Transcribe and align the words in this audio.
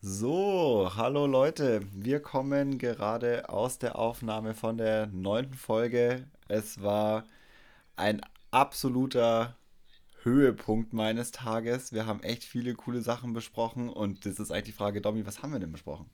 So, 0.00 0.90
hallo 0.94 1.26
Leute, 1.26 1.80
wir 1.92 2.20
kommen 2.20 2.78
gerade 2.78 3.48
aus 3.48 3.78
der 3.78 3.98
Aufnahme 3.98 4.54
von 4.54 4.76
der 4.76 5.08
neunten 5.08 5.54
Folge. 5.54 6.28
Es 6.46 6.80
war 6.82 7.24
ein 7.96 8.20
absoluter 8.52 9.56
Höhepunkt 10.22 10.92
meines 10.92 11.32
Tages. 11.32 11.92
Wir 11.92 12.06
haben 12.06 12.22
echt 12.22 12.44
viele 12.44 12.74
coole 12.74 13.02
Sachen 13.02 13.32
besprochen 13.32 13.88
und 13.88 14.24
das 14.24 14.38
ist 14.38 14.52
eigentlich 14.52 14.66
die 14.66 14.72
Frage, 14.72 15.00
Domi, 15.00 15.26
was 15.26 15.42
haben 15.42 15.52
wir 15.52 15.58
denn 15.60 15.72
besprochen? 15.72 16.08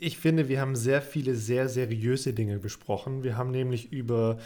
Ich 0.00 0.18
finde, 0.18 0.48
wir 0.48 0.60
haben 0.60 0.76
sehr 0.76 1.02
viele 1.02 1.34
sehr 1.34 1.68
seriöse 1.68 2.32
Dinge 2.32 2.58
besprochen. 2.58 3.22
Wir 3.24 3.36
haben 3.36 3.50
nämlich 3.50 3.92
über 3.92 4.38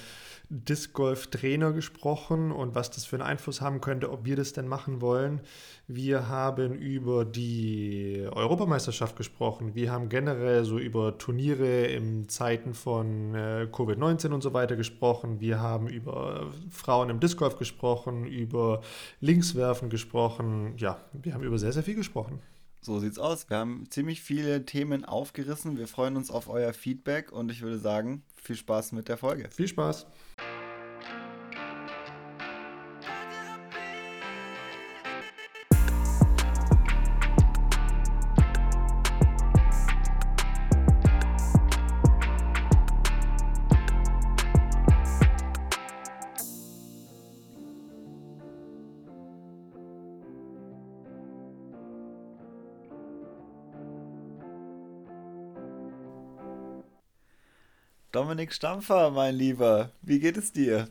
Disc 0.52 0.94
Golf 0.94 1.28
Trainer 1.28 1.72
gesprochen 1.72 2.50
und 2.50 2.74
was 2.74 2.90
das 2.90 3.04
für 3.04 3.14
einen 3.14 3.22
Einfluss 3.22 3.60
haben 3.60 3.80
könnte, 3.80 4.10
ob 4.10 4.24
wir 4.24 4.34
das 4.34 4.52
denn 4.52 4.66
machen 4.66 5.00
wollen. 5.00 5.40
Wir 5.86 6.28
haben 6.28 6.74
über 6.74 7.24
die 7.24 8.26
Europameisterschaft 8.32 9.14
gesprochen. 9.14 9.76
Wir 9.76 9.92
haben 9.92 10.08
generell 10.08 10.64
so 10.64 10.80
über 10.80 11.18
Turniere 11.18 11.86
in 11.86 12.28
Zeiten 12.28 12.74
von 12.74 13.32
äh, 13.36 13.68
Covid-19 13.70 14.32
und 14.32 14.42
so 14.42 14.52
weiter 14.52 14.74
gesprochen. 14.74 15.38
Wir 15.38 15.60
haben 15.60 15.86
über 15.86 16.50
Frauen 16.68 17.10
im 17.10 17.20
Disc 17.20 17.38
Golf 17.38 17.56
gesprochen, 17.56 18.26
über 18.26 18.82
Linkswerfen 19.20 19.88
gesprochen. 19.88 20.74
Ja, 20.78 21.00
wir 21.12 21.32
haben 21.32 21.44
über 21.44 21.58
sehr, 21.58 21.72
sehr 21.72 21.84
viel 21.84 21.94
gesprochen. 21.94 22.40
So 22.82 22.98
sieht's 22.98 23.18
aus. 23.18 23.50
Wir 23.50 23.58
haben 23.58 23.86
ziemlich 23.90 24.22
viele 24.22 24.64
Themen 24.64 25.04
aufgerissen. 25.04 25.76
Wir 25.76 25.86
freuen 25.86 26.16
uns 26.16 26.30
auf 26.30 26.48
euer 26.48 26.72
Feedback 26.72 27.30
und 27.30 27.50
ich 27.50 27.60
würde 27.60 27.78
sagen, 27.78 28.22
viel 28.42 28.56
Spaß 28.56 28.92
mit 28.92 29.08
der 29.08 29.18
Folge. 29.18 29.50
Viel 29.50 29.68
Spaß. 29.68 30.06
Dominik 58.40 58.54
Stampfer, 58.54 59.10
mein 59.10 59.34
Lieber, 59.34 59.90
wie 60.00 60.18
geht 60.18 60.38
es 60.38 60.50
dir? 60.50 60.88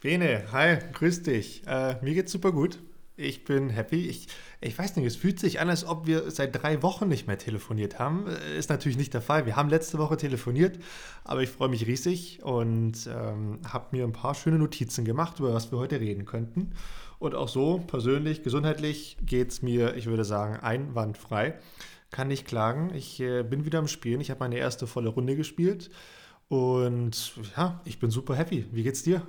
Bene, 0.00 0.42
hi, 0.50 0.78
grüß 0.92 1.22
dich. 1.22 1.62
Äh, 1.64 1.94
mir 2.02 2.12
geht's 2.14 2.32
super 2.32 2.50
gut. 2.50 2.80
Ich 3.16 3.44
bin 3.44 3.70
happy. 3.70 4.08
Ich, 4.08 4.26
ich 4.60 4.76
weiß 4.76 4.96
nicht, 4.96 5.06
es 5.06 5.14
fühlt 5.14 5.38
sich 5.38 5.60
an, 5.60 5.70
als 5.70 5.84
ob 5.84 6.08
wir 6.08 6.28
seit 6.32 6.60
drei 6.60 6.82
Wochen 6.82 7.06
nicht 7.06 7.28
mehr 7.28 7.38
telefoniert 7.38 8.00
haben. 8.00 8.26
Äh, 8.26 8.58
ist 8.58 8.68
natürlich 8.68 8.96
nicht 8.96 9.14
der 9.14 9.20
Fall. 9.20 9.46
Wir 9.46 9.54
haben 9.54 9.68
letzte 9.68 9.98
Woche 9.98 10.16
telefoniert, 10.16 10.80
aber 11.22 11.40
ich 11.40 11.50
freue 11.50 11.68
mich 11.68 11.86
riesig 11.86 12.40
und 12.42 13.06
ähm, 13.06 13.60
habe 13.72 13.96
mir 13.96 14.02
ein 14.02 14.12
paar 14.12 14.34
schöne 14.34 14.58
Notizen 14.58 15.04
gemacht, 15.04 15.38
über 15.38 15.54
was 15.54 15.70
wir 15.70 15.78
heute 15.78 16.00
reden 16.00 16.24
könnten. 16.24 16.72
Und 17.20 17.36
auch 17.36 17.48
so, 17.48 17.78
persönlich, 17.86 18.42
gesundheitlich, 18.42 19.18
geht 19.24 19.52
es 19.52 19.62
mir, 19.62 19.94
ich 19.94 20.06
würde 20.06 20.24
sagen, 20.24 20.56
einwandfrei 20.56 21.60
kann 22.10 22.28
nicht 22.28 22.46
klagen. 22.46 22.92
Ich 22.94 23.18
äh, 23.20 23.42
bin 23.42 23.64
wieder 23.64 23.80
am 23.80 23.88
Spielen. 23.88 24.20
Ich 24.20 24.30
habe 24.30 24.38
meine 24.38 24.56
erste 24.56 24.86
volle 24.86 25.08
Runde 25.08 25.34
gespielt. 25.34 25.90
Und 26.48 27.32
ja, 27.56 27.80
ich 27.84 27.98
bin 27.98 28.10
super 28.10 28.34
happy. 28.36 28.66
Wie 28.72 28.82
geht's 28.82 29.02
dir? 29.02 29.26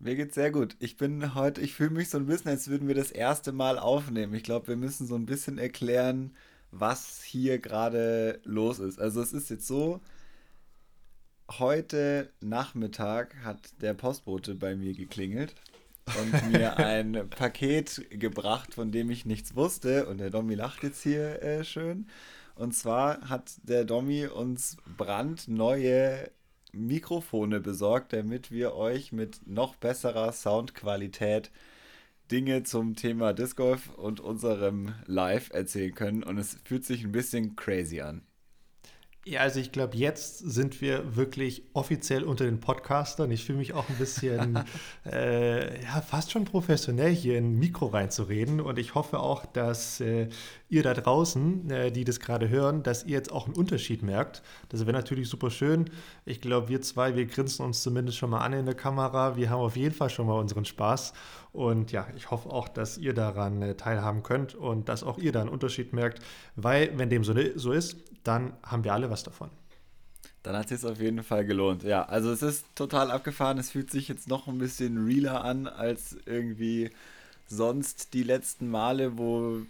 Mir 0.00 0.14
geht's 0.14 0.34
sehr 0.36 0.50
gut. 0.50 0.76
Ich 0.78 0.96
bin 0.96 1.34
heute, 1.34 1.60
ich 1.60 1.74
fühle 1.74 1.90
mich 1.90 2.08
so 2.10 2.18
ein 2.18 2.26
bisschen, 2.26 2.50
als 2.50 2.68
würden 2.68 2.86
wir 2.86 2.94
das 2.94 3.10
erste 3.10 3.52
Mal 3.52 3.78
aufnehmen. 3.78 4.34
Ich 4.34 4.44
glaube, 4.44 4.68
wir 4.68 4.76
müssen 4.76 5.06
so 5.06 5.16
ein 5.16 5.26
bisschen 5.26 5.58
erklären, 5.58 6.36
was 6.70 7.22
hier 7.22 7.58
gerade 7.58 8.40
los 8.44 8.78
ist. 8.78 9.00
Also 9.00 9.20
es 9.20 9.32
ist 9.32 9.50
jetzt 9.50 9.66
so, 9.66 10.00
heute 11.50 12.30
Nachmittag 12.40 13.34
hat 13.44 13.82
der 13.82 13.94
Postbote 13.94 14.54
bei 14.54 14.76
mir 14.76 14.94
geklingelt 14.94 15.54
und 16.20 16.48
mir 16.52 16.76
ein 16.78 17.28
Paket 17.30 18.06
gebracht, 18.10 18.74
von 18.74 18.92
dem 18.92 19.10
ich 19.10 19.24
nichts 19.24 19.56
wusste. 19.56 20.06
Und 20.06 20.18
der 20.18 20.30
Domi 20.30 20.54
lacht 20.54 20.82
jetzt 20.82 21.02
hier 21.02 21.42
äh, 21.42 21.64
schön. 21.64 22.06
Und 22.58 22.72
zwar 22.72 23.28
hat 23.28 23.52
der 23.62 23.84
Domi 23.84 24.26
uns 24.26 24.76
brandneue 24.96 26.28
Mikrofone 26.72 27.60
besorgt, 27.60 28.12
damit 28.12 28.50
wir 28.50 28.74
euch 28.74 29.12
mit 29.12 29.46
noch 29.46 29.76
besserer 29.76 30.32
Soundqualität 30.32 31.52
Dinge 32.32 32.64
zum 32.64 32.96
Thema 32.96 33.32
Disc 33.32 33.56
Golf 33.56 33.90
und 33.94 34.18
unserem 34.18 34.92
Live 35.06 35.50
erzählen 35.52 35.94
können. 35.94 36.24
Und 36.24 36.36
es 36.36 36.58
fühlt 36.64 36.84
sich 36.84 37.04
ein 37.04 37.12
bisschen 37.12 37.54
crazy 37.54 38.00
an. 38.00 38.22
Ja, 39.28 39.40
also 39.40 39.60
ich 39.60 39.72
glaube, 39.72 39.94
jetzt 39.94 40.38
sind 40.38 40.80
wir 40.80 41.14
wirklich 41.14 41.62
offiziell 41.74 42.24
unter 42.24 42.46
den 42.46 42.60
Podcastern. 42.60 43.30
Ich 43.30 43.44
fühle 43.44 43.58
mich 43.58 43.74
auch 43.74 43.86
ein 43.90 43.96
bisschen, 43.96 44.58
äh, 45.04 45.82
ja, 45.82 46.00
fast 46.00 46.30
schon 46.30 46.46
professionell 46.46 47.14
hier 47.14 47.36
in 47.36 47.52
ein 47.52 47.58
Mikro 47.58 47.88
reinzureden. 47.88 48.58
Und 48.58 48.78
ich 48.78 48.94
hoffe 48.94 49.20
auch, 49.20 49.44
dass 49.44 50.00
äh, 50.00 50.28
ihr 50.70 50.82
da 50.82 50.94
draußen, 50.94 51.70
äh, 51.70 51.92
die 51.92 52.04
das 52.04 52.20
gerade 52.20 52.48
hören, 52.48 52.82
dass 52.82 53.04
ihr 53.04 53.12
jetzt 53.12 53.30
auch 53.30 53.44
einen 53.44 53.54
Unterschied 53.54 54.02
merkt. 54.02 54.42
Das 54.70 54.86
wäre 54.86 54.96
natürlich 54.96 55.28
super 55.28 55.50
schön. 55.50 55.90
Ich 56.24 56.40
glaube, 56.40 56.70
wir 56.70 56.80
zwei, 56.80 57.14
wir 57.14 57.26
grinsen 57.26 57.66
uns 57.66 57.82
zumindest 57.82 58.16
schon 58.16 58.30
mal 58.30 58.40
an 58.40 58.54
in 58.54 58.64
der 58.64 58.76
Kamera. 58.76 59.36
Wir 59.36 59.50
haben 59.50 59.60
auf 59.60 59.76
jeden 59.76 59.94
Fall 59.94 60.08
schon 60.08 60.26
mal 60.26 60.38
unseren 60.38 60.64
Spaß. 60.64 61.12
Und 61.52 61.92
ja, 61.92 62.06
ich 62.16 62.30
hoffe 62.30 62.50
auch, 62.50 62.68
dass 62.68 62.96
ihr 62.96 63.14
daran 63.14 63.60
äh, 63.60 63.74
teilhaben 63.74 64.22
könnt 64.22 64.54
und 64.54 64.88
dass 64.88 65.02
auch 65.02 65.18
ihr 65.18 65.32
da 65.32 65.40
einen 65.40 65.50
Unterschied 65.50 65.92
merkt, 65.92 66.22
weil 66.56 66.96
wenn 66.96 67.10
dem 67.10 67.24
so, 67.24 67.34
so 67.56 67.72
ist, 67.72 67.96
dann 68.28 68.52
haben 68.62 68.84
wir 68.84 68.92
alle 68.92 69.10
was 69.10 69.22
davon. 69.22 69.50
Dann 70.42 70.54
hat 70.54 70.70
es 70.70 70.82
sich 70.82 70.90
auf 70.90 71.00
jeden 71.00 71.22
Fall 71.22 71.44
gelohnt. 71.44 71.82
Ja, 71.82 72.04
also 72.04 72.30
es 72.30 72.42
ist 72.42 72.64
total 72.74 73.10
abgefahren. 73.10 73.58
Es 73.58 73.70
fühlt 73.70 73.90
sich 73.90 74.08
jetzt 74.08 74.28
noch 74.28 74.46
ein 74.46 74.58
bisschen 74.58 75.04
realer 75.04 75.44
an 75.44 75.66
als 75.66 76.16
irgendwie 76.26 76.90
sonst 77.48 78.14
die 78.14 78.22
letzten 78.22 78.70
Male, 78.70 79.18
wo 79.18 79.62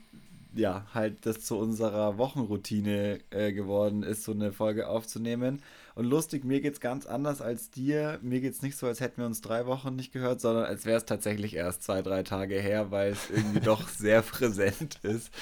ja 0.55 0.87
halt 0.93 1.25
das 1.25 1.41
zu 1.41 1.57
unserer 1.57 2.19
Wochenroutine 2.19 3.21
äh, 3.31 3.53
geworden 3.53 4.03
ist, 4.03 4.25
so 4.25 4.33
eine 4.33 4.53
Folge 4.53 4.89
aufzunehmen. 4.89 5.63
Und 5.99 6.05
lustig, 6.05 6.45
mir 6.45 6.61
geht 6.61 6.75
es 6.75 6.81
ganz 6.81 7.07
anders 7.07 7.41
als 7.41 7.73
dir. 7.73 8.21
Mir 8.23 8.41
geht 8.41 8.53
es 8.53 8.63
nicht 8.63 8.77
so, 8.77 8.87
als 8.87 9.01
hätten 9.01 9.21
wir 9.21 9.27
uns 9.27 9.41
drei 9.41 9.67
Wochen 9.67 9.97
nicht 9.97 10.13
gehört, 10.13 10.41
sondern 10.41 10.65
als 10.65 10.87
wäre 10.87 10.97
es 10.97 11.07
tatsächlich 11.07 11.57
erst 11.57 11.83
zwei, 11.83 12.03
drei 12.03 12.23
Tage 12.23 12.55
her, 12.61 12.93
weil 12.93 13.11
es 13.11 13.29
irgendwie 13.29 13.59
doch 13.59 13.89
sehr 13.89 14.23
präsent 14.23 15.01
ist, 15.03 15.33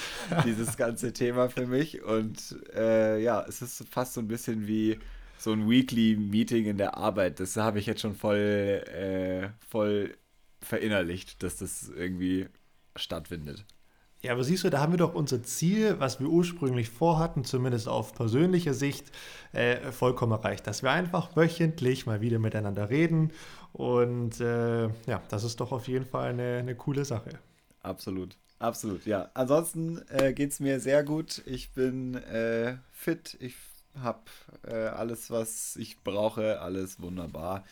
dieses 0.45 0.75
ganze 0.75 1.13
Thema 1.13 1.51
für 1.51 1.67
mich. 1.67 2.01
Und 2.01 2.57
äh, 2.73 3.21
ja, 3.21 3.45
es 3.47 3.61
ist 3.61 3.87
fast 3.87 4.15
so 4.15 4.21
ein 4.21 4.27
bisschen 4.27 4.65
wie 4.65 4.97
so 5.37 5.51
ein 5.51 5.69
Weekly 5.69 6.15
Meeting 6.17 6.65
in 6.65 6.77
der 6.77 6.97
Arbeit. 6.97 7.39
Das 7.39 7.55
habe 7.55 7.77
ich 7.77 7.85
jetzt 7.85 8.01
schon 8.01 8.15
voll, 8.15 8.81
äh, 8.87 9.49
voll 9.69 10.17
verinnerlicht, 10.63 11.43
dass 11.43 11.57
das 11.57 11.87
irgendwie 11.87 12.47
stattfindet. 12.95 13.63
Ja, 14.23 14.33
aber 14.33 14.43
siehst 14.43 14.63
du, 14.63 14.69
da 14.69 14.79
haben 14.79 14.93
wir 14.93 14.97
doch 14.97 15.13
unser 15.13 15.43
Ziel, 15.43 15.99
was 15.99 16.19
wir 16.19 16.27
ursprünglich 16.27 16.89
vorhatten, 16.89 17.43
zumindest 17.43 17.87
auf 17.87 18.13
persönlicher 18.15 18.73
Sicht, 18.73 19.11
äh, 19.53 19.91
vollkommen 19.91 20.31
erreicht. 20.31 20.65
Dass 20.65 20.81
wir 20.81 20.91
einfach 20.91 21.35
wöchentlich 21.35 22.07
mal 22.07 22.19
wieder 22.19 22.39
miteinander 22.39 22.89
reden. 22.89 23.31
Und 23.73 24.39
äh, 24.39 24.87
ja, 25.05 25.21
das 25.29 25.43
ist 25.43 25.59
doch 25.59 25.71
auf 25.71 25.87
jeden 25.87 26.05
Fall 26.05 26.31
eine, 26.31 26.57
eine 26.59 26.75
coole 26.75 27.05
Sache. 27.05 27.29
Absolut. 27.83 28.35
Absolut, 28.59 29.05
ja. 29.05 29.29
Ansonsten 29.35 30.01
äh, 30.09 30.33
geht 30.33 30.51
es 30.51 30.59
mir 30.59 30.79
sehr 30.79 31.03
gut. 31.03 31.43
Ich 31.45 31.71
bin 31.73 32.15
äh, 32.15 32.77
fit. 32.91 33.37
Ich 33.39 33.55
habe 34.01 34.21
äh, 34.67 34.73
alles, 34.73 35.29
was 35.29 35.75
ich 35.75 36.01
brauche. 36.03 36.59
Alles 36.59 36.99
wunderbar. 36.99 37.63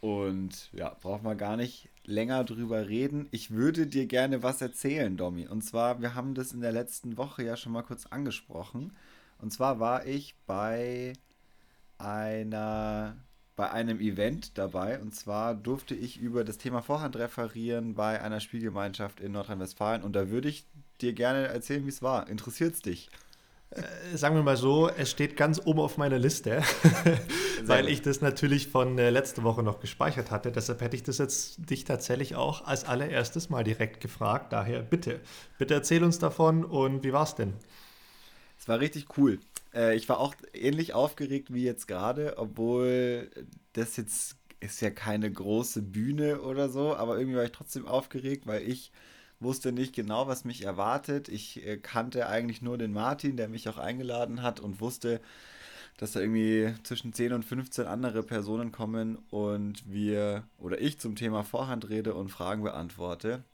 Und 0.00 0.70
ja, 0.72 0.96
braucht 1.00 1.24
man 1.24 1.36
gar 1.36 1.56
nicht 1.56 1.88
länger 2.04 2.44
drüber 2.44 2.88
reden. 2.88 3.28
Ich 3.30 3.50
würde 3.50 3.86
dir 3.86 4.06
gerne 4.06 4.42
was 4.42 4.60
erzählen, 4.60 5.16
Domi. 5.16 5.46
Und 5.46 5.62
zwar, 5.62 6.00
wir 6.00 6.14
haben 6.14 6.34
das 6.34 6.52
in 6.52 6.60
der 6.60 6.72
letzten 6.72 7.16
Woche 7.16 7.44
ja 7.44 7.56
schon 7.56 7.72
mal 7.72 7.82
kurz 7.82 8.06
angesprochen. 8.06 8.92
Und 9.38 9.52
zwar 9.52 9.80
war 9.80 10.06
ich 10.06 10.34
bei 10.46 11.12
einer 11.98 13.16
bei 13.54 13.70
einem 13.70 14.00
Event 14.00 14.56
dabei. 14.58 14.98
Und 15.00 15.14
zwar 15.14 15.54
durfte 15.54 15.94
ich 15.94 16.18
über 16.20 16.44
das 16.44 16.58
Thema 16.58 16.82
Vorhand 16.82 17.16
referieren 17.16 17.94
bei 17.94 18.20
einer 18.20 18.40
Spielgemeinschaft 18.40 19.20
in 19.20 19.32
Nordrhein-Westfalen. 19.32 20.02
Und 20.02 20.16
da 20.16 20.30
würde 20.30 20.48
ich 20.48 20.66
dir 21.00 21.12
gerne 21.12 21.46
erzählen, 21.48 21.84
wie 21.84 21.90
es 21.90 22.02
war. 22.02 22.28
Interessiert 22.28 22.74
es 22.74 22.82
dich? 22.82 23.10
Äh, 23.74 24.16
sagen 24.16 24.34
wir 24.34 24.42
mal 24.42 24.56
so, 24.56 24.88
es 24.88 25.10
steht 25.10 25.36
ganz 25.36 25.60
oben 25.64 25.80
auf 25.80 25.96
meiner 25.96 26.18
Liste, 26.18 26.62
weil 27.64 27.88
ich 27.88 28.02
das 28.02 28.20
natürlich 28.20 28.68
von 28.68 28.98
äh, 28.98 29.10
letzte 29.10 29.42
Woche 29.44 29.62
noch 29.62 29.80
gespeichert 29.80 30.30
hatte. 30.30 30.52
Deshalb 30.52 30.82
hätte 30.82 30.96
ich 30.96 31.02
das 31.02 31.18
jetzt 31.18 31.70
dich 31.70 31.84
tatsächlich 31.84 32.34
auch 32.34 32.66
als 32.66 32.84
allererstes 32.84 33.48
mal 33.48 33.64
direkt 33.64 34.00
gefragt. 34.00 34.52
Daher 34.52 34.82
bitte, 34.82 35.20
bitte 35.58 35.74
erzähl 35.74 36.04
uns 36.04 36.18
davon 36.18 36.64
und 36.64 37.02
wie 37.02 37.12
war 37.12 37.24
es 37.24 37.34
denn? 37.34 37.54
Es 38.58 38.68
war 38.68 38.78
richtig 38.80 39.16
cool. 39.16 39.38
Äh, 39.74 39.96
ich 39.96 40.08
war 40.08 40.18
auch 40.18 40.34
ähnlich 40.52 40.92
aufgeregt 40.92 41.52
wie 41.52 41.64
jetzt 41.64 41.88
gerade, 41.88 42.34
obwohl 42.36 43.30
das 43.72 43.96
jetzt 43.96 44.36
ist 44.60 44.80
ja 44.80 44.90
keine 44.90 45.30
große 45.30 45.82
Bühne 45.82 46.42
oder 46.42 46.68
so, 46.68 46.94
aber 46.94 47.18
irgendwie 47.18 47.38
war 47.38 47.44
ich 47.44 47.52
trotzdem 47.52 47.86
aufgeregt, 47.86 48.46
weil 48.46 48.62
ich 48.68 48.92
wusste 49.42 49.72
nicht 49.72 49.94
genau, 49.94 50.26
was 50.28 50.44
mich 50.44 50.64
erwartet. 50.64 51.28
Ich 51.28 51.66
äh, 51.66 51.76
kannte 51.78 52.28
eigentlich 52.28 52.62
nur 52.62 52.78
den 52.78 52.92
Martin, 52.92 53.36
der 53.36 53.48
mich 53.48 53.68
auch 53.68 53.78
eingeladen 53.78 54.42
hat 54.42 54.60
und 54.60 54.80
wusste, 54.80 55.20
dass 55.98 56.12
da 56.12 56.20
irgendwie 56.20 56.74
zwischen 56.82 57.12
10 57.12 57.32
und 57.32 57.44
15 57.44 57.86
andere 57.86 58.22
Personen 58.22 58.72
kommen 58.72 59.18
und 59.30 59.90
wir 59.90 60.44
oder 60.58 60.80
ich 60.80 60.98
zum 60.98 61.16
Thema 61.16 61.44
Vorhand 61.44 61.88
rede 61.88 62.14
und 62.14 62.28
Fragen 62.28 62.62
beantworte. 62.62 63.44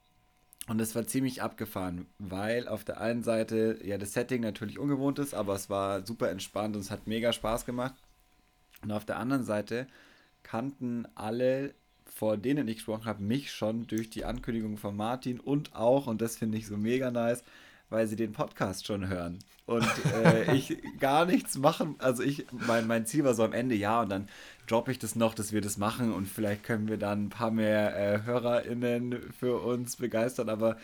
Und 0.69 0.81
es 0.81 0.95
war 0.95 1.07
ziemlich 1.07 1.43
abgefahren, 1.43 2.07
weil 2.19 2.69
auf 2.69 2.85
der 2.85 3.01
einen 3.01 3.23
Seite 3.23 3.79
ja 3.83 3.97
das 3.97 4.13
Setting 4.13 4.43
natürlich 4.43 4.79
ungewohnt 4.79 5.19
ist, 5.19 5.35
aber 5.35 5.55
es 5.55 5.71
war 5.71 6.07
super 6.07 6.31
entspannt 6.31 6.77
und 6.77 6.83
es 6.83 6.91
hat 6.91 7.07
mega 7.07 7.33
Spaß 7.33 7.65
gemacht. 7.65 7.95
Und 8.83 8.93
auf 8.93 9.07
der 9.07 9.19
anderen 9.19 9.45
Seite 9.45 9.87
kannten 10.43 11.07
alle, 11.15 11.75
vor 12.13 12.37
denen 12.37 12.69
ich 12.69 12.77
gesprochen 12.77 13.07
habe, 13.07 13.23
mich 13.23 13.53
schon 13.53 13.87
durch 13.87 14.11
die 14.11 14.25
Ankündigung 14.25 14.77
von 14.77 14.97
Martin 14.97 15.41
und 15.41 15.75
auch, 15.75 16.07
und 16.07 16.21
das 16.21 16.37
finde 16.37 16.59
ich 16.59 16.67
so 16.67 16.77
mega 16.77 17.11
nice, 17.11 17.45
weil 17.91 18.07
sie 18.07 18.17
den 18.17 18.33
Podcast 18.33 18.87
schon 18.87 19.09
hören. 19.09 19.39
Und 19.67 19.87
äh, 20.25 20.55
ich 20.55 20.79
gar 21.01 21.27
nichts 21.27 21.59
machen. 21.59 21.97
Also 21.99 22.23
ich, 22.23 22.47
mein, 22.53 22.87
mein 22.87 23.07
Ziel 23.07 23.25
war 23.25 23.35
so 23.35 23.45
am 23.45 23.53
Ende, 23.53 23.75
ja, 23.75 24.03
und 24.03 24.09
dann 24.11 24.29
droppe 24.67 24.91
ich 24.91 24.99
das 24.99 25.15
noch, 25.15 25.35
dass 25.35 25.53
wir 25.53 25.61
das 25.61 25.79
machen 25.79 26.13
und 26.13 26.27
vielleicht 26.27 26.65
können 26.65 26.89
wir 26.89 26.97
dann 26.97 27.27
ein 27.27 27.29
paar 27.29 27.51
mehr 27.51 27.97
äh, 27.97 28.23
HörerInnen 28.25 29.33
für 29.33 29.61
uns 29.63 29.97
begeistern. 29.97 30.49
Aber 30.49 30.77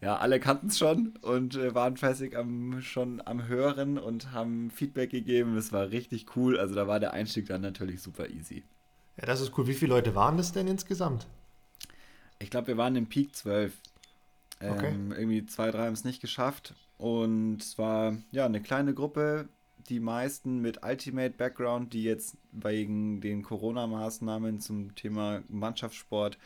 ja, 0.00 0.16
alle 0.16 0.40
kannten 0.40 0.68
es 0.68 0.78
schon 0.78 1.14
und 1.20 1.56
äh, 1.56 1.74
waren 1.74 1.96
fleißig 1.96 2.36
am, 2.36 2.80
schon 2.80 3.20
am 3.24 3.46
Hören 3.48 3.98
und 3.98 4.32
haben 4.32 4.70
Feedback 4.70 5.10
gegeben. 5.10 5.54
Das 5.56 5.72
war 5.72 5.90
richtig 5.90 6.36
cool. 6.36 6.58
Also 6.58 6.74
da 6.74 6.86
war 6.86 7.00
der 7.00 7.12
Einstieg 7.12 7.46
dann 7.46 7.60
natürlich 7.60 8.00
super 8.00 8.28
easy. 8.30 8.64
Ja, 9.20 9.26
das 9.26 9.40
ist 9.40 9.56
cool. 9.58 9.66
Wie 9.66 9.74
viele 9.74 9.94
Leute 9.94 10.14
waren 10.14 10.36
das 10.36 10.52
denn 10.52 10.66
insgesamt? 10.66 11.26
Ich 12.38 12.50
glaube, 12.50 12.68
wir 12.68 12.76
waren 12.78 12.96
im 12.96 13.06
Peak 13.06 13.36
12. 13.36 13.74
Okay. 14.60 14.88
Ähm, 14.88 15.12
irgendwie 15.12 15.44
zwei, 15.46 15.70
drei 15.70 15.86
haben 15.86 15.92
es 15.92 16.04
nicht 16.04 16.20
geschafft. 16.20 16.74
Und 16.96 17.58
es 17.62 17.78
war 17.78 18.16
ja 18.30 18.46
eine 18.46 18.62
kleine 18.62 18.94
Gruppe, 18.94 19.48
die 19.88 20.00
meisten 20.00 20.60
mit 20.60 20.84
Ultimate 20.84 21.34
Background, 21.36 21.92
die 21.92 22.04
jetzt 22.04 22.36
wegen 22.52 23.20
den 23.20 23.42
Corona-Maßnahmen 23.42 24.60
zum 24.60 24.94
Thema 24.94 25.42
Mannschaftssport 25.48 26.38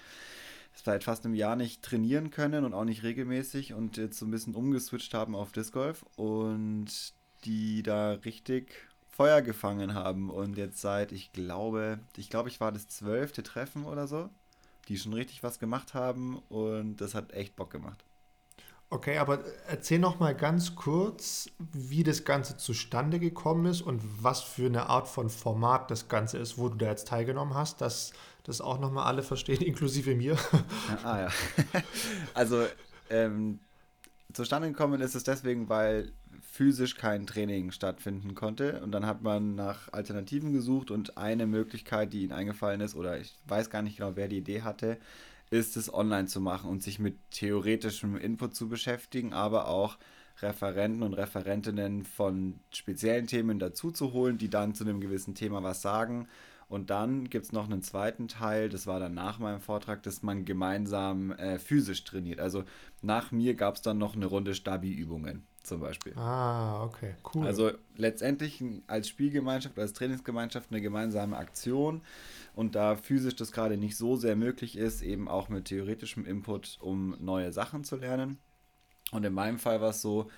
seit 0.74 1.04
fast 1.04 1.24
einem 1.24 1.34
Jahr 1.34 1.54
nicht 1.54 1.82
trainieren 1.82 2.30
können 2.30 2.64
und 2.64 2.74
auch 2.74 2.84
nicht 2.84 3.04
regelmäßig 3.04 3.74
und 3.74 3.96
jetzt 3.96 4.18
so 4.18 4.26
ein 4.26 4.30
bisschen 4.30 4.54
umgeswitcht 4.54 5.14
haben 5.14 5.36
auf 5.36 5.52
Disc 5.52 5.72
Golf 5.72 6.04
und 6.16 6.86
die 7.44 7.82
da 7.82 8.12
richtig 8.12 8.74
Feuer 9.14 9.42
gefangen 9.42 9.94
haben 9.94 10.28
und 10.28 10.56
jetzt 10.56 10.80
seit, 10.80 11.12
ich 11.12 11.32
glaube, 11.32 12.00
ich 12.16 12.30
glaube, 12.30 12.48
ich 12.48 12.60
war 12.60 12.72
das 12.72 12.88
zwölfte 12.88 13.44
Treffen 13.44 13.84
oder 13.84 14.08
so, 14.08 14.28
die 14.88 14.98
schon 14.98 15.12
richtig 15.12 15.44
was 15.44 15.60
gemacht 15.60 15.94
haben 15.94 16.42
und 16.48 16.96
das 16.96 17.14
hat 17.14 17.32
echt 17.32 17.54
Bock 17.54 17.70
gemacht. 17.70 18.04
Okay, 18.90 19.18
aber 19.18 19.38
erzähl 19.68 19.98
noch 20.00 20.18
mal 20.18 20.34
ganz 20.34 20.74
kurz, 20.74 21.48
wie 21.58 22.02
das 22.02 22.24
Ganze 22.24 22.56
zustande 22.56 23.18
gekommen 23.20 23.66
ist 23.66 23.82
und 23.82 24.02
was 24.22 24.42
für 24.42 24.66
eine 24.66 24.86
Art 24.86 25.08
von 25.08 25.30
Format 25.30 25.90
das 25.92 26.08
Ganze 26.08 26.38
ist, 26.38 26.58
wo 26.58 26.68
du 26.68 26.76
da 26.76 26.86
jetzt 26.86 27.08
teilgenommen 27.08 27.54
hast, 27.54 27.80
dass 27.80 28.12
das 28.42 28.60
auch 28.60 28.80
noch 28.80 28.90
mal 28.90 29.04
alle 29.04 29.22
verstehen, 29.22 29.62
inklusive 29.62 30.14
mir. 30.14 30.36
Ah 31.04 31.20
ja. 31.20 31.28
Also 32.34 32.66
ähm, 33.10 33.60
zustande 34.32 34.68
gekommen 34.68 35.00
ist 35.00 35.14
es 35.14 35.22
deswegen, 35.24 35.68
weil 35.68 36.12
physisch 36.40 36.96
kein 36.96 37.26
Training 37.26 37.70
stattfinden 37.70 38.34
konnte. 38.34 38.80
Und 38.82 38.92
dann 38.92 39.06
hat 39.06 39.22
man 39.22 39.54
nach 39.54 39.92
Alternativen 39.92 40.52
gesucht 40.52 40.90
und 40.90 41.16
eine 41.16 41.46
Möglichkeit, 41.46 42.12
die 42.12 42.22
ihnen 42.22 42.32
eingefallen 42.32 42.80
ist, 42.80 42.94
oder 42.94 43.18
ich 43.18 43.34
weiß 43.46 43.70
gar 43.70 43.82
nicht 43.82 43.98
genau, 43.98 44.16
wer 44.16 44.28
die 44.28 44.38
Idee 44.38 44.62
hatte, 44.62 44.98
ist 45.50 45.76
es 45.76 45.92
online 45.92 46.26
zu 46.26 46.40
machen 46.40 46.70
und 46.70 46.82
sich 46.82 46.98
mit 46.98 47.16
theoretischem 47.30 48.16
Input 48.16 48.54
zu 48.54 48.68
beschäftigen, 48.68 49.32
aber 49.32 49.68
auch 49.68 49.98
Referenten 50.42 51.02
und 51.02 51.14
Referentinnen 51.14 52.04
von 52.04 52.58
speziellen 52.70 53.26
Themen 53.26 53.58
dazu 53.58 53.90
zu 53.90 54.12
holen, 54.12 54.38
die 54.38 54.50
dann 54.50 54.74
zu 54.74 54.84
einem 54.84 55.00
gewissen 55.00 55.34
Thema 55.34 55.62
was 55.62 55.80
sagen. 55.80 56.26
Und 56.68 56.90
dann 56.90 57.30
gibt 57.30 57.46
es 57.46 57.52
noch 57.52 57.66
einen 57.66 57.82
zweiten 57.82 58.26
Teil, 58.26 58.68
das 58.68 58.86
war 58.86 58.98
dann 58.98 59.14
nach 59.14 59.38
meinem 59.38 59.60
Vortrag, 59.60 60.02
dass 60.02 60.22
man 60.22 60.44
gemeinsam 60.44 61.30
äh, 61.32 61.58
physisch 61.58 62.04
trainiert. 62.04 62.40
Also 62.40 62.64
nach 63.02 63.30
mir 63.30 63.54
gab 63.54 63.76
es 63.76 63.82
dann 63.82 63.98
noch 63.98 64.16
eine 64.16 64.26
Runde 64.26 64.54
Stabi-Übungen 64.54 65.46
zum 65.66 65.80
Beispiel. 65.80 66.14
Ah, 66.16 66.84
okay, 66.84 67.14
cool. 67.34 67.46
Also 67.46 67.72
letztendlich 67.96 68.62
als 68.86 69.08
Spielgemeinschaft, 69.08 69.78
als 69.78 69.92
Trainingsgemeinschaft 69.92 70.70
eine 70.70 70.80
gemeinsame 70.80 71.36
Aktion 71.36 72.02
und 72.54 72.74
da 72.74 72.96
physisch 72.96 73.36
das 73.36 73.52
gerade 73.52 73.76
nicht 73.76 73.96
so 73.96 74.16
sehr 74.16 74.36
möglich 74.36 74.76
ist, 74.76 75.02
eben 75.02 75.28
auch 75.28 75.48
mit 75.48 75.66
theoretischem 75.66 76.24
Input, 76.26 76.78
um 76.80 77.16
neue 77.18 77.52
Sachen 77.52 77.84
zu 77.84 77.96
lernen. 77.96 78.38
Und 79.10 79.24
in 79.24 79.32
meinem 79.32 79.58
Fall 79.58 79.80
war 79.80 79.90
es 79.90 80.02
so, 80.02 80.30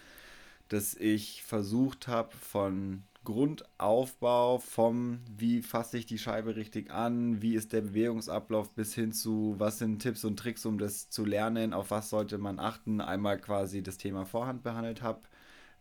dass 0.69 0.95
ich 0.95 1.43
versucht 1.43 2.09
habe, 2.09 2.37
von 2.37 3.05
Grundaufbau, 3.27 4.59
vom 4.59 5.21
wie 5.37 5.61
fasse 5.63 5.99
ich 5.99 6.07
die 6.07 6.19
Scheibe 6.19 6.57
richtig 6.57 6.91
an, 6.91 7.43
wie 7.43 7.55
ist 7.55 7.75
der 7.75 7.83
Bewegungsablauf 7.83 8.71
bis 8.71 8.95
hin 8.95 9.13
zu, 9.13 9.57
was 9.59 9.79
sind 9.79 10.01
Tipps 10.01 10.25
und 10.25 10.39
Tricks, 10.39 10.65
um 10.65 10.79
das 10.79 11.11
zu 11.11 11.27
lernen, 11.27 11.75
auf 11.75 11.91
was 11.91 12.09
sollte 12.09 12.39
man 12.39 12.59
achten, 12.59 13.03
einmal 13.03 13.39
quasi 13.39 13.83
das 13.83 13.99
Thema 13.99 14.25
Vorhand 14.25 14.63
behandelt 14.63 15.03
habe 15.03 15.21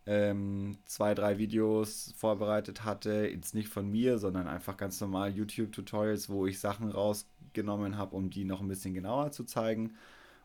ähm, 0.07 0.77
zwei, 0.85 1.15
drei 1.15 1.37
Videos 1.37 2.13
vorbereitet 2.17 2.83
hatte. 2.83 3.27
Jetzt 3.27 3.55
nicht 3.55 3.69
von 3.69 3.89
mir, 3.89 4.17
sondern 4.19 4.47
einfach 4.47 4.77
ganz 4.77 5.01
normal 5.01 5.35
YouTube-Tutorials, 5.35 6.29
wo 6.29 6.45
ich 6.45 6.59
Sachen 6.59 6.91
rausgenommen 6.91 7.97
habe, 7.97 8.15
um 8.15 8.29
die 8.29 8.45
noch 8.45 8.61
ein 8.61 8.67
bisschen 8.67 8.93
genauer 8.93 9.31
zu 9.31 9.45
zeigen. 9.45 9.95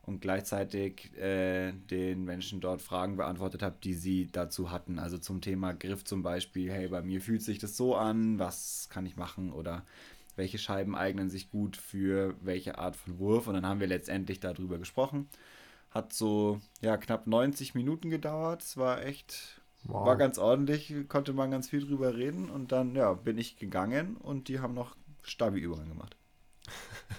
Und 0.03 0.21
gleichzeitig 0.21 1.15
äh, 1.19 1.73
den 1.73 2.25
Menschen 2.25 2.61
dort 2.61 2.81
Fragen 2.83 3.17
beantwortet 3.17 3.63
habe, 3.63 3.77
die 3.85 3.95
sie 3.95 4.29
dazu 4.33 4.71
hatten. 4.71 4.99
Also 4.99 5.19
zum 5.19 5.41
Thema 5.41 5.73
Griff 5.73 6.05
zum 6.05 6.23
Beispiel, 6.23 6.73
hey, 6.73 6.89
bei 6.89 7.03
mir 7.03 7.21
fühlt 7.21 7.43
sich 7.43 7.59
das 7.59 7.77
so 7.77 7.95
an, 7.95 8.39
was 8.39 8.89
kann 8.91 9.07
ich 9.07 9.17
machen? 9.17 9.53
Oder 9.53 9.85
welche 10.37 10.59
Scheiben 10.59 10.97
eignen 10.97 11.29
sich 11.29 11.51
gut 11.51 11.77
für 11.77 12.35
welche 12.41 12.79
Art 12.79 12.97
von 12.97 13.19
Wurf? 13.19 13.47
Und 13.47 13.55
dann 13.55 13.67
haben 13.67 13.81
wir 13.81 13.87
letztendlich 13.87 14.41
darüber 14.41 14.79
gesprochen. 14.79 15.29
Hat 15.91 16.13
so 16.13 16.61
ja, 16.81 16.97
knapp 16.97 17.27
90 17.27 17.75
Minuten 17.75 18.11
gedauert. 18.11 18.63
Es 18.63 18.77
war 18.77 19.05
echt, 19.05 19.61
wow. 19.85 20.07
war 20.07 20.17
ganz 20.17 20.39
ordentlich, 20.39 20.95
konnte 21.09 21.35
man 21.35 21.51
ganz 21.51 21.69
viel 21.69 21.81
drüber 21.81 22.17
reden. 22.17 22.49
Und 22.49 22.73
dann 22.73 22.95
ja, 22.95 23.13
bin 23.13 23.37
ich 23.39 23.59
gegangen 23.59 24.17
und 24.17 24.49
die 24.49 24.61
haben 24.61 24.75
noch 24.75 24.97
Stabi-Übungen 25.23 25.89
gemacht. 25.89 26.17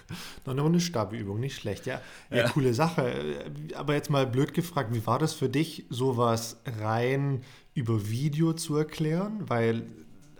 noch 0.46 0.66
eine 0.66 0.80
Stabi-Übung, 0.80 1.40
nicht 1.40 1.56
schlecht, 1.56 1.86
ja. 1.86 2.00
ja. 2.30 2.38
ja. 2.38 2.48
coole 2.48 2.74
Sache. 2.74 3.44
Aber 3.74 3.94
jetzt 3.94 4.10
mal 4.10 4.26
blöd 4.26 4.54
gefragt, 4.54 4.94
wie 4.94 5.06
war 5.06 5.18
das 5.18 5.34
für 5.34 5.48
dich, 5.48 5.84
sowas 5.90 6.60
rein 6.80 7.42
über 7.74 8.08
Video 8.08 8.52
zu 8.52 8.76
erklären? 8.76 9.48
Weil, 9.48 9.86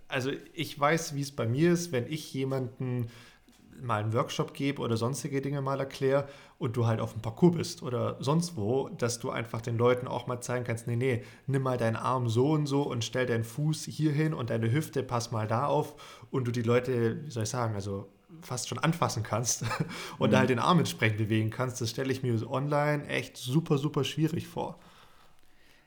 also 0.09 0.30
ich 0.52 0.78
weiß, 0.78 1.14
wie 1.14 1.23
es 1.23 1.32
bei 1.32 1.47
mir 1.47 1.73
ist, 1.73 1.92
wenn 1.92 2.11
ich 2.11 2.32
jemanden 2.32 3.09
mal 3.82 4.02
einen 4.02 4.12
Workshop 4.12 4.54
gebe 4.54 4.80
oder 4.80 4.97
sonstige 4.97 5.40
Dinge 5.40 5.61
mal 5.61 5.80
erkläre 5.80 6.28
und 6.59 6.76
du 6.76 6.87
halt 6.87 7.00
auf 7.00 7.12
dem 7.12 7.23
Parcours 7.23 7.56
bist 7.56 7.82
oder 7.82 8.16
sonst 8.21 8.56
wo, 8.56 8.88
dass 8.88 9.18
du 9.18 9.30
einfach 9.30 9.61
den 9.61 9.76
Leuten 9.76 10.06
auch 10.06 10.26
mal 10.26 10.40
zeigen 10.40 10.64
kannst, 10.64 10.87
nee, 10.87 10.97
nee, 10.97 11.25
nimm 11.47 11.62
mal 11.62 11.78
deinen 11.78 11.97
Arm 11.97 12.28
so 12.28 12.52
und 12.52 12.66
so 12.66 12.82
und 12.82 13.04
stell 13.04 13.26
deinen 13.26 13.44
Fuß 13.44 13.85
hier 13.87 14.12
hin 14.12 14.35
und 14.35 14.50
deine 14.50 14.71
Hüfte 14.71 15.02
pass 15.02 15.32
mal 15.32 15.49
da 15.49 15.66
auf 15.66 16.25
und 16.30 16.47
du 16.47 16.52
die 16.52 16.62
Leute, 16.62 17.25
wie 17.25 17.30
soll 17.30 17.42
ich 17.42 17.49
sagen, 17.49 17.75
also 17.75 18.09
fast 18.40 18.68
schon 18.68 18.78
anfassen 18.78 19.22
kannst 19.22 19.64
und 20.18 20.30
mhm. 20.30 20.36
halt 20.36 20.50
den 20.50 20.58
Arm 20.58 20.78
entsprechend 20.78 21.18
bewegen 21.18 21.50
kannst, 21.50 21.80
das 21.80 21.90
stelle 21.90 22.12
ich 22.12 22.22
mir 22.22 22.50
online 22.50 23.06
echt 23.06 23.36
super, 23.36 23.78
super 23.78 24.04
schwierig 24.04 24.46
vor. 24.48 24.78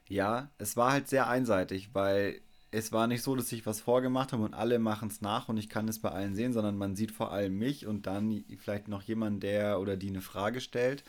Ja, 0.07 0.49
es 0.57 0.77
war 0.77 0.91
halt 0.91 1.07
sehr 1.07 1.27
einseitig, 1.27 1.89
weil 1.93 2.41
es 2.71 2.91
war 2.91 3.07
nicht 3.07 3.23
so, 3.23 3.35
dass 3.35 3.51
ich 3.51 3.65
was 3.65 3.79
vorgemacht 3.79 4.33
habe 4.33 4.43
und 4.43 4.53
alle 4.53 4.79
machen 4.79 5.07
es 5.07 5.21
nach 5.21 5.49
und 5.49 5.57
ich 5.57 5.69
kann 5.69 5.87
es 5.87 5.99
bei 5.99 6.09
allen 6.09 6.35
sehen, 6.35 6.53
sondern 6.53 6.77
man 6.77 6.95
sieht 6.95 7.11
vor 7.11 7.31
allem 7.31 7.57
mich 7.57 7.87
und 7.87 8.05
dann 8.05 8.43
vielleicht 8.59 8.87
noch 8.87 9.01
jemand, 9.03 9.43
der 9.43 9.79
oder 9.79 9.97
die 9.97 10.09
eine 10.09 10.21
Frage 10.21 10.61
stellt. 10.61 11.03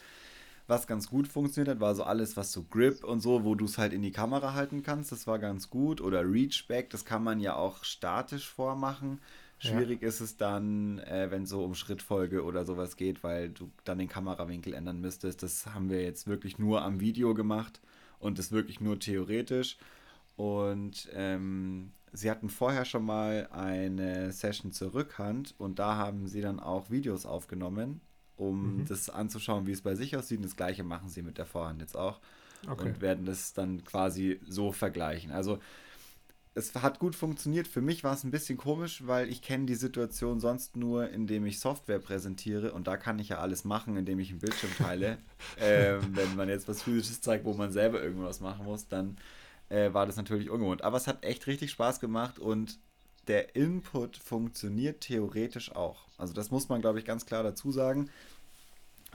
Was 0.69 0.87
ganz 0.87 1.09
gut 1.09 1.29
funktioniert 1.29 1.77
hat, 1.77 1.81
war 1.81 1.95
so 1.95 2.03
alles, 2.03 2.37
was 2.37 2.53
so 2.53 2.65
Grip 2.65 3.05
und 3.05 3.21
so, 3.21 3.45
wo 3.45 3.55
du 3.55 3.67
es 3.67 3.79
halt 3.79 3.93
in 3.93 4.03
die 4.03 4.11
Kamera 4.13 4.55
halten 4.55 4.83
kannst, 4.83 5.13
das 5.13 5.27
war 5.27 5.39
ganz 5.39 5.71
gut. 5.71 6.01
Oder 6.01 6.23
Reachback, 6.25 6.91
das 6.91 7.05
kann 7.05 7.23
man 7.23 7.41
ja 7.41 7.55
auch 7.55 7.85
statisch 7.85 8.49
vormachen. 8.49 9.21
Schwierig 9.59 10.03
ja. 10.03 10.09
ist 10.09 10.21
es 10.21 10.37
dann, 10.37 10.99
äh, 10.99 11.31
wenn 11.31 11.45
es 11.45 11.49
so 11.49 11.65
um 11.65 11.75
Schrittfolge 11.75 12.45
oder 12.45 12.65
sowas 12.65 12.97
geht, 12.97 13.25
weil 13.25 13.49
du 13.49 13.71
dann 13.85 13.99
den 13.99 14.09
Kamerawinkel 14.09 14.75
ändern 14.75 15.01
müsstest. 15.01 15.43
Das 15.43 15.67
haben 15.67 15.89
wir 15.89 16.03
jetzt 16.03 16.27
wirklich 16.27 16.59
nur 16.59 16.83
am 16.83 17.01
Video 17.01 17.33
gemacht 17.35 17.81
und 18.19 18.39
das 18.39 18.53
wirklich 18.53 18.81
nur 18.81 18.99
theoretisch. 18.99 19.79
Und 20.37 21.09
ähm, 21.15 21.93
sie 22.13 22.31
hatten 22.31 22.51
vorher 22.51 22.85
schon 22.85 23.05
mal 23.05 23.49
eine 23.51 24.31
Session 24.33 24.73
zur 24.73 24.93
Rückhand 24.93 25.55
und 25.57 25.79
da 25.79 25.97
haben 25.97 26.27
sie 26.27 26.43
dann 26.43 26.61
auch 26.61 26.91
Videos 26.91 27.25
aufgenommen, 27.25 28.03
um 28.37 28.79
mhm. 28.79 28.85
das 28.85 29.09
anzuschauen, 29.09 29.67
wie 29.67 29.73
es 29.73 29.81
bei 29.81 29.95
sich 29.95 30.17
aussieht. 30.19 30.39
Und 30.39 30.45
das 30.45 30.57
gleiche 30.57 30.85
machen 30.85 31.09
sie 31.09 31.23
mit 31.23 31.39
der 31.39 31.47
Vorhand 31.47 31.81
jetzt 31.81 31.97
auch 31.97 32.21
okay. 32.69 32.89
und 32.89 33.01
werden 33.01 33.25
das 33.25 33.55
dann 33.55 33.85
quasi 33.85 34.39
so 34.47 34.73
vergleichen. 34.73 35.33
Also 35.33 35.59
es 36.57 36.75
hat 36.75 36.99
gut 36.99 37.15
funktioniert. 37.15 37.69
Für 37.69 37.83
mich 37.83 38.03
war 38.03 38.15
es 38.15 38.25
ein 38.25 38.31
bisschen 38.31 38.57
komisch, 38.57 39.07
weil 39.07 39.29
ich 39.29 39.43
kenne 39.43 39.67
die 39.67 39.75
Situation 39.75 40.41
sonst 40.41 40.75
nur, 40.75 41.11
indem 41.11 41.45
ich 41.45 41.61
Software 41.61 41.99
präsentiere 41.99 42.73
und 42.73 42.87
da 42.87 42.97
kann 42.97 43.19
ich 43.19 43.29
ja 43.29 43.39
alles 43.39 43.65
machen, 43.65 43.99
indem 43.99 44.19
ich 44.19 44.31
einen 44.31 44.39
Bildschirm 44.39 44.71
teile. 44.79 45.19
ähm, 45.61 46.01
wenn 46.13 46.35
man 46.35 46.49
jetzt 46.49 46.67
was 46.67 46.83
Physisches 46.83 47.21
zeigt, 47.21 47.45
wo 47.45 47.53
man 47.53 47.73
selber 47.73 48.03
irgendwas 48.03 48.41
machen 48.41 48.65
muss, 48.65 48.89
dann 48.89 49.19
äh, 49.69 49.93
war 49.93 50.07
das 50.07 50.17
natürlich 50.17 50.49
ungewohnt. 50.49 50.81
Aber 50.81 50.97
es 50.97 51.07
hat 51.07 51.25
echt 51.25 51.47
richtig 51.47 51.71
Spaß 51.73 52.01
gemacht 52.01 52.39
und 52.39 52.79
der 53.29 53.55
Input 53.55 54.17
funktioniert 54.17 55.03
theoretisch 55.03 55.77
auch. 55.77 56.07
Also 56.17 56.33
das 56.33 56.51
muss 56.51 56.71
man, 56.71 56.81
glaube 56.81 56.99
ich, 56.99 57.05
ganz 57.05 57.27
klar 57.27 57.43
dazu 57.43 57.71
sagen. 57.71 58.09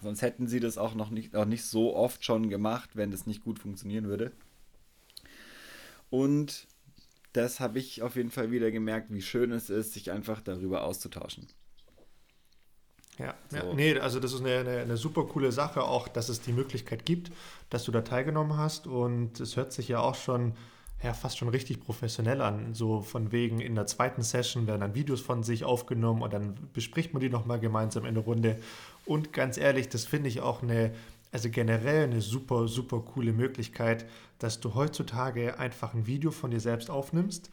Sonst 0.04 0.22
hätten 0.22 0.48
sie 0.48 0.60
das 0.60 0.78
auch 0.78 0.94
noch 0.94 1.10
nicht, 1.10 1.36
auch 1.36 1.46
nicht 1.46 1.66
so 1.66 1.96
oft 1.96 2.24
schon 2.24 2.50
gemacht, 2.50 2.92
wenn 2.94 3.10
das 3.10 3.26
nicht 3.26 3.44
gut 3.44 3.58
funktionieren 3.58 4.08
würde. 4.08 4.32
Und 6.12 6.68
das 7.34 7.60
habe 7.60 7.80
ich 7.80 8.02
auf 8.02 8.16
jeden 8.16 8.32
Fall 8.32 8.52
wieder 8.52 8.72
gemerkt, 8.72 9.12
wie 9.12 9.22
schön 9.22 9.52
es 9.52 9.70
ist, 9.70 9.94
sich 9.94 10.12
einfach 10.12 10.42
darüber 10.42 10.84
auszutauschen. 10.84 11.48
Ja, 13.20 13.36
so. 13.50 13.58
ja, 13.58 13.74
nee, 13.74 14.00
also 14.00 14.20
das 14.20 14.34
ist 14.34 14.42
eine, 14.42 14.60
eine, 14.60 14.78
eine, 14.80 14.98
super 14.98 15.26
coole 15.26 15.52
Sache, 15.52 15.84
auch 15.84 16.08
dass 16.08 16.30
es 16.30 16.42
die 16.42 16.54
Möglichkeit 16.54 17.06
gibt, 17.06 17.32
dass 17.70 17.84
du 17.84 17.92
da 17.92 18.02
teilgenommen 18.02 18.58
hast. 18.58 18.88
Und 18.88 19.40
es 19.40 19.58
hört 19.58 19.74
sich 19.74 19.88
ja 19.90 20.00
auch 20.00 20.16
schon, 20.16 20.54
ja, 21.04 21.14
fast 21.14 21.38
schon 21.38 21.50
richtig 21.50 21.82
professionell 21.82 22.42
an. 22.42 22.74
So 22.74 23.02
von 23.02 23.32
wegen 23.32 23.60
in 23.60 23.76
der 23.76 23.86
zweiten 23.86 24.24
Session 24.24 24.66
werden 24.66 24.82
dann 24.82 24.96
Videos 24.96 25.22
von 25.22 25.44
sich 25.44 25.64
aufgenommen 25.64 26.22
und 26.22 26.34
dann 26.34 26.56
bespricht 26.74 27.14
man 27.14 27.22
die 27.22 27.30
nochmal 27.30 27.60
gemeinsam 27.60 28.06
in 28.06 28.16
der 28.16 28.24
Runde. 28.24 28.60
Und 29.06 29.34
ganz 29.34 29.58
ehrlich, 29.58 29.90
das 29.90 30.06
finde 30.06 30.30
ich 30.30 30.42
auch 30.42 30.64
eine, 30.64 30.94
also 31.32 31.50
generell 31.50 32.04
eine 32.04 32.22
super, 32.22 32.68
super 32.68 33.00
coole 33.00 33.34
Möglichkeit, 33.34 34.06
dass 34.40 34.60
du 34.60 34.76
heutzutage 34.76 35.58
einfach 35.60 35.94
ein 35.94 36.06
Video 36.08 36.32
von 36.32 36.52
dir 36.52 36.60
selbst 36.60 36.90
aufnimmst, 36.90 37.50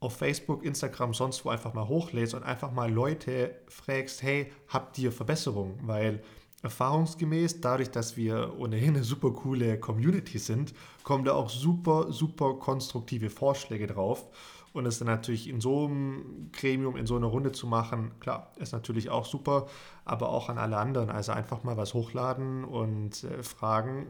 auf 0.00 0.16
Facebook, 0.16 0.64
Instagram, 0.64 1.12
sonst 1.12 1.44
wo 1.44 1.50
einfach 1.50 1.74
mal 1.74 1.86
hochlädst 1.86 2.34
und 2.34 2.42
einfach 2.42 2.72
mal 2.72 2.90
Leute 2.90 3.54
fragst, 3.68 4.22
hey, 4.22 4.50
habt 4.68 4.98
ihr 4.98 5.12
Verbesserungen? 5.12 5.78
Weil 5.82 6.22
erfahrungsgemäß, 6.62 7.60
dadurch, 7.60 7.90
dass 7.90 8.16
wir 8.16 8.58
ohnehin 8.58 8.96
eine 8.96 9.04
super 9.04 9.30
coole 9.32 9.78
Community 9.78 10.38
sind, 10.38 10.74
kommen 11.02 11.24
da 11.24 11.32
auch 11.32 11.50
super, 11.50 12.12
super 12.12 12.54
konstruktive 12.54 13.30
Vorschläge 13.30 13.86
drauf. 13.86 14.26
Und 14.72 14.86
es 14.86 14.98
dann 14.98 15.08
natürlich 15.08 15.48
in 15.48 15.60
so 15.60 15.86
einem 15.86 16.50
Gremium, 16.52 16.96
in 16.96 17.06
so 17.06 17.16
einer 17.16 17.26
Runde 17.26 17.50
zu 17.50 17.66
machen, 17.66 18.12
klar, 18.20 18.52
ist 18.56 18.72
natürlich 18.72 19.10
auch 19.10 19.26
super, 19.26 19.66
aber 20.04 20.28
auch 20.28 20.48
an 20.48 20.58
alle 20.58 20.76
anderen. 20.76 21.10
Also 21.10 21.32
einfach 21.32 21.64
mal 21.64 21.76
was 21.76 21.94
hochladen 21.94 22.64
und 22.64 23.24
äh, 23.24 23.42
fragen. 23.42 24.06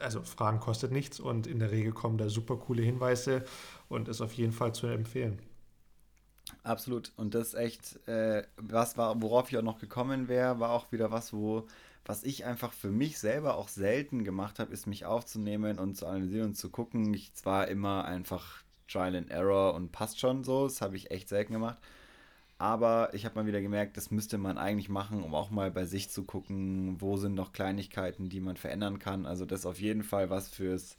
Also 0.00 0.22
Fragen 0.22 0.60
kostet 0.60 0.92
nichts 0.92 1.20
und 1.20 1.46
in 1.46 1.60
der 1.60 1.70
Regel 1.70 1.92
kommen 1.92 2.18
da 2.18 2.28
super 2.28 2.56
coole 2.56 2.82
Hinweise 2.82 3.44
und 3.88 4.08
ist 4.08 4.20
auf 4.20 4.34
jeden 4.34 4.52
Fall 4.52 4.74
zu 4.74 4.86
empfehlen. 4.86 5.38
Absolut. 6.62 7.12
Und 7.16 7.34
das 7.34 7.54
echt, 7.54 8.06
äh, 8.08 8.44
was 8.56 8.96
war, 8.96 9.20
worauf 9.22 9.50
ich 9.50 9.58
auch 9.58 9.62
noch 9.62 9.78
gekommen 9.78 10.28
wäre, 10.28 10.60
war 10.60 10.70
auch 10.70 10.92
wieder 10.92 11.10
was, 11.10 11.32
wo, 11.32 11.66
was 12.04 12.24
ich 12.24 12.44
einfach 12.44 12.72
für 12.72 12.90
mich 12.90 13.18
selber 13.18 13.56
auch 13.56 13.68
selten 13.68 14.24
gemacht 14.24 14.58
habe, 14.58 14.72
ist 14.72 14.86
mich 14.86 15.04
aufzunehmen 15.06 15.78
und 15.78 15.96
zu 15.96 16.06
analysieren 16.06 16.48
und 16.48 16.54
zu 16.54 16.70
gucken. 16.70 17.12
Ich 17.14 17.34
zwar 17.34 17.68
immer 17.68 18.04
einfach 18.04 18.61
Trial 18.88 19.16
and 19.16 19.30
Error 19.30 19.74
und 19.74 19.92
passt 19.92 20.20
schon 20.20 20.44
so. 20.44 20.64
Das 20.64 20.80
habe 20.80 20.96
ich 20.96 21.10
echt 21.10 21.28
selten 21.28 21.52
gemacht. 21.54 21.78
Aber 22.58 23.12
ich 23.12 23.24
habe 23.24 23.34
mal 23.34 23.46
wieder 23.46 23.60
gemerkt, 23.60 23.96
das 23.96 24.12
müsste 24.12 24.38
man 24.38 24.56
eigentlich 24.56 24.88
machen, 24.88 25.24
um 25.24 25.34
auch 25.34 25.50
mal 25.50 25.72
bei 25.72 25.84
sich 25.84 26.10
zu 26.10 26.22
gucken, 26.22 27.00
wo 27.00 27.16
sind 27.16 27.34
noch 27.34 27.52
Kleinigkeiten, 27.52 28.28
die 28.28 28.40
man 28.40 28.56
verändern 28.56 29.00
kann. 29.00 29.26
Also 29.26 29.44
das 29.44 29.66
auf 29.66 29.80
jeden 29.80 30.04
Fall 30.04 30.30
was 30.30 30.48
fürs, 30.48 30.96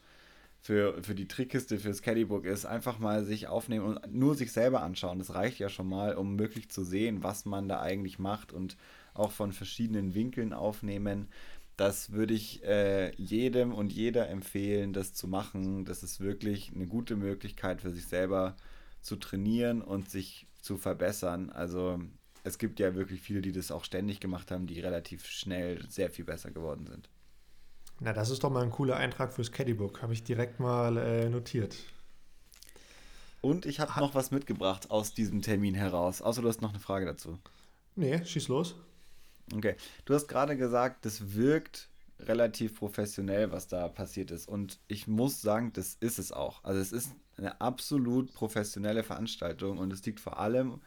für, 0.59 1.01
für 1.03 1.15
die 1.15 1.27
Trickkiste, 1.27 1.77
fürs 1.77 2.01
Caddybook 2.01 2.45
ist, 2.45 2.65
einfach 2.65 2.99
mal 2.99 3.23
sich 3.23 3.47
aufnehmen 3.47 3.85
und 3.85 4.13
nur 4.13 4.35
sich 4.35 4.51
selber 4.51 4.81
anschauen. 4.81 5.19
Das 5.19 5.35
reicht 5.35 5.59
ja 5.59 5.69
schon 5.69 5.87
mal, 5.87 6.15
um 6.15 6.37
wirklich 6.37 6.69
zu 6.69 6.83
sehen, 6.83 7.23
was 7.23 7.45
man 7.45 7.69
da 7.69 7.81
eigentlich 7.81 8.19
macht 8.19 8.51
und 8.51 8.75
auch 9.13 9.31
von 9.31 9.53
verschiedenen 9.53 10.15
Winkeln 10.15 10.53
aufnehmen. 10.53 11.27
Das 11.75 12.11
würde 12.11 12.33
ich 12.33 12.63
äh, 12.63 13.13
jedem 13.15 13.73
und 13.73 13.91
jeder 13.91 14.29
empfehlen, 14.29 14.93
das 14.93 15.13
zu 15.13 15.27
machen. 15.27 15.85
Das 15.85 16.03
ist 16.03 16.19
wirklich 16.19 16.71
eine 16.73 16.85
gute 16.85 17.15
Möglichkeit 17.15 17.81
für 17.81 17.91
sich 17.91 18.05
selber 18.07 18.55
zu 19.01 19.15
trainieren 19.15 19.81
und 19.81 20.09
sich 20.09 20.47
zu 20.61 20.77
verbessern. 20.77 21.49
Also 21.49 21.99
es 22.43 22.57
gibt 22.57 22.79
ja 22.79 22.93
wirklich 22.95 23.21
viele, 23.21 23.41
die 23.41 23.51
das 23.51 23.71
auch 23.71 23.83
ständig 23.83 24.19
gemacht 24.19 24.51
haben, 24.51 24.67
die 24.67 24.79
relativ 24.79 25.25
schnell 25.25 25.83
sehr 25.89 26.09
viel 26.09 26.25
besser 26.25 26.51
geworden 26.51 26.85
sind. 26.85 27.09
Na, 27.99 28.13
das 28.13 28.29
ist 28.29 28.43
doch 28.43 28.49
mal 28.49 28.63
ein 28.63 28.71
cooler 28.71 28.97
Eintrag 28.97 29.33
fürs 29.33 29.51
Caddybook. 29.51 30.01
Habe 30.01 30.13
ich 30.13 30.23
direkt 30.23 30.59
mal 30.59 30.97
äh, 30.97 31.29
notiert. 31.29 31.75
Und 33.41 33.65
ich 33.65 33.79
habe 33.79 33.99
noch 33.99 34.15
was 34.15 34.31
mitgebracht 34.31 34.89
aus 34.91 35.13
diesem 35.13 35.41
Termin 35.41 35.73
heraus. 35.73 36.21
Außer 36.21 36.41
du 36.41 36.47
hast 36.47 36.61
noch 36.61 36.69
eine 36.69 36.79
Frage 36.79 37.05
dazu. 37.05 37.39
Nee, 37.95 38.23
schieß 38.23 38.47
los. 38.47 38.75
Okay. 39.53 39.75
Du 40.05 40.13
hast 40.13 40.27
gerade 40.27 40.55
gesagt, 40.55 41.05
das 41.05 41.33
wirkt 41.35 41.89
relativ 42.19 42.75
professionell, 42.75 43.51
was 43.51 43.67
da 43.67 43.87
passiert 43.87 44.31
ist. 44.31 44.47
Und 44.47 44.79
ich 44.87 45.07
muss 45.07 45.41
sagen, 45.41 45.73
das 45.73 45.97
ist 45.99 46.19
es 46.19 46.31
auch. 46.31 46.63
Also 46.63 46.79
es 46.79 46.91
ist 46.91 47.11
eine 47.37 47.59
absolut 47.59 48.33
professionelle 48.33 49.03
Veranstaltung 49.03 49.77
und 49.77 49.91
es 49.91 50.05
liegt 50.05 50.19
vor 50.19 50.39
allem 50.39 50.79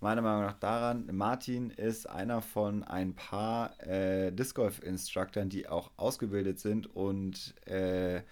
meiner 0.00 0.22
Meinung 0.22 0.42
nach 0.42 0.58
daran, 0.58 1.08
Martin 1.12 1.70
ist 1.70 2.08
einer 2.08 2.40
von 2.40 2.84
ein 2.84 3.14
paar 3.14 3.80
äh, 3.84 4.30
Disc 4.30 4.54
Golf 4.54 4.80
Instructors, 4.82 5.48
die 5.48 5.68
auch 5.68 5.90
ausgebildet 5.96 6.60
sind 6.60 6.86
und 6.94 7.54
äh, 7.66 8.22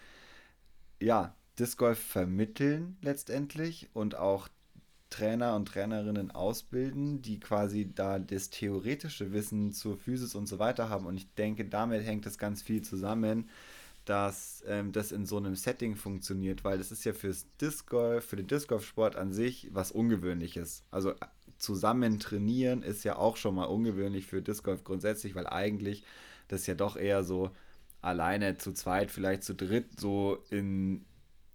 ja, 1.00 1.34
Disc 1.58 1.78
Golf 1.78 1.98
vermitteln 1.98 2.96
letztendlich 3.02 3.88
und 3.94 4.16
auch 4.16 4.48
Trainer 5.10 5.54
und 5.54 5.66
Trainerinnen 5.66 6.30
ausbilden, 6.30 7.22
die 7.22 7.38
quasi 7.38 7.92
da 7.94 8.18
das 8.18 8.50
theoretische 8.50 9.32
Wissen 9.32 9.72
zur 9.72 9.96
Physis 9.96 10.34
und 10.34 10.46
so 10.46 10.58
weiter 10.58 10.88
haben. 10.88 11.06
Und 11.06 11.16
ich 11.16 11.32
denke, 11.34 11.64
damit 11.64 12.04
hängt 12.04 12.26
das 12.26 12.38
ganz 12.38 12.62
viel 12.62 12.82
zusammen, 12.82 13.48
dass 14.04 14.62
ähm, 14.66 14.92
das 14.92 15.12
in 15.12 15.26
so 15.26 15.36
einem 15.36 15.56
Setting 15.56 15.96
funktioniert, 15.96 16.64
weil 16.64 16.78
das 16.78 16.92
ist 16.92 17.04
ja 17.04 17.12
fürs 17.12 17.46
Disc 17.60 17.88
Golf, 17.88 18.24
für 18.24 18.36
den 18.36 18.46
Disc 18.46 18.68
Golf 18.68 18.86
Sport 18.86 19.16
an 19.16 19.32
sich 19.32 19.68
was 19.72 19.92
Ungewöhnliches. 19.92 20.84
Also 20.90 21.14
zusammen 21.58 22.20
trainieren 22.20 22.82
ist 22.82 23.04
ja 23.04 23.16
auch 23.16 23.36
schon 23.36 23.54
mal 23.54 23.64
ungewöhnlich 23.64 24.26
für 24.26 24.42
Disc 24.42 24.64
Golf 24.64 24.84
grundsätzlich, 24.84 25.34
weil 25.34 25.46
eigentlich 25.46 26.04
das 26.48 26.66
ja 26.66 26.74
doch 26.74 26.96
eher 26.96 27.24
so 27.24 27.50
alleine 28.00 28.56
zu 28.58 28.72
zweit, 28.72 29.10
vielleicht 29.10 29.42
zu 29.42 29.54
dritt 29.54 29.98
so 29.98 30.44
in 30.50 31.04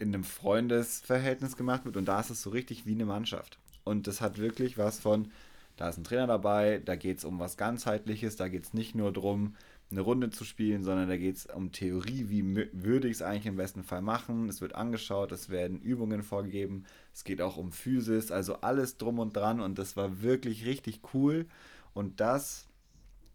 in 0.01 0.13
einem 0.13 0.23
Freundesverhältnis 0.23 1.55
gemacht 1.55 1.85
wird 1.85 1.97
und 1.97 2.05
da 2.05 2.19
ist 2.19 2.29
es 2.29 2.41
so 2.41 2.49
richtig 2.49 2.85
wie 2.85 2.93
eine 2.93 3.05
Mannschaft. 3.05 3.57
Und 3.83 4.07
das 4.07 4.21
hat 4.21 4.37
wirklich 4.37 4.77
was 4.77 4.99
von, 4.99 5.31
da 5.77 5.89
ist 5.89 5.97
ein 5.97 6.03
Trainer 6.03 6.27
dabei, 6.27 6.81
da 6.83 6.95
geht 6.95 7.19
es 7.19 7.25
um 7.25 7.39
was 7.39 7.57
ganzheitliches, 7.57 8.35
da 8.35 8.47
geht 8.47 8.65
es 8.65 8.73
nicht 8.73 8.95
nur 8.95 9.11
darum, 9.11 9.55
eine 9.91 10.01
Runde 10.01 10.29
zu 10.29 10.45
spielen, 10.45 10.83
sondern 10.83 11.09
da 11.09 11.17
geht 11.17 11.35
es 11.35 11.45
um 11.47 11.71
Theorie, 11.71 12.29
wie 12.29 12.69
würde 12.71 13.07
ich 13.07 13.15
es 13.15 13.21
eigentlich 13.21 13.45
im 13.45 13.57
besten 13.57 13.83
Fall 13.83 14.01
machen. 14.01 14.47
Es 14.47 14.61
wird 14.61 14.73
angeschaut, 14.73 15.31
es 15.33 15.49
werden 15.49 15.81
Übungen 15.81 16.23
vorgegeben, 16.23 16.85
es 17.13 17.23
geht 17.23 17.41
auch 17.41 17.57
um 17.57 17.71
Physis, 17.71 18.31
also 18.31 18.55
alles 18.61 18.97
drum 18.97 19.19
und 19.19 19.35
dran 19.35 19.59
und 19.59 19.77
das 19.77 19.97
war 19.97 20.21
wirklich 20.21 20.65
richtig 20.65 21.01
cool 21.13 21.45
und 21.93 22.19
das 22.21 22.67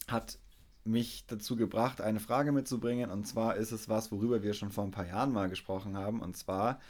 hat 0.08 0.38
mich 0.86 1.24
dazu 1.26 1.56
gebracht, 1.56 2.00
eine 2.00 2.20
Frage 2.20 2.52
mitzubringen. 2.52 3.10
Und 3.10 3.26
zwar 3.26 3.56
ist 3.56 3.72
es 3.72 3.88
was, 3.88 4.12
worüber 4.12 4.42
wir 4.42 4.54
schon 4.54 4.70
vor 4.70 4.84
ein 4.84 4.90
paar 4.90 5.06
Jahren 5.06 5.32
mal 5.32 5.48
gesprochen 5.48 5.96
haben. 5.96 6.20
Und 6.20 6.36
zwar 6.36 6.80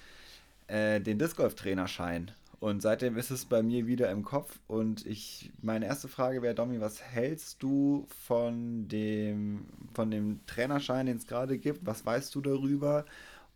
äh, 0.66 1.00
den 1.00 1.18
Disc 1.18 1.36
Golf 1.36 1.54
Trainerschein. 1.54 2.32
Und 2.58 2.80
seitdem 2.80 3.16
ist 3.16 3.30
es 3.30 3.44
bei 3.44 3.62
mir 3.62 3.86
wieder 3.86 4.10
im 4.10 4.24
Kopf. 4.24 4.58
Und 4.66 5.04
ich, 5.06 5.52
meine 5.60 5.86
erste 5.86 6.08
Frage 6.08 6.42
wäre, 6.42 6.54
Domi, 6.54 6.80
was 6.80 7.02
hältst 7.02 7.62
du 7.62 8.06
von 8.26 8.88
dem, 8.88 9.66
von 9.94 10.10
dem 10.10 10.40
Trainerschein, 10.46 11.06
den 11.06 11.18
es 11.18 11.26
gerade 11.26 11.58
gibt? 11.58 11.84
Was 11.84 12.06
weißt 12.06 12.34
du 12.34 12.40
darüber? 12.40 13.04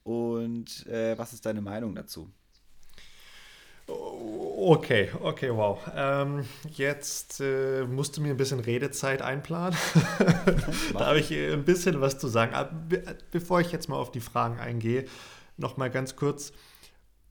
Und 0.04 0.86
äh, 0.86 1.16
was 1.18 1.32
ist 1.32 1.46
deine 1.46 1.62
Meinung 1.62 1.94
dazu? 1.94 2.30
Okay, 4.62 5.08
okay, 5.22 5.50
wow. 5.50 5.78
Ähm, 5.96 6.44
jetzt 6.70 7.40
äh, 7.40 7.86
musst 7.86 8.16
du 8.16 8.20
mir 8.20 8.30
ein 8.30 8.36
bisschen 8.36 8.60
Redezeit 8.60 9.22
einplanen. 9.22 9.78
da 10.92 11.06
habe 11.06 11.18
ich 11.18 11.32
äh, 11.32 11.54
ein 11.54 11.64
bisschen 11.64 12.00
was 12.02 12.18
zu 12.18 12.28
sagen. 12.28 12.54
Aber 12.54 12.70
be 12.70 13.02
bevor 13.30 13.60
ich 13.62 13.72
jetzt 13.72 13.88
mal 13.88 13.96
auf 13.96 14.12
die 14.12 14.20
Fragen 14.20 14.58
eingehe, 14.58 15.06
noch 15.56 15.78
mal 15.78 15.88
ganz 15.88 16.14
kurz. 16.14 16.52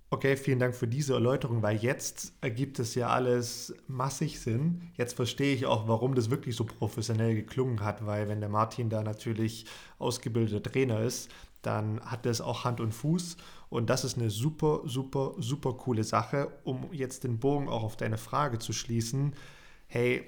Okay, 0.10 0.38
vielen 0.38 0.58
Dank 0.58 0.76
für 0.76 0.88
diese 0.88 1.14
Erläuterung, 1.14 1.62
weil 1.62 1.78
jetzt 1.78 2.34
ergibt 2.42 2.80
es 2.80 2.96
ja 2.96 3.10
alles 3.10 3.76
massig 3.88 4.40
Sinn. 4.40 4.90
Jetzt 4.98 5.14
verstehe 5.16 5.54
ich 5.54 5.68
auch, 5.68 5.88
warum 5.88 6.16
das 6.16 6.32
wirklich 6.32 6.56
so 6.56 6.64
professionell 6.64 7.36
geklungen 7.36 7.82
hat, 7.82 8.08
weil 8.08 8.28
wenn 8.28 8.40
der 8.40 8.50
Martin 8.50 8.90
da 8.90 9.04
natürlich 9.04 9.68
ausgebildeter 10.00 10.64
Trainer 10.72 11.02
ist, 11.02 11.30
dann 11.62 12.00
hat 12.02 12.26
das 12.26 12.42
auch 12.42 12.64
Hand 12.64 12.80
und 12.80 12.94
Fuß. 12.94 13.38
Und 13.70 13.90
das 13.90 14.04
ist 14.04 14.18
eine 14.18 14.30
super, 14.30 14.82
super, 14.86 15.34
super 15.38 15.74
coole 15.74 16.04
Sache, 16.04 16.52
um 16.64 16.92
jetzt 16.92 17.24
den 17.24 17.40
Bogen 17.40 17.70
auch 17.70 17.84
auf 17.84 17.98
deine 17.98 18.18
Frage 18.18 18.60
zu 18.60 18.74
schließen. 18.74 19.34
Hey, 19.88 20.24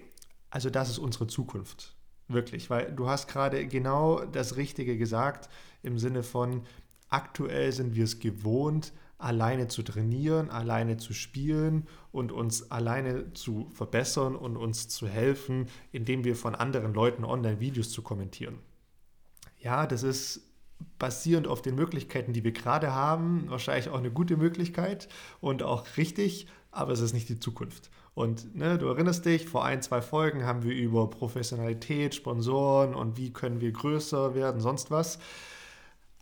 also 0.50 0.70
das 0.70 0.90
ist 0.90 1.00
unsere 1.00 1.28
Zukunft. 1.28 1.96
Wirklich, 2.28 2.70
weil 2.70 2.92
du 2.92 3.10
hast 3.10 3.28
gerade 3.28 3.68
genau 3.68 4.24
das 4.26 4.56
Richtige 4.56 4.98
gesagt 4.98 5.50
im 5.84 5.98
Sinne 5.98 6.24
von, 6.24 6.64
aktuell 7.10 7.72
sind 7.72 7.96
wir 7.96 8.06
es 8.06 8.20
gewohnt, 8.20 8.94
alleine 9.18 9.68
zu 9.68 9.84
trainieren, 9.84 10.50
alleine 10.50 10.98
zu 10.98 11.14
spielen 11.14 11.88
und 12.12 12.32
uns 12.32 12.72
alleine 12.72 13.34
zu 13.34 13.70
verbessern 13.72 14.36
und 14.36 14.58
uns 14.58 14.88
zu 14.88 15.08
helfen, 15.08 15.68
indem 15.92 16.24
wir 16.24 16.36
von 16.36 16.56
anderen 16.56 16.94
Leuten 16.94 17.24
Online-Videos 17.24 17.92
zu 17.92 18.02
kommentieren. 18.02 18.60
Ja, 19.60 19.86
das 19.86 20.04
ist 20.04 20.51
basierend 21.00 21.48
auf 21.48 21.62
den 21.62 21.76
Möglichkeiten, 21.76 22.34
die 22.34 22.44
wir 22.44 22.52
gerade 22.52 22.94
haben, 22.94 23.46
wahrscheinlich 23.48 23.90
auch 23.90 23.98
eine 23.98 24.12
gute 24.12 24.38
Möglichkeit 24.38 25.08
und 25.40 25.64
auch 25.64 25.86
richtig, 25.98 26.48
aber 26.72 26.92
es 26.92 27.00
ist 27.02 27.14
nicht 27.14 27.30
die 27.30 27.40
Zukunft. 27.40 27.90
Und 28.14 28.56
ne, 28.56 28.78
du 28.78 28.88
erinnerst 28.88 29.26
dich, 29.26 29.48
vor 29.48 29.64
ein, 29.64 29.82
zwei 29.82 30.02
Folgen 30.02 30.46
haben 30.46 30.64
wir 30.64 30.74
über 30.74 31.10
Professionalität, 31.10 32.14
Sponsoren 32.14 32.94
und 32.94 33.18
wie 33.18 33.32
können 33.32 33.62
wir 33.62 33.72
größer 33.72 34.36
werden, 34.36 34.62
sonst 34.62 34.92
was 34.92 35.20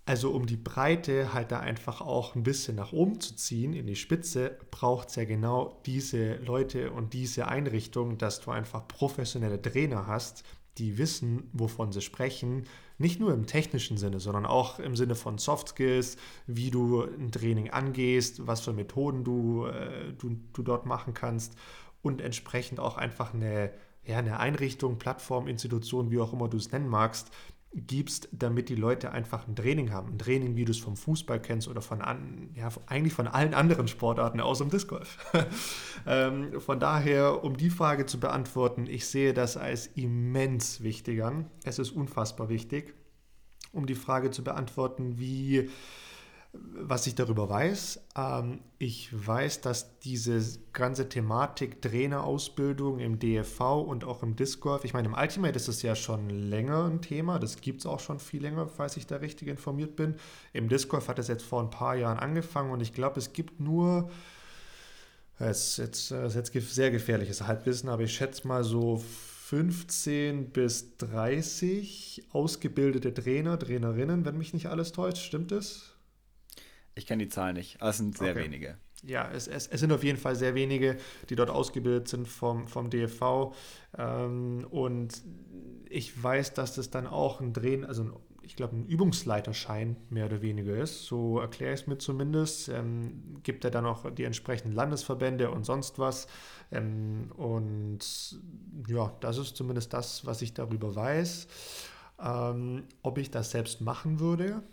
also 0.10 0.32
um 0.32 0.48
die 0.48 0.58
Breite 0.58 1.36
halt 1.36 1.52
da 1.52 1.60
einfach 1.60 2.02
auch 2.02 2.34
ein 2.34 2.42
bisschen 2.42 2.76
nach 2.76 2.94
oben 2.94 3.20
zu 3.20 3.36
ziehen, 3.36 3.74
in 3.74 3.86
die 3.86 3.96
Spitze, 3.96 4.58
braucht 4.72 5.10
es 5.10 5.16
ja 5.18 5.26
genau 5.26 5.80
diese 5.86 6.38
Leute 6.38 6.92
und 6.92 7.14
diese 7.14 7.48
Einrichtung, 7.48 8.18
dass 8.18 8.42
du 8.42 8.50
einfach 8.50 8.88
professionelle 8.88 9.62
Trainer 9.62 10.08
hast, 10.08 10.44
die 10.80 10.98
wissen, 10.98 11.48
wovon 11.54 11.92
sie 11.92 12.02
sprechen, 12.02 12.64
nicht 13.00 13.20
nur 13.20 13.34
im 13.34 13.48
technischen 13.48 13.98
Sinne, 13.98 14.20
sondern 14.20 14.46
auch 14.46 14.78
im 14.78 14.96
Sinne 14.96 15.16
von 15.16 15.38
Soft 15.38 15.70
Skills, 15.70 16.18
wie 16.48 16.70
du 16.70 17.02
ein 17.02 17.32
Training 17.32 17.72
angehst, 17.72 18.46
was 18.46 18.62
für 18.62 18.74
Methoden 18.74 19.24
du, 19.24 19.66
äh, 19.66 20.14
du, 20.18 20.38
du 20.54 20.62
dort 20.62 20.86
machen 20.86 21.14
kannst 21.14 21.56
und 22.02 22.22
entsprechend 22.22 22.80
auch 22.80 22.98
einfach 22.98 23.34
eine, 23.34 23.72
ja, 24.06 24.18
eine 24.18 24.40
Einrichtung, 24.40 25.00
Plattform, 25.00 25.48
Institution, 25.48 26.12
wie 26.12 26.20
auch 26.20 26.34
immer 26.34 26.50
du 26.50 26.58
es 26.58 26.72
nennen 26.72 26.90
magst, 26.90 27.32
gibst, 27.74 28.30
damit 28.32 28.70
die 28.70 28.76
Leute 28.76 29.12
einfach 29.12 29.48
ein 29.48 29.56
Training 29.56 29.92
haben. 29.92 30.14
Ein 30.14 30.20
Training, 30.20 30.56
wie 30.56 30.66
du 30.66 30.72
es 30.72 30.80
vom 30.80 30.96
Fußball 30.96 31.40
kennst 31.40 31.68
oder 31.68 31.82
von 31.82 32.02
an, 32.02 32.50
ja, 32.56 32.70
eigentlich 32.88 33.14
von 33.14 33.28
allen 33.28 33.54
anderen 33.54 33.88
Sportarten 33.88 34.42
außer 34.42 34.66
dem 34.66 34.72
Disc 34.72 34.88
Golf. 34.88 35.18
ähm, 36.08 36.60
von 36.60 36.80
daher, 36.80 37.44
um 37.44 37.58
die 37.58 37.70
Frage 37.70 38.08
zu 38.08 38.20
beantworten, 38.20 38.88
ich 38.88 39.06
sehe 39.06 39.34
das 39.34 39.56
als 39.56 39.88
immens 39.88 40.82
wichtig 40.82 41.24
an. 41.24 41.46
Es 41.64 41.78
ist 41.78 41.92
unfassbar 41.92 42.50
wichtig. 42.50 42.96
Um 43.72 43.86
die 43.86 43.96
Frage 43.96 44.32
zu 44.32 44.44
beantworten, 44.44 45.20
wie 45.20 45.70
was 46.52 47.06
ich 47.06 47.14
darüber 47.14 47.48
weiß, 47.48 48.02
ähm, 48.18 48.62
ich 48.80 49.10
weiß, 49.14 49.62
dass 49.62 50.00
diese 50.00 50.42
ganze 50.74 51.08
Thematik 51.08 51.82
Trainerausbildung 51.82 53.00
im 53.00 53.20
DFV 53.20 53.82
und 53.82 54.04
auch 54.04 54.24
im 54.24 54.36
Disc 54.36 54.60
Golf, 54.60 54.84
ich 54.84 54.94
meine, 54.94 55.10
im 55.10 55.14
Ultimate 55.14 55.56
ist 55.56 55.68
es 55.68 55.84
ja 55.84 55.96
schon 55.96 56.30
länger 56.30 56.86
ein 56.86 57.02
Thema, 57.02 57.38
das 57.38 57.62
gibt 57.62 57.82
es 57.82 57.86
auch 57.86 58.00
schon 58.00 58.20
viel 58.20 58.42
länger, 58.42 58.68
falls 58.68 58.98
ich 58.98 59.06
da 59.06 59.18
richtig 59.18 59.48
informiert 59.48 59.96
bin. 59.96 60.16
Im 60.54 60.70
Disc 60.70 60.90
Golf 60.90 61.08
hat 61.08 61.20
es 61.20 61.28
jetzt 61.28 61.44
vor 61.44 61.62
ein 61.62 61.70
paar 61.70 61.96
Jahren 61.96 62.18
angefangen 62.18 62.72
und 62.72 62.82
ich 62.82 62.94
glaube, 62.94 63.20
es 63.20 63.32
gibt 63.34 63.60
nur, 63.60 64.10
das 65.38 65.78
ist 65.78 66.36
jetzt 66.36 66.74
sehr 66.74 66.92
gefährliches 66.92 67.46
Halbwissen, 67.46 67.90
aber 67.90 68.04
ich 68.04 68.14
schätze 68.14 68.48
mal 68.48 68.64
so 68.64 68.98
15 68.98 70.50
bis 70.50 70.98
30 70.98 72.24
ausgebildete 72.32 73.14
Trainer, 73.14 73.60
Trainerinnen, 73.60 74.26
wenn 74.26 74.38
mich 74.38 74.54
nicht 74.54 74.68
alles 74.68 74.94
täuscht, 74.94 75.24
stimmt 75.24 75.52
das? 75.52 75.99
Ich 77.00 77.06
kenne 77.06 77.24
die 77.24 77.30
Zahlen 77.30 77.56
nicht, 77.56 77.82
aber 77.82 77.92
es 77.92 77.98
sind 77.98 78.18
sehr 78.18 78.32
okay. 78.32 78.44
wenige. 78.44 78.78
Ja, 79.04 79.32
es, 79.32 79.48
es, 79.48 79.68
es, 79.68 79.80
sind 79.80 79.94
auf 79.94 80.04
jeden 80.04 80.18
Fall 80.18 80.36
sehr 80.36 80.54
wenige, 80.54 80.98
die 81.30 81.36
dort 81.38 81.50
ausgebildet 81.50 82.10
sind 82.10 82.28
vom, 82.28 82.68
vom 82.68 82.90
DFV. 82.90 83.56
Ähm, 83.98 84.68
und 84.70 85.22
ich 85.90 86.22
weiß, 86.22 86.54
dass 86.54 86.76
das 86.76 86.90
dann 86.90 87.08
auch 87.08 87.40
ein 87.40 87.54
Drehen, 87.54 87.86
also 87.86 88.22
ich 88.42 88.58
glaube, 88.58 88.76
ein 88.76 88.86
Übungsleiterschein 88.86 89.96
mehr 90.10 90.26
oder 90.26 90.42
weniger 90.42 90.76
ist. 90.76 91.06
So 91.06 91.40
erkläre 91.40 91.74
ich 91.74 91.82
es 91.82 91.88
mir 91.88 92.00
zumindest. 92.00 92.68
Ähm, 92.68 93.40
gibt 93.44 93.64
er 93.64 93.72
dann 93.72 93.86
auch 93.86 94.12
die 94.12 94.26
entsprechenden 94.26 94.74
Landesverbände 94.74 95.52
und 95.52 95.66
sonst 95.66 96.00
was. 96.00 96.28
Ähm, 96.70 97.32
und 97.38 98.00
ja, 98.88 99.16
das 99.22 99.38
ist 99.38 99.56
zumindest 99.56 99.94
das, 99.94 100.26
was 100.26 100.42
ich 100.42 100.54
darüber 100.54 100.94
weiß. 100.94 101.48
Ähm, 102.22 102.84
ob 103.04 103.18
ich 103.20 103.32
das 103.32 103.52
selbst 103.52 103.80
machen 103.80 104.20
würde, 104.20 104.64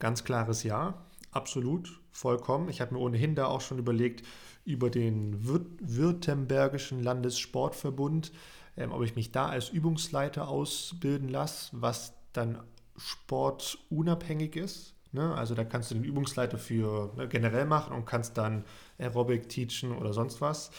ganz 0.00 0.24
klares 0.24 0.64
Ja. 0.64 1.04
Absolut, 1.32 1.98
vollkommen. 2.10 2.68
Ich 2.68 2.80
habe 2.80 2.94
mir 2.94 3.00
ohnehin 3.00 3.34
da 3.34 3.46
auch 3.46 3.62
schon 3.62 3.78
überlegt, 3.78 4.24
über 4.64 4.90
den 4.90 5.46
Würt 5.46 5.66
Württembergischen 5.80 7.02
Landessportverbund, 7.02 8.32
ähm, 8.76 8.92
ob 8.92 9.02
ich 9.02 9.16
mich 9.16 9.32
da 9.32 9.46
als 9.46 9.70
Übungsleiter 9.70 10.48
ausbilden 10.48 11.28
lasse, 11.28 11.70
was 11.72 12.12
dann 12.34 12.62
sportunabhängig 12.96 14.56
ist. 14.56 14.94
Ne? 15.12 15.34
Also 15.34 15.54
da 15.54 15.64
kannst 15.64 15.90
du 15.90 15.94
den 15.94 16.04
Übungsleiter 16.04 16.58
für 16.58 17.12
ne, 17.16 17.28
generell 17.28 17.64
machen 17.64 17.94
und 17.94 18.04
kannst 18.04 18.36
dann 18.36 18.64
Aerobic 18.98 19.48
teachen 19.48 19.96
oder 19.96 20.12
sonst 20.12 20.40
was. 20.42 20.70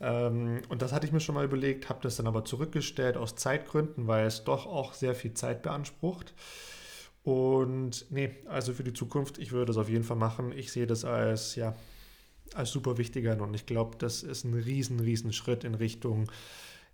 Ähm, 0.00 0.60
und 0.68 0.82
das 0.82 0.92
hatte 0.92 1.06
ich 1.06 1.12
mir 1.12 1.20
schon 1.20 1.34
mal 1.34 1.44
überlegt, 1.44 1.88
habe 1.88 2.00
das 2.02 2.16
dann 2.16 2.26
aber 2.26 2.44
zurückgestellt 2.44 3.16
aus 3.16 3.34
Zeitgründen, 3.34 4.06
weil 4.06 4.26
es 4.26 4.44
doch 4.44 4.66
auch 4.66 4.92
sehr 4.92 5.14
viel 5.14 5.32
Zeit 5.32 5.62
beansprucht. 5.62 6.34
Und 7.24 8.06
nee, 8.10 8.30
also 8.46 8.72
für 8.72 8.84
die 8.84 8.92
Zukunft, 8.92 9.38
ich 9.38 9.52
würde 9.52 9.66
das 9.66 9.76
auf 9.76 9.88
jeden 9.88 10.04
Fall 10.04 10.16
machen. 10.16 10.52
Ich 10.52 10.72
sehe 10.72 10.86
das 10.86 11.04
als, 11.04 11.54
ja, 11.54 11.74
als 12.54 12.70
super 12.70 12.98
wichtiger 12.98 13.40
und 13.40 13.54
ich 13.54 13.66
glaube, 13.66 13.96
das 13.98 14.22
ist 14.22 14.44
ein 14.44 14.54
riesen, 14.54 15.00
riesen 15.00 15.32
Schritt 15.32 15.64
in 15.64 15.74
Richtung 15.74 16.30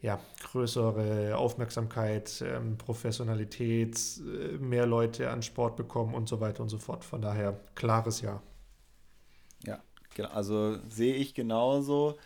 ja, 0.01 0.21
größere 0.43 1.37
Aufmerksamkeit, 1.37 2.43
ähm, 2.47 2.79
Professionalität, 2.79 3.99
äh, 4.21 4.59
mehr 4.59 4.87
Leute 4.87 5.31
an 5.31 5.43
Sport 5.43 5.77
bekommen 5.77 6.15
und 6.15 6.29
so 6.29 6.41
weiter 6.41 6.63
und 6.63 6.69
so 6.69 6.79
fort. 6.79 7.05
Von 7.05 7.21
daher 7.23 7.59
klares 7.75 8.21
Ja. 8.21 8.41
Ja, 9.65 9.83
genau. 10.15 10.29
Also 10.31 10.79
sehe 10.89 11.15
ich 11.15 11.35
genauso 11.35 12.17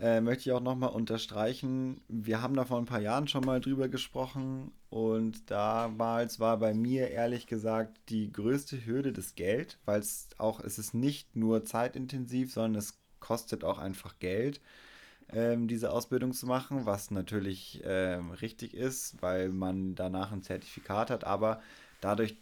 äh, 0.00 0.20
möchte 0.20 0.48
ich 0.48 0.52
auch 0.52 0.60
nochmal 0.60 0.90
unterstreichen, 0.90 2.00
wir 2.08 2.42
haben 2.42 2.54
da 2.54 2.64
vor 2.64 2.78
ein 2.78 2.86
paar 2.86 3.00
Jahren 3.00 3.28
schon 3.28 3.44
mal 3.44 3.60
drüber 3.60 3.88
gesprochen 3.88 4.72
und 4.90 5.52
damals 5.52 6.40
war 6.40 6.58
bei 6.58 6.74
mir 6.74 7.10
ehrlich 7.10 7.46
gesagt 7.46 7.96
die 8.08 8.32
größte 8.32 8.84
Hürde 8.84 9.12
das 9.12 9.36
Geld, 9.36 9.78
weil 9.84 10.00
es 10.00 10.28
auch, 10.36 10.58
es 10.60 10.78
ist 10.78 10.94
nicht 10.94 11.36
nur 11.36 11.64
zeitintensiv, 11.64 12.52
sondern 12.52 12.74
es 12.74 12.98
kostet 13.20 13.62
auch 13.62 13.78
einfach 13.78 14.18
Geld, 14.18 14.60
ähm, 15.32 15.68
diese 15.68 15.92
Ausbildung 15.92 16.32
zu 16.32 16.46
machen, 16.46 16.86
was 16.86 17.12
natürlich 17.12 17.82
ähm, 17.84 18.32
richtig 18.32 18.74
ist, 18.74 19.22
weil 19.22 19.50
man 19.50 19.94
danach 19.94 20.32
ein 20.32 20.42
Zertifikat 20.42 21.10
hat, 21.10 21.22
aber 21.22 21.62
dadurch, 22.00 22.36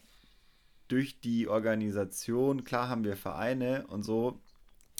durch 0.89 1.21
die 1.21 1.49
Organisation, 1.49 2.65
klar 2.65 2.89
haben 2.89 3.05
wir 3.05 3.19
Vereine 3.19 3.87
und 3.89 4.05
so, 4.05 4.41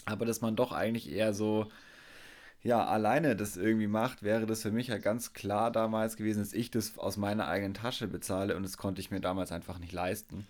aber 0.05 0.27
dass 0.27 0.41
man 0.41 0.55
doch 0.55 0.71
eigentlich 0.71 1.11
eher 1.11 1.33
so 1.33 1.71
ja, 2.61 2.85
alleine 2.85 3.35
das 3.35 3.55
irgendwie 3.55 3.87
macht, 3.87 4.21
wäre 4.21 4.45
das 4.45 4.63
für 4.63 4.71
mich 4.71 4.87
ja 4.87 4.97
ganz 4.97 5.33
klar 5.33 5.71
damals 5.71 6.17
gewesen, 6.17 6.39
dass 6.39 6.53
ich 6.53 6.71
das 6.71 6.97
aus 6.97 7.15
meiner 7.15 7.47
eigenen 7.47 7.73
Tasche 7.73 8.07
bezahle 8.07 8.55
und 8.55 8.63
das 8.63 8.77
konnte 8.77 8.99
ich 8.99 9.11
mir 9.11 9.21
damals 9.21 9.51
einfach 9.51 9.79
nicht 9.79 9.93
leisten. 9.93 10.45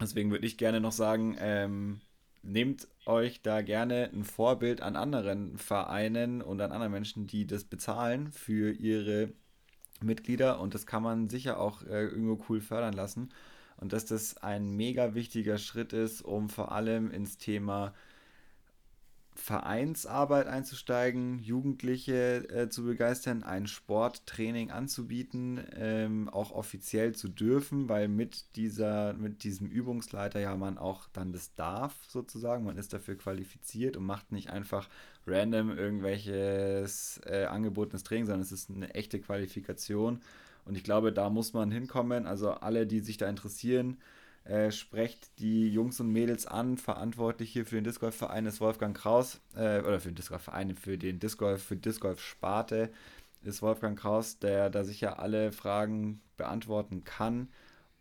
Deswegen 0.00 0.30
würde 0.30 0.46
ich 0.46 0.56
gerne 0.56 0.80
noch 0.80 0.92
sagen, 0.92 1.36
ähm, 1.38 2.00
nehmt 2.42 2.88
euch 3.04 3.42
da 3.42 3.60
gerne 3.60 4.10
ein 4.14 4.24
Vorbild 4.24 4.80
an 4.80 4.96
anderen 4.96 5.58
Vereinen 5.58 6.40
und 6.40 6.60
an 6.62 6.72
anderen 6.72 6.92
Menschen, 6.92 7.26
die 7.26 7.46
das 7.46 7.64
bezahlen 7.64 8.32
für 8.32 8.72
ihre 8.72 9.30
Mitglieder 10.00 10.58
und 10.58 10.72
das 10.74 10.86
kann 10.86 11.02
man 11.02 11.28
sicher 11.28 11.60
auch 11.60 11.82
äh, 11.82 12.06
irgendwo 12.06 12.42
cool 12.48 12.62
fördern 12.62 12.94
lassen 12.94 13.30
und 13.76 13.92
dass 13.92 14.06
das 14.06 14.38
ein 14.38 14.74
mega 14.76 15.14
wichtiger 15.14 15.58
Schritt 15.58 15.92
ist, 15.92 16.22
um 16.22 16.48
vor 16.48 16.72
allem 16.72 17.10
ins 17.10 17.36
Thema 17.36 17.92
Vereinsarbeit 19.40 20.46
einzusteigen, 20.46 21.38
Jugendliche 21.40 22.48
äh, 22.50 22.68
zu 22.68 22.84
begeistern, 22.84 23.42
ein 23.42 23.66
Sporttraining 23.66 24.70
anzubieten, 24.70 25.60
ähm, 25.74 26.28
auch 26.28 26.52
offiziell 26.52 27.14
zu 27.14 27.28
dürfen, 27.28 27.88
weil 27.88 28.08
mit 28.08 28.56
dieser, 28.56 29.14
mit 29.14 29.42
diesem 29.42 29.68
Übungsleiter 29.68 30.40
ja 30.40 30.54
man 30.56 30.76
auch 30.78 31.08
dann 31.12 31.32
das 31.32 31.54
darf, 31.54 31.94
sozusagen. 32.06 32.64
Man 32.64 32.76
ist 32.76 32.92
dafür 32.92 33.16
qualifiziert 33.16 33.96
und 33.96 34.04
macht 34.04 34.30
nicht 34.30 34.50
einfach 34.50 34.88
random 35.26 35.76
irgendwelches 35.76 37.20
äh, 37.24 37.44
angebotenes 37.44 38.02
Training, 38.02 38.26
sondern 38.26 38.42
es 38.42 38.52
ist 38.52 38.70
eine 38.70 38.94
echte 38.94 39.20
Qualifikation. 39.20 40.20
Und 40.66 40.76
ich 40.76 40.84
glaube, 40.84 41.12
da 41.12 41.30
muss 41.30 41.54
man 41.54 41.70
hinkommen. 41.70 42.26
Also 42.26 42.50
alle, 42.50 42.86
die 42.86 43.00
sich 43.00 43.16
da 43.16 43.28
interessieren, 43.28 43.96
äh, 44.44 44.70
sprecht 44.70 45.38
die 45.38 45.68
Jungs 45.68 46.00
und 46.00 46.10
Mädels 46.12 46.46
an. 46.46 46.78
Verantwortlich 46.78 47.50
hier 47.52 47.66
für 47.66 47.76
den 47.76 47.84
Disc 47.84 48.00
Golf 48.00 48.16
Verein 48.16 48.46
ist 48.46 48.60
Wolfgang 48.60 48.96
Kraus, 48.96 49.40
äh, 49.54 49.80
oder 49.80 50.00
für 50.00 50.10
den 50.10 50.16
Disc 50.16 50.30
Golf 50.30 50.42
Verein, 50.42 50.74
für 50.74 50.98
den 50.98 51.18
Disc 51.18 51.38
Golf, 51.38 51.62
für 51.62 51.76
Disc 51.76 52.00
Golf 52.00 52.20
Sparte 52.20 52.90
ist 53.42 53.62
Wolfgang 53.62 53.98
Kraus, 53.98 54.38
der 54.38 54.70
da 54.70 54.84
sicher 54.84 55.18
alle 55.18 55.52
Fragen 55.52 56.20
beantworten 56.36 57.04
kann. 57.04 57.48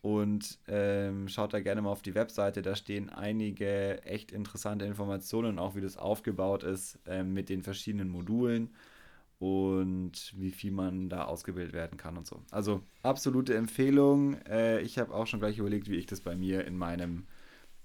Und 0.01 0.59
ähm, 0.67 1.27
schaut 1.27 1.53
da 1.53 1.59
gerne 1.59 1.81
mal 1.81 1.91
auf 1.91 2.01
die 2.01 2.15
Webseite, 2.15 2.61
da 2.61 2.73
stehen 2.75 3.09
einige 3.09 4.01
echt 4.03 4.31
interessante 4.31 4.85
Informationen, 4.85 5.59
auch 5.59 5.75
wie 5.75 5.81
das 5.81 5.97
aufgebaut 5.97 6.63
ist 6.63 6.99
äh, 7.05 7.23
mit 7.23 7.49
den 7.49 7.63
verschiedenen 7.63 8.09
Modulen 8.09 8.69
und 9.39 10.33
wie 10.35 10.51
viel 10.51 10.71
man 10.71 11.09
da 11.09 11.25
ausgebildet 11.25 11.73
werden 11.73 11.97
kann 11.97 12.17
und 12.17 12.27
so. 12.27 12.43
Also 12.51 12.81
absolute 13.03 13.55
Empfehlung. 13.55 14.35
Äh, 14.43 14.81
ich 14.81 14.99
habe 14.99 15.13
auch 15.13 15.27
schon 15.27 15.39
gleich 15.39 15.57
überlegt, 15.57 15.89
wie 15.89 15.95
ich 15.95 16.05
das 16.05 16.21
bei 16.21 16.35
mir 16.35 16.65
in 16.65 16.77
meinem 16.77 17.25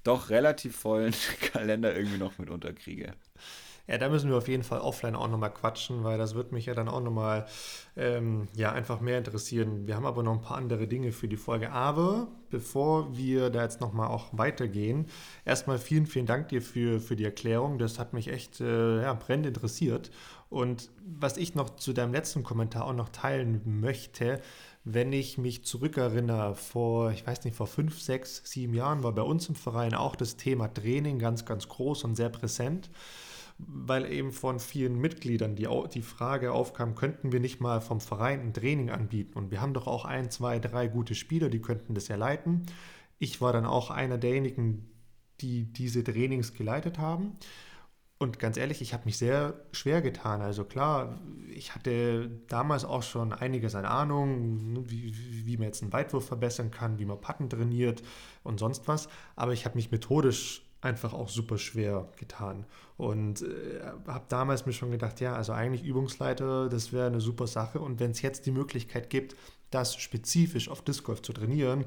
doch 0.02 0.30
relativ 0.30 0.76
vollen 0.76 1.14
Kalender 1.52 1.96
irgendwie 1.96 2.18
noch 2.18 2.38
mit 2.38 2.50
unterkriege. 2.50 3.14
Ja, 3.86 3.98
da 3.98 4.08
müssen 4.08 4.30
wir 4.30 4.38
auf 4.38 4.48
jeden 4.48 4.62
Fall 4.62 4.80
offline 4.80 5.14
auch 5.14 5.28
nochmal 5.28 5.52
quatschen, 5.52 6.04
weil 6.04 6.16
das 6.16 6.34
wird 6.34 6.52
mich 6.52 6.64
ja 6.66 6.74
dann 6.74 6.88
auch 6.88 7.02
nochmal 7.02 7.44
ähm, 7.96 8.48
ja, 8.54 8.72
einfach 8.72 9.00
mehr 9.00 9.18
interessieren. 9.18 9.86
Wir 9.86 9.94
haben 9.94 10.06
aber 10.06 10.22
noch 10.22 10.32
ein 10.32 10.40
paar 10.40 10.56
andere 10.56 10.86
Dinge 10.88 11.12
für 11.12 11.28
die 11.28 11.36
Folge. 11.36 11.70
Aber 11.70 12.28
bevor 12.48 13.14
wir 13.14 13.50
da 13.50 13.62
jetzt 13.62 13.82
nochmal 13.82 14.08
auch 14.08 14.28
weitergehen, 14.32 15.06
erstmal 15.44 15.76
vielen, 15.78 16.06
vielen 16.06 16.24
Dank 16.24 16.48
dir 16.48 16.62
für, 16.62 16.98
für 16.98 17.14
die 17.14 17.24
Erklärung. 17.24 17.76
Das 17.76 17.98
hat 17.98 18.14
mich 18.14 18.28
echt 18.28 18.58
äh, 18.62 19.02
ja, 19.02 19.12
brennend 19.12 19.46
interessiert. 19.46 20.10
Und 20.48 20.90
was 21.04 21.37
ich 21.37 21.54
noch 21.54 21.76
zu 21.76 21.92
deinem 21.92 22.12
letzten 22.12 22.42
Kommentar 22.42 22.87
auch 22.87 22.94
noch 22.94 23.09
teilen 23.09 23.80
möchte, 23.80 24.40
wenn 24.85 25.12
ich 25.12 25.38
mich 25.38 25.64
zurückerinnere, 25.64 26.54
vor, 26.54 27.11
ich 27.11 27.26
weiß 27.26 27.44
nicht, 27.44 27.57
vor 27.57 27.66
fünf, 27.66 28.00
sechs, 28.00 28.42
sieben 28.44 28.74
Jahren 28.74 29.02
war 29.02 29.12
bei 29.12 29.22
uns 29.22 29.48
im 29.48 29.54
Verein 29.54 29.94
auch 29.94 30.14
das 30.14 30.37
Thema 30.37 30.68
Training 30.68 31.18
ganz, 31.18 31.44
ganz 31.44 31.68
groß 31.68 32.04
und 32.04 32.16
sehr 32.16 32.28
präsent 32.28 32.90
weil 33.59 34.11
eben 34.11 34.33
von 34.33 34.59
vielen 34.59 35.00
Mitgliedern 35.00 35.54
die, 35.54 35.68
die 35.92 36.02
Frage 36.02 36.52
aufkam, 36.52 36.94
könnten 36.94 37.33
wir 37.33 37.40
nicht 37.40 37.61
mal 37.61 37.80
vom 37.80 38.00
Verein 38.00 38.40
ein 38.40 38.52
Training 38.52 38.90
anbieten? 38.90 39.38
Und 39.38 39.50
wir 39.50 39.61
haben 39.61 39.74
doch 39.74 39.87
auch 39.87 40.04
ein, 40.04 40.30
zwei, 40.30 40.59
drei 40.59 40.88
gute 40.88 41.14
Spieler, 41.14 41.48
die 41.48 41.62
könnten 41.62 41.94
das 41.94 42.09
ja 42.09 42.16
leiten. 42.16 42.66
Ich 43.18 43.40
war 43.40 43.52
dann 43.52 43.64
auch 43.64 43.90
einer 43.90 44.18
derjenigen, 44.18 44.90
die 45.40 45.72
diese 45.72 46.02
Trainings 46.02 46.54
geleitet 46.54 46.98
haben. 46.98 47.37
Und 48.24 48.38
ganz 48.38 48.56
ehrlich, 48.56 48.80
ich 48.80 48.94
habe 48.94 49.04
mich 49.04 49.18
sehr 49.18 49.52
schwer 49.72 50.00
getan. 50.00 50.40
Also 50.40 50.64
klar, 50.64 51.20
ich 51.54 51.74
hatte 51.74 52.30
damals 52.48 52.87
auch 52.87 53.02
schon 53.02 53.34
einiges 53.34 53.74
an 53.74 53.84
Ahnung, 53.84 54.72
ne, 54.72 54.90
wie, 54.90 55.46
wie 55.46 55.58
man 55.58 55.66
jetzt 55.66 55.82
einen 55.82 55.92
Weitwurf 55.92 56.26
verbessern 56.26 56.70
kann, 56.70 56.98
wie 56.98 57.04
man 57.04 57.20
Patten 57.20 57.50
trainiert 57.50 58.02
und 58.42 58.58
sonst 58.58 58.88
was. 58.88 59.10
Aber 59.37 59.52
ich 59.52 59.66
habe 59.66 59.76
mich 59.76 59.90
methodisch 59.90 60.62
einfach 60.80 61.12
auch 61.12 61.28
super 61.28 61.58
schwer 61.58 62.08
getan. 62.16 62.64
Und 62.96 63.42
äh, 63.42 63.82
habe 64.06 64.24
damals 64.30 64.64
mir 64.64 64.72
schon 64.72 64.90
gedacht, 64.90 65.20
ja, 65.20 65.34
also 65.34 65.52
eigentlich 65.52 65.84
Übungsleiter, 65.84 66.70
das 66.70 66.94
wäre 66.94 67.08
eine 67.08 67.20
super 67.20 67.46
Sache. 67.46 67.78
Und 67.78 68.00
wenn 68.00 68.12
es 68.12 68.22
jetzt 68.22 68.46
die 68.46 68.52
Möglichkeit 68.52 69.10
gibt, 69.10 69.37
das 69.68 69.96
spezifisch 69.96 70.70
auf 70.70 70.80
Disc 70.80 71.04
Golf 71.04 71.20
zu 71.20 71.34
trainieren, 71.34 71.82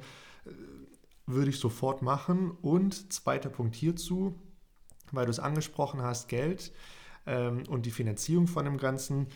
äh, 0.46 0.52
würde 1.26 1.50
ich 1.50 1.60
sofort 1.60 2.04
machen. 2.04 2.52
Und 2.62 3.12
zweiter 3.12 3.50
Punkt 3.50 3.74
hierzu, 3.76 4.36
weil 5.12 5.26
du 5.26 5.32
es 5.32 5.40
angesprochen 5.40 6.02
hast, 6.02 6.28
Geld 6.28 6.72
ähm, 7.26 7.64
und 7.70 7.86
die 7.86 7.92
Finanzierung 7.92 8.48
von 8.48 8.66
dem 8.66 8.78
Ganzen. 8.78 9.28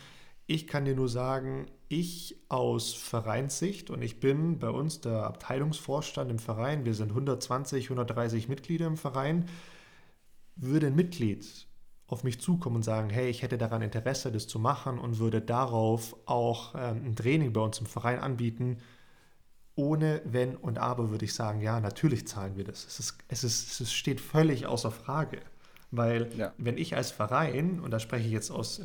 Ich 0.46 0.66
kann 0.66 0.84
dir 0.84 0.94
nur 0.94 1.08
sagen, 1.08 1.66
ich 1.88 2.36
aus 2.48 2.94
Vereinssicht 2.94 3.90
und 3.90 4.02
ich 4.02 4.18
bin 4.18 4.58
bei 4.58 4.70
uns 4.70 5.00
der 5.00 5.24
Abteilungsvorstand 5.24 6.30
im 6.30 6.38
Verein, 6.38 6.84
wir 6.84 6.94
sind 6.94 7.10
120, 7.10 7.84
130 7.86 8.48
Mitglieder 8.48 8.86
im 8.86 8.96
Verein, 8.96 9.46
würde 10.56 10.88
ein 10.88 10.96
Mitglied 10.96 11.66
auf 12.06 12.24
mich 12.24 12.40
zukommen 12.40 12.76
und 12.76 12.82
sagen, 12.82 13.08
hey, 13.08 13.30
ich 13.30 13.42
hätte 13.42 13.56
daran 13.56 13.80
Interesse, 13.80 14.30
das 14.30 14.46
zu 14.46 14.58
machen 14.58 14.98
und 14.98 15.18
würde 15.18 15.40
darauf 15.40 16.14
auch 16.26 16.74
ähm, 16.74 17.06
ein 17.06 17.16
Training 17.16 17.52
bei 17.52 17.60
uns 17.62 17.78
im 17.78 17.86
Verein 17.86 18.18
anbieten, 18.18 18.78
ohne 19.74 20.20
Wenn 20.26 20.56
und 20.56 20.76
Aber 20.78 21.10
würde 21.10 21.24
ich 21.24 21.32
sagen, 21.34 21.62
ja, 21.62 21.80
natürlich 21.80 22.26
zahlen 22.26 22.56
wir 22.56 22.64
das. 22.64 22.84
Es, 22.84 23.00
ist, 23.00 23.18
es, 23.28 23.44
ist, 23.44 23.80
es 23.80 23.92
steht 23.92 24.20
völlig 24.20 24.66
außer 24.66 24.90
Frage. 24.90 25.40
Weil 25.92 26.30
ja. 26.36 26.52
wenn 26.56 26.78
ich 26.78 26.96
als 26.96 27.10
Verein, 27.10 27.78
und 27.78 27.90
da 27.90 28.00
spreche 28.00 28.26
ich 28.26 28.32
jetzt 28.32 28.50
aus, 28.50 28.80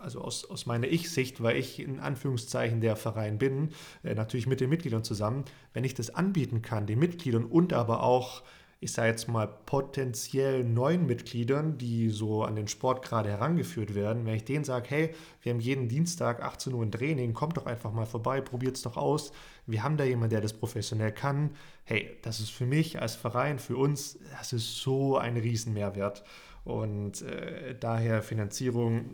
also 0.00 0.20
aus, 0.20 0.44
aus 0.44 0.66
meiner 0.66 0.88
Ich-Sicht, 0.88 1.42
weil 1.42 1.56
ich 1.56 1.80
in 1.80 2.00
Anführungszeichen 2.00 2.80
der 2.80 2.96
Verein 2.96 3.38
bin, 3.38 3.70
äh, 4.02 4.14
natürlich 4.14 4.46
mit 4.46 4.60
den 4.60 4.68
Mitgliedern 4.68 5.04
zusammen, 5.04 5.44
wenn 5.72 5.84
ich 5.84 5.94
das 5.94 6.10
anbieten 6.14 6.60
kann, 6.60 6.86
den 6.86 6.98
Mitgliedern 6.98 7.44
und 7.44 7.72
aber 7.72 8.02
auch 8.02 8.42
ich 8.80 8.92
sage 8.92 9.08
jetzt 9.08 9.26
mal, 9.26 9.46
potenziell 9.46 10.62
neuen 10.62 11.06
Mitgliedern, 11.06 11.78
die 11.78 12.10
so 12.10 12.44
an 12.44 12.54
den 12.54 12.68
Sport 12.68 13.04
gerade 13.04 13.28
herangeführt 13.28 13.96
werden, 13.96 14.24
wenn 14.24 14.36
ich 14.36 14.44
denen 14.44 14.64
sage, 14.64 14.86
hey, 14.90 15.14
wir 15.42 15.52
haben 15.52 15.60
jeden 15.60 15.88
Dienstag 15.88 16.42
18 16.42 16.72
Uhr 16.74 16.84
ein 16.84 16.92
Training, 16.92 17.34
kommt 17.34 17.56
doch 17.56 17.66
einfach 17.66 17.92
mal 17.92 18.06
vorbei, 18.06 18.40
probiert 18.40 18.76
es 18.76 18.82
doch 18.82 18.96
aus. 18.96 19.32
Wir 19.66 19.82
haben 19.82 19.96
da 19.96 20.04
jemanden, 20.04 20.30
der 20.30 20.42
das 20.42 20.52
professionell 20.52 21.10
kann. 21.10 21.50
Hey, 21.84 22.18
das 22.22 22.38
ist 22.38 22.50
für 22.50 22.66
mich 22.66 23.00
als 23.02 23.16
Verein, 23.16 23.58
für 23.58 23.76
uns, 23.76 24.18
das 24.38 24.52
ist 24.52 24.76
so 24.76 25.18
ein 25.18 25.36
Riesenmehrwert. 25.36 26.22
Und 26.64 27.22
äh, 27.22 27.74
daher 27.78 28.22
Finanzierung, 28.22 29.06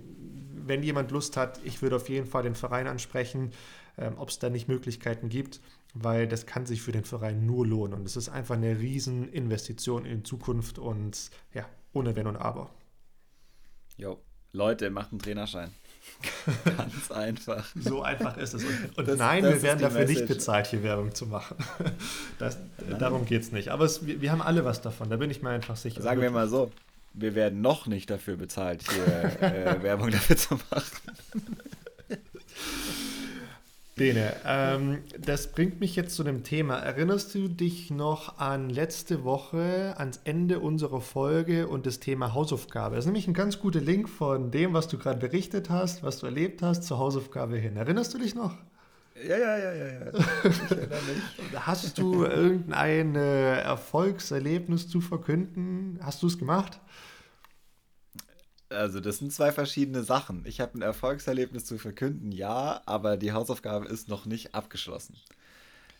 wenn 0.52 0.82
jemand 0.82 1.10
Lust 1.10 1.38
hat, 1.38 1.60
ich 1.64 1.80
würde 1.80 1.96
auf 1.96 2.10
jeden 2.10 2.26
Fall 2.26 2.42
den 2.42 2.54
Verein 2.54 2.86
ansprechen, 2.86 3.52
äh, 3.96 4.10
ob 4.18 4.28
es 4.28 4.38
da 4.38 4.50
nicht 4.50 4.68
Möglichkeiten 4.68 5.30
gibt 5.30 5.60
weil 5.94 6.28
das 6.28 6.44
kann 6.44 6.66
sich 6.66 6.82
für 6.82 6.92
den 6.92 7.04
Verein 7.04 7.46
nur 7.46 7.66
lohnen. 7.66 7.94
Und 7.94 8.06
es 8.06 8.16
ist 8.16 8.28
einfach 8.28 8.56
eine 8.56 8.78
Rieseninvestition 8.78 10.04
in 10.04 10.24
Zukunft 10.24 10.78
und 10.78 11.30
ja, 11.54 11.66
ohne 11.92 12.16
Wenn 12.16 12.26
und 12.26 12.36
Aber. 12.36 12.70
Jo, 13.96 14.18
Leute, 14.52 14.90
macht 14.90 15.12
einen 15.12 15.20
Trainerschein. 15.20 15.70
Ganz 16.76 17.10
einfach. 17.10 17.66
So 17.74 18.02
einfach 18.02 18.36
ist 18.36 18.54
es. 18.54 18.64
Und, 18.64 18.98
und 18.98 19.08
das, 19.08 19.18
nein, 19.18 19.42
das 19.42 19.54
wir 19.54 19.62
werden 19.62 19.80
dafür 19.80 20.00
Message. 20.00 20.18
nicht 20.20 20.28
bezahlt, 20.28 20.66
hier 20.66 20.82
Werbung 20.82 21.14
zu 21.14 21.26
machen. 21.26 21.56
Das, 22.38 22.58
darum 22.98 23.24
geht 23.26 23.42
es 23.42 23.52
nicht. 23.52 23.68
Aber 23.68 23.84
es, 23.84 24.06
wir, 24.06 24.20
wir, 24.20 24.32
haben 24.32 24.42
alle 24.42 24.64
was 24.64 24.82
davon, 24.82 25.08
da 25.08 25.16
bin 25.16 25.30
ich 25.30 25.42
mir 25.42 25.50
einfach 25.50 25.76
sicher. 25.76 26.02
Sagen 26.02 26.20
wir 26.20 26.30
mal 26.30 26.48
so, 26.48 26.72
wir 27.14 27.34
werden 27.34 27.60
noch 27.60 27.86
nicht 27.86 28.10
dafür 28.10 28.36
bezahlt, 28.36 28.84
hier 28.90 29.40
äh, 29.40 29.82
Werbung 29.82 30.10
dafür 30.10 30.36
zu 30.36 30.54
machen. 30.54 30.82
Bene, 33.96 34.34
ähm, 34.44 34.98
das 35.20 35.52
bringt 35.52 35.78
mich 35.78 35.94
jetzt 35.94 36.16
zu 36.16 36.24
dem 36.24 36.42
Thema. 36.42 36.78
Erinnerst 36.78 37.32
du 37.32 37.46
dich 37.46 37.92
noch 37.92 38.38
an 38.38 38.68
letzte 38.68 39.22
Woche, 39.22 39.94
ans 39.96 40.20
Ende 40.24 40.58
unserer 40.58 41.00
Folge 41.00 41.68
und 41.68 41.86
das 41.86 42.00
Thema 42.00 42.34
Hausaufgabe? 42.34 42.96
Das 42.96 43.04
ist 43.04 43.06
nämlich 43.06 43.28
ein 43.28 43.34
ganz 43.34 43.60
guter 43.60 43.80
Link 43.80 44.08
von 44.08 44.50
dem, 44.50 44.72
was 44.74 44.88
du 44.88 44.98
gerade 44.98 45.20
berichtet 45.20 45.70
hast, 45.70 46.02
was 46.02 46.18
du 46.18 46.26
erlebt 46.26 46.60
hast, 46.60 46.82
zur 46.82 46.98
Hausaufgabe 46.98 47.56
hin. 47.56 47.76
Erinnerst 47.76 48.12
du 48.14 48.18
dich 48.18 48.34
noch? 48.34 48.56
Ja, 49.28 49.38
ja, 49.38 49.58
ja, 49.58 49.72
ja, 49.72 49.86
ja. 49.86 50.00
Ich 50.44 50.70
erinnere 50.72 51.00
mich. 51.02 51.60
Hast 51.60 51.96
du 51.96 52.24
irgendein 52.24 53.14
äh, 53.14 53.60
Erfolgserlebnis 53.60 54.88
zu 54.88 55.00
verkünden? 55.00 56.00
Hast 56.02 56.20
du 56.20 56.26
es 56.26 56.36
gemacht? 56.36 56.80
Also 58.68 59.00
das 59.00 59.18
sind 59.18 59.32
zwei 59.32 59.52
verschiedene 59.52 60.02
Sachen. 60.02 60.44
Ich 60.46 60.60
habe 60.60 60.78
ein 60.78 60.82
Erfolgserlebnis 60.82 61.64
zu 61.64 61.78
verkünden, 61.78 62.32
ja, 62.32 62.82
aber 62.86 63.16
die 63.16 63.32
Hausaufgabe 63.32 63.86
ist 63.86 64.08
noch 64.08 64.26
nicht 64.26 64.54
abgeschlossen. 64.54 65.16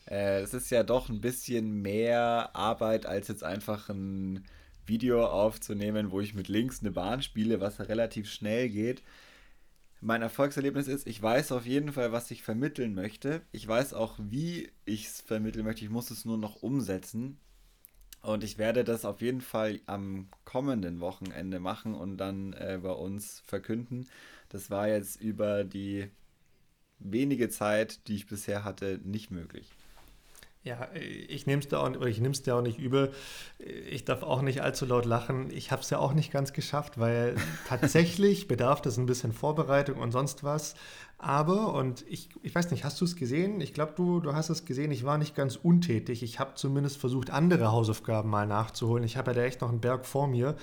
Äh, 0.06 0.40
es 0.40 0.54
ist 0.54 0.70
ja 0.70 0.82
doch 0.82 1.08
ein 1.08 1.20
bisschen 1.20 1.82
mehr 1.82 2.50
Arbeit, 2.54 3.06
als 3.06 3.28
jetzt 3.28 3.44
einfach 3.44 3.88
ein 3.88 4.44
Video 4.86 5.26
aufzunehmen, 5.26 6.10
wo 6.10 6.20
ich 6.20 6.34
mit 6.34 6.48
links 6.48 6.80
eine 6.80 6.90
Bahn 6.90 7.22
spiele, 7.22 7.60
was 7.60 7.80
relativ 7.80 8.30
schnell 8.30 8.68
geht. 8.68 9.02
Mein 10.00 10.20
Erfolgserlebnis 10.22 10.86
ist, 10.86 11.06
ich 11.06 11.22
weiß 11.22 11.52
auf 11.52 11.64
jeden 11.64 11.92
Fall, 11.92 12.12
was 12.12 12.30
ich 12.30 12.42
vermitteln 12.42 12.94
möchte. 12.94 13.40
Ich 13.52 13.66
weiß 13.66 13.94
auch, 13.94 14.18
wie 14.18 14.70
ich 14.84 15.06
es 15.06 15.20
vermitteln 15.22 15.64
möchte. 15.64 15.84
Ich 15.84 15.90
muss 15.90 16.10
es 16.10 16.26
nur 16.26 16.36
noch 16.36 16.62
umsetzen. 16.62 17.38
Und 18.24 18.42
ich 18.42 18.56
werde 18.56 18.84
das 18.84 19.04
auf 19.04 19.20
jeden 19.20 19.42
Fall 19.42 19.80
am 19.84 20.28
kommenden 20.46 21.00
Wochenende 21.00 21.60
machen 21.60 21.94
und 21.94 22.16
dann 22.16 22.54
äh, 22.54 22.78
bei 22.82 22.92
uns 22.92 23.42
verkünden. 23.46 24.08
Das 24.48 24.70
war 24.70 24.88
jetzt 24.88 25.20
über 25.20 25.62
die 25.62 26.10
wenige 26.98 27.50
Zeit, 27.50 28.08
die 28.08 28.14
ich 28.14 28.26
bisher 28.26 28.64
hatte, 28.64 28.98
nicht 29.04 29.30
möglich. 29.30 29.70
Ja, 30.62 30.88
ich 30.94 31.46
nehme 31.46 31.60
es 31.60 31.68
dir 31.68 31.78
auch, 31.78 31.90
dir 31.90 32.56
auch 32.56 32.62
nicht 32.62 32.78
übel. 32.78 33.12
Ich 33.58 34.06
darf 34.06 34.22
auch 34.22 34.40
nicht 34.40 34.62
allzu 34.62 34.86
laut 34.86 35.04
lachen. 35.04 35.50
Ich 35.50 35.70
habe 35.70 35.82
es 35.82 35.90
ja 35.90 35.98
auch 35.98 36.14
nicht 36.14 36.32
ganz 36.32 36.54
geschafft, 36.54 36.98
weil 36.98 37.36
tatsächlich 37.68 38.48
bedarf 38.48 38.80
das 38.80 38.96
ein 38.96 39.04
bisschen 39.04 39.34
Vorbereitung 39.34 39.98
und 39.98 40.12
sonst 40.12 40.42
was. 40.42 40.74
Aber, 41.24 41.72
und 41.72 42.04
ich, 42.06 42.28
ich 42.42 42.54
weiß 42.54 42.70
nicht, 42.70 42.84
hast 42.84 43.00
du 43.00 43.06
es 43.06 43.16
gesehen? 43.16 43.62
Ich 43.62 43.72
glaube, 43.72 43.94
du, 43.96 44.20
du 44.20 44.34
hast 44.34 44.50
es 44.50 44.66
gesehen. 44.66 44.90
Ich 44.90 45.04
war 45.04 45.16
nicht 45.16 45.34
ganz 45.34 45.56
untätig. 45.56 46.22
Ich 46.22 46.38
habe 46.38 46.52
zumindest 46.54 46.98
versucht, 46.98 47.30
andere 47.30 47.72
Hausaufgaben 47.72 48.28
mal 48.28 48.46
nachzuholen. 48.46 49.04
Ich 49.04 49.16
habe 49.16 49.30
ja 49.30 49.36
da 49.36 49.42
echt 49.44 49.62
noch 49.62 49.70
einen 49.70 49.80
Berg 49.80 50.04
vor 50.04 50.28
mir. 50.28 50.54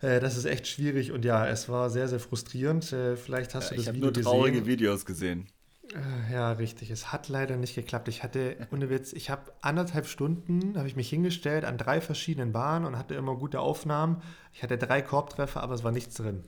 Äh, 0.00 0.20
das 0.20 0.36
ist 0.36 0.44
echt 0.44 0.68
schwierig 0.68 1.10
und 1.10 1.24
ja, 1.24 1.48
es 1.48 1.68
war 1.68 1.90
sehr, 1.90 2.06
sehr 2.06 2.20
frustrierend. 2.20 2.92
Äh, 2.92 3.16
vielleicht 3.16 3.56
hast 3.56 3.72
du 3.72 3.74
das 3.74 3.88
ich 3.88 3.92
Video 3.92 4.10
gesehen. 4.10 4.20
Ich 4.20 4.26
habe 4.28 4.36
nur 4.36 4.44
traurige 4.44 4.66
Videos 4.66 5.04
gesehen. 5.04 5.48
Äh, 5.92 6.32
ja, 6.32 6.52
richtig. 6.52 6.92
Es 6.92 7.10
hat 7.10 7.28
leider 7.28 7.56
nicht 7.56 7.74
geklappt. 7.74 8.06
Ich 8.06 8.22
hatte, 8.22 8.68
ohne 8.70 8.88
Witz, 8.88 9.12
ich 9.12 9.30
habe 9.30 9.52
anderthalb 9.62 10.06
Stunden, 10.06 10.78
habe 10.78 10.86
ich 10.86 10.94
mich 10.94 11.08
hingestellt 11.08 11.64
an 11.64 11.76
drei 11.76 12.00
verschiedenen 12.00 12.52
Bahnen 12.52 12.86
und 12.86 12.96
hatte 12.96 13.16
immer 13.16 13.34
gute 13.34 13.58
Aufnahmen. 13.58 14.22
Ich 14.52 14.62
hatte 14.62 14.78
drei 14.78 15.02
Korbtreffer, 15.02 15.60
aber 15.60 15.74
es 15.74 15.82
war 15.82 15.90
nichts 15.90 16.14
drin. 16.14 16.44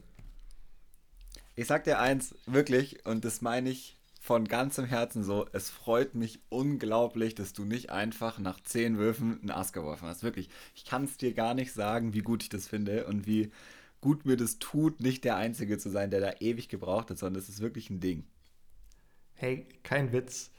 Ich 1.56 1.66
sag 1.66 1.84
dir 1.84 1.98
eins, 1.98 2.34
wirklich, 2.46 3.06
und 3.06 3.24
das 3.24 3.40
meine 3.40 3.70
ich 3.70 3.96
von 4.20 4.48
ganzem 4.48 4.86
Herzen 4.86 5.22
so, 5.22 5.46
es 5.52 5.70
freut 5.70 6.14
mich 6.14 6.40
unglaublich, 6.48 7.34
dass 7.34 7.52
du 7.52 7.64
nicht 7.64 7.90
einfach 7.90 8.38
nach 8.38 8.60
zehn 8.60 8.96
Würfen 8.96 9.40
einen 9.40 9.50
Ass 9.50 9.72
geworfen 9.72 10.08
hast. 10.08 10.22
Wirklich, 10.22 10.48
ich 10.74 10.84
kann 10.84 11.04
es 11.04 11.16
dir 11.16 11.34
gar 11.34 11.54
nicht 11.54 11.72
sagen, 11.72 12.14
wie 12.14 12.22
gut 12.22 12.42
ich 12.42 12.48
das 12.48 12.66
finde 12.66 13.06
und 13.06 13.26
wie 13.26 13.50
gut 14.00 14.24
mir 14.24 14.36
das 14.36 14.58
tut, 14.58 15.00
nicht 15.00 15.24
der 15.24 15.36
Einzige 15.36 15.78
zu 15.78 15.90
sein, 15.90 16.10
der 16.10 16.20
da 16.20 16.32
ewig 16.40 16.68
gebraucht 16.68 17.10
hat, 17.10 17.18
sondern 17.18 17.40
es 17.40 17.48
ist 17.48 17.60
wirklich 17.60 17.90
ein 17.90 18.00
Ding 18.00 18.24
hey, 19.34 19.66
kein 19.82 20.12
Witz. 20.12 20.50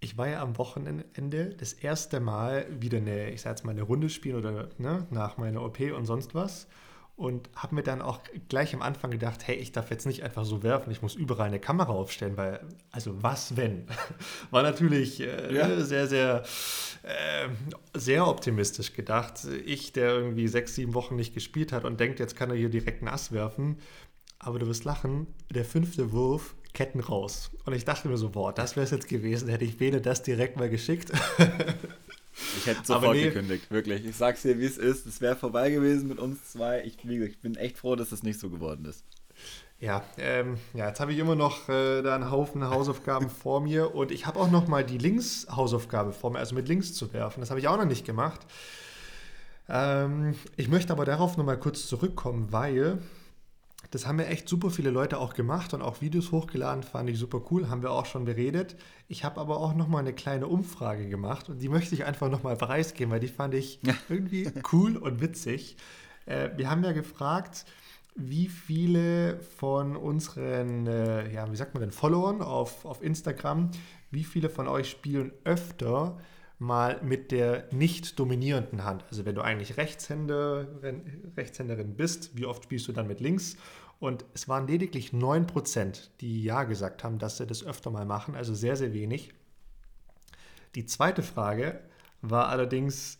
ich 0.00 0.16
war 0.16 0.28
ja 0.28 0.42
am 0.42 0.58
Wochenende 0.58 1.54
das 1.56 1.72
erste 1.72 2.20
Mal 2.20 2.66
wieder 2.80 2.98
eine, 2.98 3.30
ich 3.30 3.42
sag 3.42 3.50
jetzt 3.52 3.64
mal, 3.64 3.72
eine 3.72 3.82
Runde 3.82 4.10
spielen 4.10 4.36
oder 4.36 4.68
ne, 4.78 5.06
nach 5.10 5.38
meiner 5.38 5.62
OP 5.62 5.80
und 5.80 6.06
sonst 6.06 6.34
was. 6.34 6.68
Und 7.16 7.48
habe 7.56 7.74
mir 7.74 7.82
dann 7.82 8.02
auch 8.02 8.20
gleich 8.50 8.74
am 8.74 8.82
Anfang 8.82 9.10
gedacht, 9.10 9.46
hey, 9.46 9.56
ich 9.56 9.72
darf 9.72 9.90
jetzt 9.90 10.04
nicht 10.04 10.22
einfach 10.22 10.44
so 10.44 10.62
werfen, 10.62 10.90
ich 10.90 11.00
muss 11.00 11.14
überall 11.14 11.46
eine 11.46 11.58
Kamera 11.58 11.92
aufstellen, 11.92 12.36
weil, 12.36 12.60
also 12.90 13.22
was 13.22 13.56
wenn? 13.56 13.86
War 14.50 14.62
natürlich 14.62 15.20
äh, 15.20 15.54
ja. 15.54 15.80
sehr, 15.80 16.06
sehr, 16.08 16.42
äh, 17.02 17.48
sehr 17.94 18.26
optimistisch 18.26 18.92
gedacht. 18.92 19.46
Ich, 19.64 19.92
der 19.92 20.10
irgendwie 20.10 20.46
sechs, 20.46 20.74
sieben 20.74 20.92
Wochen 20.92 21.16
nicht 21.16 21.32
gespielt 21.32 21.72
hat 21.72 21.86
und 21.86 21.98
denkt, 22.00 22.20
jetzt 22.20 22.36
kann 22.36 22.50
er 22.50 22.56
hier 22.56 22.68
direkt 22.68 23.00
nass 23.00 23.32
werfen. 23.32 23.78
Aber 24.38 24.58
du 24.58 24.66
wirst 24.66 24.84
lachen, 24.84 25.26
der 25.50 25.64
fünfte 25.64 26.12
Wurf 26.12 26.54
Ketten 26.76 27.00
raus. 27.00 27.50
Und 27.64 27.72
ich 27.72 27.86
dachte 27.86 28.06
mir 28.06 28.18
so, 28.18 28.28
boah, 28.28 28.52
das 28.52 28.76
wäre 28.76 28.84
es 28.84 28.90
jetzt 28.90 29.08
gewesen, 29.08 29.48
hätte 29.48 29.64
ich 29.64 29.78
Bene 29.78 30.02
das 30.02 30.22
direkt 30.22 30.58
mal 30.58 30.68
geschickt. 30.68 31.10
ich 32.58 32.66
hätte 32.66 32.84
sofort 32.84 33.16
nee. 33.16 33.24
gekündigt, 33.24 33.70
wirklich. 33.70 34.04
Ich 34.04 34.16
sag's 34.16 34.42
dir, 34.42 34.58
wie 34.58 34.64
es 34.64 34.76
ist. 34.76 35.06
Es 35.06 35.20
wäre 35.20 35.36
vorbei 35.36 35.70
gewesen 35.70 36.08
mit 36.08 36.18
uns 36.18 36.52
zwei. 36.52 36.82
Ich, 36.84 37.02
ich 37.04 37.40
bin 37.40 37.56
echt 37.56 37.78
froh, 37.78 37.96
dass 37.96 38.12
es 38.12 38.22
nicht 38.22 38.38
so 38.38 38.50
geworden 38.50 38.84
ist. 38.84 39.04
Ja, 39.78 40.02
ähm, 40.16 40.56
ja, 40.72 40.88
jetzt 40.88 41.00
habe 41.00 41.12
ich 41.12 41.18
immer 41.18 41.34
noch 41.34 41.68
äh, 41.68 42.00
da 42.00 42.14
einen 42.14 42.30
Haufen 42.30 42.68
Hausaufgaben 42.68 43.28
vor 43.42 43.60
mir 43.60 43.94
und 43.94 44.10
ich 44.10 44.26
habe 44.26 44.40
auch 44.40 44.50
noch 44.50 44.68
mal 44.68 44.84
die 44.84 44.96
Links-Hausaufgabe 44.98 46.12
vor 46.12 46.30
mir, 46.30 46.38
also 46.38 46.54
mit 46.54 46.68
Links 46.68 46.94
zu 46.94 47.12
werfen. 47.12 47.40
Das 47.40 47.50
habe 47.50 47.60
ich 47.60 47.68
auch 47.68 47.76
noch 47.76 47.84
nicht 47.84 48.06
gemacht. 48.06 48.40
Ähm, 49.68 50.34
ich 50.56 50.68
möchte 50.68 50.92
aber 50.92 51.04
darauf 51.04 51.36
noch 51.36 51.44
mal 51.44 51.58
kurz 51.58 51.86
zurückkommen, 51.86 52.52
weil 52.52 52.98
das 53.90 54.06
haben 54.06 54.18
ja 54.18 54.26
echt 54.26 54.48
super 54.48 54.70
viele 54.70 54.90
Leute 54.90 55.18
auch 55.18 55.34
gemacht 55.34 55.74
und 55.74 55.82
auch 55.82 56.00
Videos 56.00 56.32
hochgeladen, 56.32 56.82
fand 56.82 57.08
ich 57.10 57.18
super 57.18 57.42
cool, 57.50 57.68
haben 57.68 57.82
wir 57.82 57.92
auch 57.92 58.06
schon 58.06 58.24
beredet. 58.24 58.76
Ich 59.08 59.24
habe 59.24 59.40
aber 59.40 59.58
auch 59.58 59.74
nochmal 59.74 60.00
eine 60.00 60.12
kleine 60.12 60.46
Umfrage 60.46 61.08
gemacht 61.08 61.48
und 61.48 61.60
die 61.60 61.68
möchte 61.68 61.94
ich 61.94 62.04
einfach 62.04 62.30
nochmal 62.30 62.56
preisgeben, 62.56 63.12
weil 63.12 63.20
die 63.20 63.28
fand 63.28 63.54
ich 63.54 63.80
irgendwie 64.08 64.50
cool 64.72 64.96
und 64.96 65.20
witzig. 65.20 65.76
Äh, 66.26 66.50
wir 66.56 66.70
haben 66.70 66.82
ja 66.84 66.92
gefragt, 66.92 67.64
wie 68.16 68.48
viele 68.48 69.38
von 69.40 69.96
unseren, 69.96 70.86
äh, 70.86 71.32
ja, 71.32 71.50
wie 71.50 71.56
sagt 71.56 71.74
man 71.74 71.82
denn, 71.82 71.92
Followern 71.92 72.40
auf, 72.40 72.84
auf 72.84 73.02
Instagram, 73.02 73.70
wie 74.10 74.24
viele 74.24 74.48
von 74.48 74.68
euch 74.68 74.90
spielen 74.90 75.32
öfter 75.44 76.18
mal 76.58 77.00
mit 77.02 77.32
der 77.32 77.68
nicht 77.72 78.18
dominierenden 78.18 78.84
Hand. 78.84 79.04
Also 79.10 79.24
wenn 79.24 79.34
du 79.34 79.42
eigentlich 79.42 79.76
Rechtshänderin, 79.76 81.32
Rechtshänderin 81.36 81.96
bist, 81.96 82.36
wie 82.36 82.46
oft 82.46 82.64
spielst 82.64 82.88
du 82.88 82.92
dann 82.92 83.06
mit 83.06 83.20
links? 83.20 83.56
Und 83.98 84.24
es 84.34 84.48
waren 84.48 84.66
lediglich 84.66 85.10
9%, 85.12 86.08
die 86.20 86.42
Ja 86.42 86.64
gesagt 86.64 87.02
haben, 87.04 87.18
dass 87.18 87.38
sie 87.38 87.46
das 87.46 87.64
öfter 87.64 87.90
mal 87.90 88.04
machen, 88.04 88.34
also 88.34 88.54
sehr, 88.54 88.76
sehr 88.76 88.92
wenig. 88.92 89.32
Die 90.74 90.84
zweite 90.84 91.22
Frage 91.22 91.80
war 92.20 92.48
allerdings, 92.48 93.18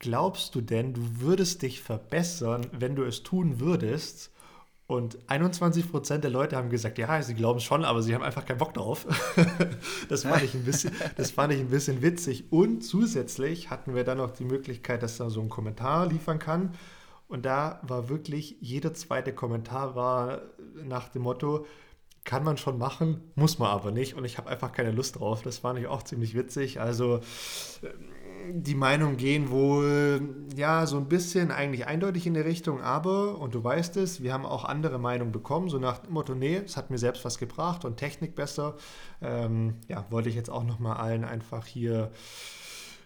glaubst 0.00 0.54
du 0.54 0.60
denn, 0.60 0.94
du 0.94 1.20
würdest 1.20 1.62
dich 1.62 1.80
verbessern, 1.80 2.66
wenn 2.72 2.96
du 2.96 3.04
es 3.04 3.22
tun 3.22 3.60
würdest? 3.60 4.32
Und 4.86 5.18
21 5.28 5.90
Prozent 5.90 6.24
der 6.24 6.30
Leute 6.30 6.56
haben 6.56 6.68
gesagt, 6.68 6.98
ja, 6.98 7.22
sie 7.22 7.34
glauben 7.34 7.60
schon, 7.60 7.84
aber 7.84 8.02
sie 8.02 8.14
haben 8.14 8.22
einfach 8.22 8.44
keinen 8.44 8.58
Bock 8.58 8.74
drauf. 8.74 9.06
das, 10.08 10.24
fand 10.24 10.42
ich 10.42 10.54
ein 10.54 10.64
bisschen, 10.64 10.92
das 11.16 11.30
fand 11.30 11.52
ich 11.52 11.60
ein 11.60 11.70
bisschen 11.70 12.02
witzig. 12.02 12.44
Und 12.50 12.82
zusätzlich 12.82 13.70
hatten 13.70 13.94
wir 13.94 14.04
dann 14.04 14.18
noch 14.18 14.32
die 14.32 14.44
Möglichkeit, 14.44 15.02
dass 15.02 15.16
da 15.16 15.30
so 15.30 15.40
ein 15.40 15.48
Kommentar 15.48 16.08
liefern 16.08 16.38
kann. 16.38 16.74
Und 17.28 17.46
da 17.46 17.80
war 17.82 18.10
wirklich 18.10 18.56
jeder 18.60 18.92
zweite 18.92 19.32
Kommentar 19.32 19.94
war 19.94 20.42
nach 20.84 21.08
dem 21.08 21.22
Motto, 21.22 21.64
kann 22.24 22.44
man 22.44 22.56
schon 22.56 22.78
machen, 22.78 23.32
muss 23.34 23.58
man 23.58 23.70
aber 23.70 23.90
nicht. 23.90 24.14
Und 24.14 24.24
ich 24.24 24.38
habe 24.38 24.50
einfach 24.50 24.72
keine 24.72 24.92
Lust 24.92 25.18
drauf. 25.18 25.42
Das 25.42 25.58
fand 25.58 25.78
ich 25.78 25.86
auch 25.86 26.02
ziemlich 26.02 26.34
witzig. 26.34 26.80
Also 26.80 27.20
die 28.50 28.74
Meinungen 28.74 29.16
gehen 29.16 29.50
wohl 29.50 30.46
ja 30.56 30.86
so 30.86 30.96
ein 30.96 31.08
bisschen 31.08 31.50
eigentlich 31.50 31.86
eindeutig 31.86 32.26
in 32.26 32.34
die 32.34 32.40
Richtung, 32.40 32.80
aber, 32.80 33.38
und 33.38 33.54
du 33.54 33.62
weißt 33.62 33.96
es, 33.96 34.22
wir 34.22 34.32
haben 34.32 34.46
auch 34.46 34.64
andere 34.64 34.98
Meinungen 34.98 35.32
bekommen, 35.32 35.68
so 35.68 35.78
nach 35.78 35.98
dem 35.98 36.12
Motto, 36.12 36.34
nee, 36.34 36.56
es 36.56 36.76
hat 36.76 36.90
mir 36.90 36.98
selbst 36.98 37.24
was 37.24 37.38
gebracht 37.38 37.84
und 37.84 37.96
Technik 37.96 38.34
besser. 38.34 38.76
Ähm, 39.20 39.76
ja, 39.88 40.06
wollte 40.10 40.28
ich 40.28 40.34
jetzt 40.34 40.50
auch 40.50 40.64
nochmal 40.64 40.96
allen 40.96 41.24
einfach 41.24 41.66
hier 41.66 42.10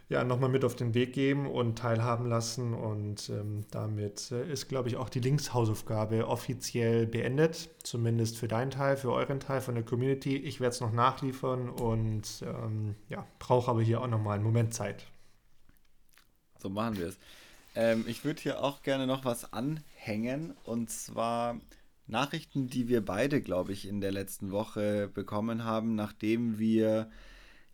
ja, 0.09 0.23
nochmal 0.23 0.51
mit 0.51 0.65
auf 0.65 0.77
den 0.77 0.95
Weg 0.95 1.13
geben 1.13 1.47
und 1.47 1.79
teilhaben 1.79 2.27
lassen. 2.27 2.75
Und 2.75 3.29
ähm, 3.29 3.65
damit 3.71 4.31
äh, 4.31 4.51
ist, 4.51 4.69
glaube 4.69 4.89
ich, 4.89 4.97
auch 4.97 5.09
die 5.09 5.21
Linkshausaufgabe 5.21 6.29
offiziell 6.29 7.07
beendet. 7.07 7.71
Zumindest 7.83 8.39
für 8.39 8.49
deinen 8.49 8.71
Teil, 8.71 8.97
für 8.97 9.13
euren 9.13 9.41
Teil 9.41 9.61
von 9.61 9.75
der 9.75 9.85
Community. 9.85 10.37
Ich 10.37 10.61
werde 10.61 10.75
es 10.75 10.81
noch 10.81 10.93
nachliefern 10.93 11.71
und 11.71 12.45
ähm, 12.47 12.95
ja, 13.09 13.27
brauche 13.39 13.71
aber 13.71 13.83
hier 13.83 14.01
auch 14.01 14.07
nochmal 14.07 14.37
einen 14.37 14.45
Moment 14.45 14.75
Zeit. 14.75 15.07
So 16.67 16.71
machen 16.71 16.99
wir 16.99 17.07
es. 17.07 17.19
Ähm, 17.77 18.05
ich 18.09 18.25
würde 18.25 18.43
hier 18.43 18.61
auch 18.61 18.83
gerne 18.83 19.07
noch 19.07 19.25
was 19.25 19.53
anhängen 19.53 20.53
und 20.65 20.91
zwar 20.91 21.61
Nachrichten, 22.09 22.67
die 22.67 22.89
wir 22.89 23.05
beide, 23.05 23.41
glaube 23.41 23.73
ich, 23.73 23.87
in 23.87 24.01
der 24.01 24.11
letzten 24.11 24.51
Woche 24.51 25.09
bekommen 25.15 25.63
haben, 25.63 25.95
nachdem 25.95 26.59
wir 26.59 27.09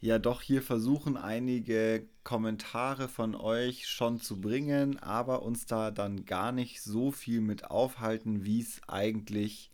ja 0.02 0.18
doch 0.18 0.42
hier 0.42 0.60
versuchen, 0.60 1.16
einige 1.16 2.04
Kommentare 2.22 3.08
von 3.08 3.34
euch 3.34 3.88
schon 3.88 4.20
zu 4.20 4.42
bringen, 4.42 4.98
aber 4.98 5.40
uns 5.40 5.64
da 5.64 5.90
dann 5.90 6.26
gar 6.26 6.52
nicht 6.52 6.82
so 6.82 7.12
viel 7.12 7.40
mit 7.40 7.70
aufhalten, 7.70 8.44
wie 8.44 8.60
es 8.60 8.82
eigentlich 8.88 9.70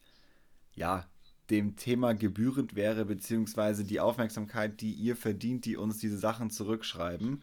ja 0.76 1.08
dem 1.50 1.74
Thema 1.74 2.14
gebührend 2.14 2.76
wäre, 2.76 3.04
beziehungsweise 3.04 3.82
die 3.82 3.98
Aufmerksamkeit, 3.98 4.80
die 4.80 4.92
ihr 4.92 5.16
verdient, 5.16 5.64
die 5.64 5.76
uns 5.76 5.98
diese 5.98 6.18
Sachen 6.18 6.50
zurückschreiben. 6.50 7.42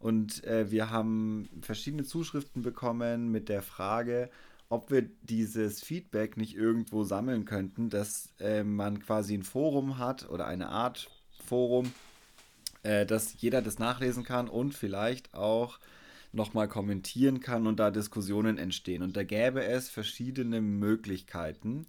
Und 0.00 0.44
äh, 0.44 0.70
wir 0.70 0.90
haben 0.90 1.48
verschiedene 1.62 2.04
Zuschriften 2.04 2.62
bekommen 2.62 3.30
mit 3.30 3.48
der 3.48 3.62
Frage, 3.62 4.30
ob 4.68 4.90
wir 4.90 5.02
dieses 5.22 5.80
Feedback 5.82 6.36
nicht 6.36 6.54
irgendwo 6.54 7.02
sammeln 7.04 7.44
könnten, 7.44 7.88
dass 7.90 8.34
äh, 8.38 8.62
man 8.62 9.00
quasi 9.00 9.34
ein 9.34 9.42
Forum 9.42 9.98
hat 9.98 10.28
oder 10.28 10.46
eine 10.46 10.68
Art 10.68 11.10
Forum, 11.44 11.92
äh, 12.82 13.06
dass 13.06 13.40
jeder 13.40 13.62
das 13.62 13.78
nachlesen 13.78 14.24
kann 14.24 14.48
und 14.48 14.74
vielleicht 14.74 15.34
auch 15.34 15.78
nochmal 16.32 16.68
kommentieren 16.68 17.40
kann 17.40 17.66
und 17.66 17.80
da 17.80 17.90
Diskussionen 17.90 18.58
entstehen. 18.58 19.02
Und 19.02 19.16
da 19.16 19.24
gäbe 19.24 19.64
es 19.64 19.88
verschiedene 19.88 20.60
Möglichkeiten. 20.60 21.86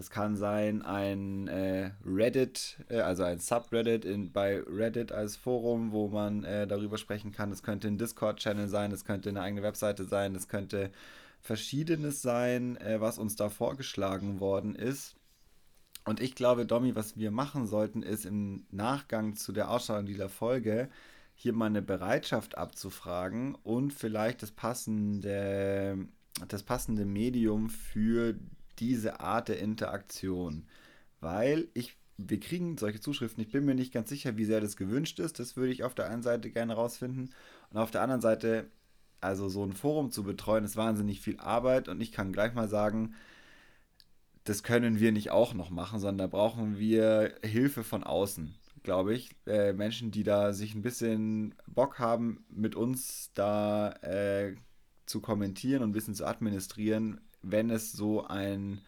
Das 0.00 0.08
kann 0.08 0.34
sein 0.34 0.80
ein 0.80 1.46
äh, 1.48 1.90
Reddit, 2.06 2.78
äh, 2.88 3.00
also 3.00 3.22
ein 3.22 3.38
Subreddit 3.38 4.06
in, 4.06 4.32
bei 4.32 4.58
Reddit 4.60 5.12
als 5.12 5.36
Forum, 5.36 5.92
wo 5.92 6.08
man 6.08 6.42
äh, 6.42 6.66
darüber 6.66 6.96
sprechen 6.96 7.32
kann. 7.32 7.52
Es 7.52 7.62
könnte 7.62 7.86
ein 7.86 7.98
Discord-Channel 7.98 8.68
sein, 8.68 8.92
es 8.92 9.04
könnte 9.04 9.28
eine 9.28 9.42
eigene 9.42 9.62
Webseite 9.62 10.06
sein, 10.06 10.34
es 10.34 10.48
könnte 10.48 10.90
verschiedenes 11.42 12.22
sein, 12.22 12.78
äh, 12.78 12.98
was 12.98 13.18
uns 13.18 13.36
da 13.36 13.50
vorgeschlagen 13.50 14.40
worden 14.40 14.74
ist. 14.74 15.16
Und 16.06 16.20
ich 16.20 16.34
glaube, 16.34 16.64
Domi, 16.64 16.96
was 16.96 17.18
wir 17.18 17.30
machen 17.30 17.66
sollten, 17.66 18.02
ist 18.02 18.24
im 18.24 18.64
Nachgang 18.70 19.36
zu 19.36 19.52
der 19.52 19.70
Ausstrahlung 19.70 20.06
dieser 20.06 20.30
Folge 20.30 20.88
hier 21.34 21.52
mal 21.52 21.66
eine 21.66 21.82
Bereitschaft 21.82 22.56
abzufragen 22.56 23.54
und 23.54 23.92
vielleicht 23.92 24.40
das 24.42 24.50
passende, 24.50 26.08
das 26.48 26.62
passende 26.62 27.04
Medium 27.04 27.68
für 27.68 28.34
diese 28.80 29.20
Art 29.20 29.48
der 29.48 29.60
Interaktion. 29.60 30.66
Weil 31.20 31.68
ich, 31.74 31.96
wir 32.16 32.40
kriegen 32.40 32.78
solche 32.78 33.00
Zuschriften, 33.00 33.42
ich 33.42 33.52
bin 33.52 33.64
mir 33.64 33.74
nicht 33.74 33.92
ganz 33.92 34.08
sicher, 34.08 34.36
wie 34.36 34.44
sehr 34.44 34.60
das 34.60 34.76
gewünscht 34.76 35.20
ist. 35.20 35.38
Das 35.38 35.56
würde 35.56 35.72
ich 35.72 35.84
auf 35.84 35.94
der 35.94 36.10
einen 36.10 36.22
Seite 36.22 36.50
gerne 36.50 36.74
rausfinden. 36.74 37.30
Und 37.70 37.78
auf 37.78 37.90
der 37.90 38.02
anderen 38.02 38.22
Seite, 38.22 38.70
also 39.20 39.48
so 39.48 39.64
ein 39.64 39.72
Forum 39.72 40.10
zu 40.10 40.24
betreuen, 40.24 40.64
ist 40.64 40.76
wahnsinnig 40.76 41.20
viel 41.20 41.38
Arbeit. 41.38 41.88
Und 41.88 42.00
ich 42.00 42.12
kann 42.12 42.32
gleich 42.32 42.54
mal 42.54 42.68
sagen, 42.68 43.14
das 44.44 44.62
können 44.62 45.00
wir 45.00 45.12
nicht 45.12 45.30
auch 45.30 45.54
noch 45.54 45.70
machen, 45.70 46.00
sondern 46.00 46.30
da 46.30 46.36
brauchen 46.36 46.78
wir 46.78 47.34
Hilfe 47.44 47.84
von 47.84 48.02
außen, 48.02 48.54
glaube 48.82 49.14
ich. 49.14 49.30
Äh, 49.46 49.74
Menschen, 49.74 50.10
die 50.10 50.24
da 50.24 50.52
sich 50.52 50.74
ein 50.74 50.82
bisschen 50.82 51.54
Bock 51.66 51.98
haben, 51.98 52.44
mit 52.48 52.74
uns 52.74 53.30
da 53.34 53.90
äh, 54.02 54.54
zu 55.06 55.20
kommentieren 55.20 55.82
und 55.82 55.90
ein 55.90 55.92
bisschen 55.92 56.14
zu 56.14 56.26
administrieren, 56.26 57.20
wenn 57.42 57.70
es 57.70 57.92
so 57.92 58.24
ein 58.26 58.80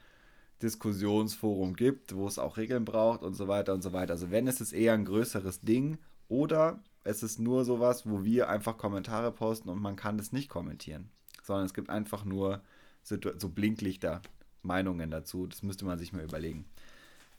Diskussionsforum 0.62 1.74
gibt, 1.74 2.14
wo 2.14 2.26
es 2.26 2.38
auch 2.38 2.56
Regeln 2.56 2.84
braucht 2.84 3.22
und 3.22 3.34
so 3.34 3.48
weiter 3.48 3.74
und 3.74 3.82
so 3.82 3.92
weiter. 3.92 4.12
Also 4.12 4.30
wenn 4.30 4.46
es 4.46 4.60
ist 4.60 4.72
eher 4.72 4.94
ein 4.94 5.04
größeres 5.04 5.60
Ding 5.60 5.98
oder 6.28 6.80
es 7.04 7.22
ist 7.22 7.38
nur 7.38 7.64
sowas, 7.64 8.08
wo 8.08 8.24
wir 8.24 8.48
einfach 8.48 8.78
Kommentare 8.78 9.32
posten 9.32 9.68
und 9.68 9.82
man 9.82 9.96
kann 9.96 10.18
das 10.18 10.32
nicht 10.32 10.48
kommentieren, 10.48 11.10
sondern 11.42 11.66
es 11.66 11.74
gibt 11.74 11.90
einfach 11.90 12.24
nur 12.24 12.62
so 13.02 13.48
Blinklichter, 13.48 14.22
Meinungen 14.62 15.10
dazu. 15.10 15.48
Das 15.48 15.64
müsste 15.64 15.84
man 15.84 15.98
sich 15.98 16.12
mal 16.12 16.22
überlegen. 16.22 16.64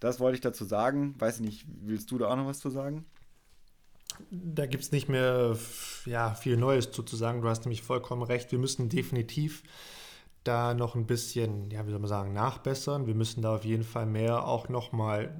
Das 0.02 0.20
wollte 0.20 0.36
ich 0.36 0.42
dazu 0.42 0.66
sagen. 0.66 1.16
Weiß 1.18 1.40
nicht, 1.40 1.66
willst 1.82 2.12
du 2.12 2.18
da 2.18 2.28
auch 2.28 2.36
noch 2.36 2.48
was 2.48 2.60
zu 2.60 2.70
sagen? 2.70 3.06
Da 4.30 4.66
gibt 4.66 4.84
es 4.84 4.92
nicht 4.92 5.08
mehr 5.08 5.58
ja, 6.06 6.36
viel 6.36 6.58
Neues 6.58 6.92
zu 6.92 7.04
sagen. 7.16 7.42
Du 7.42 7.48
hast 7.48 7.62
nämlich 7.62 7.84
vollkommen 7.84 8.24
recht. 8.24 8.52
Wir 8.52 8.60
müssen 8.60 8.90
definitiv 8.90 9.64
da 10.44 10.74
noch 10.74 10.96
ein 10.96 11.06
bisschen, 11.06 11.72
ja, 11.72 11.86
wie 11.88 11.92
soll 11.92 12.00
man 12.00 12.10
sagen, 12.10 12.34
nachbessern. 12.34 13.08
Wir 13.08 13.16
müssen 13.16 13.42
da 13.42 13.56
auf 13.56 13.66
jeden 13.66 13.84
Fall 13.84 14.06
mehr 14.06 14.46
auch 14.48 14.68
nochmal 14.68 15.34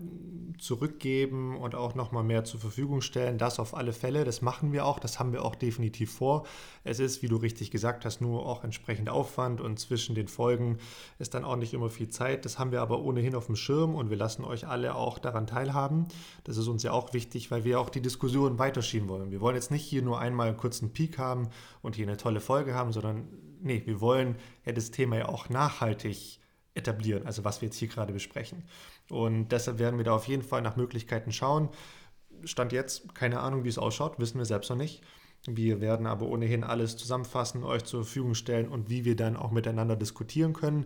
zurückgeben 0.58 1.58
und 1.58 1.76
auch 1.76 1.96
nochmal 1.96 2.24
mehr 2.24 2.46
zur 2.46 2.60
Verfügung 2.60 3.02
stellen. 3.02 3.38
Das 3.38 3.60
auf 3.60 3.76
alle 3.76 3.92
Fälle. 3.92 4.24
Das 4.24 4.42
machen 4.42 4.72
wir 4.72 4.86
auch. 4.86 5.00
Das 5.00 5.20
haben 5.20 5.34
wir 5.34 5.44
auch 5.44 5.56
definitiv 5.56 6.14
vor. 6.14 6.46
Es 6.84 7.00
ist, 7.00 7.22
wie 7.22 7.28
du 7.28 7.36
richtig 7.36 7.70
gesagt 7.72 8.06
hast, 8.06 8.22
nur 8.22 8.46
auch 8.46 8.64
entsprechend 8.64 9.10
Aufwand 9.10 9.60
und 9.60 9.80
zwischen 9.80 10.16
den 10.16 10.28
Folgen 10.28 10.78
ist 11.20 11.34
dann 11.34 11.44
auch 11.44 11.58
nicht 11.58 11.74
immer 11.74 11.90
viel 11.90 12.10
Zeit. 12.10 12.46
Das 12.46 12.58
haben 12.58 12.72
wir 12.72 12.82
aber 12.82 13.02
ohnehin 13.02 13.36
auf 13.36 13.48
dem 13.48 13.56
Schirm 13.56 13.96
und 13.96 14.10
wir 14.10 14.18
lassen 14.18 14.46
euch 14.46 14.68
alle 14.68 14.96
auch 14.96 15.20
daran 15.20 15.48
teilhaben. 15.48 16.08
Das 16.46 16.56
ist 16.58 16.68
uns 16.68 16.84
ja 16.84 16.94
auch 16.94 17.14
wichtig, 17.14 17.52
weil 17.52 17.66
wir 17.66 17.80
auch 17.80 17.90
die 17.90 18.02
Diskussion 18.02 18.58
weiterschieben 18.58 19.10
wollen. 19.10 19.32
Wir 19.32 19.42
wollen 19.42 19.56
jetzt 19.56 19.72
nicht 19.72 19.84
hier 19.84 20.02
nur 20.02 20.20
einmal 20.20 20.48
einen 20.50 20.58
kurzen 20.58 20.94
Peak 20.94 21.18
haben 21.18 21.50
und 21.82 21.96
hier 21.96 22.08
eine 22.08 22.18
tolle 22.18 22.40
Folge 22.40 22.74
haben, 22.74 22.94
sondern 22.94 23.28
nee, 23.64 23.82
wir 23.86 24.02
wollen 24.02 24.36
ja 24.66 24.72
das 24.74 24.92
Thema 24.92 25.18
ja 25.18 25.30
auch 25.30 25.50
nachhaltig 25.50 26.40
etablieren, 26.76 27.26
also 27.26 27.44
was 27.44 27.62
wir 27.62 27.68
jetzt 27.68 27.78
hier 27.78 27.88
gerade 27.88 28.14
besprechen. 28.14 28.64
Und 29.10 29.50
deshalb 29.50 29.80
werden 29.80 29.98
wir 29.98 30.06
da 30.06 30.14
auf 30.14 30.28
jeden 30.28 30.44
Fall 30.44 30.62
nach 30.62 30.76
Möglichkeiten 30.76 31.32
schauen. 31.32 31.70
Stand 32.46 32.72
jetzt, 32.72 33.14
keine 33.16 33.40
Ahnung, 33.40 33.64
wie 33.64 33.70
es 33.70 33.78
ausschaut, 33.78 34.20
wissen 34.20 34.38
wir 34.38 34.46
selbst 34.46 34.70
noch 34.70 34.78
nicht. 34.78 35.02
Wir 35.46 35.82
werden 35.82 36.08
aber 36.08 36.28
ohnehin 36.28 36.64
alles 36.64 36.96
zusammenfassen, 36.96 37.64
euch 37.64 37.84
zur 37.84 38.04
Verfügung 38.04 38.34
stellen 38.34 38.70
und 38.70 38.90
wie 38.90 39.06
wir 39.06 39.16
dann 39.16 39.36
auch 39.36 39.52
miteinander 39.52 39.96
diskutieren 39.96 40.54
können. 40.54 40.86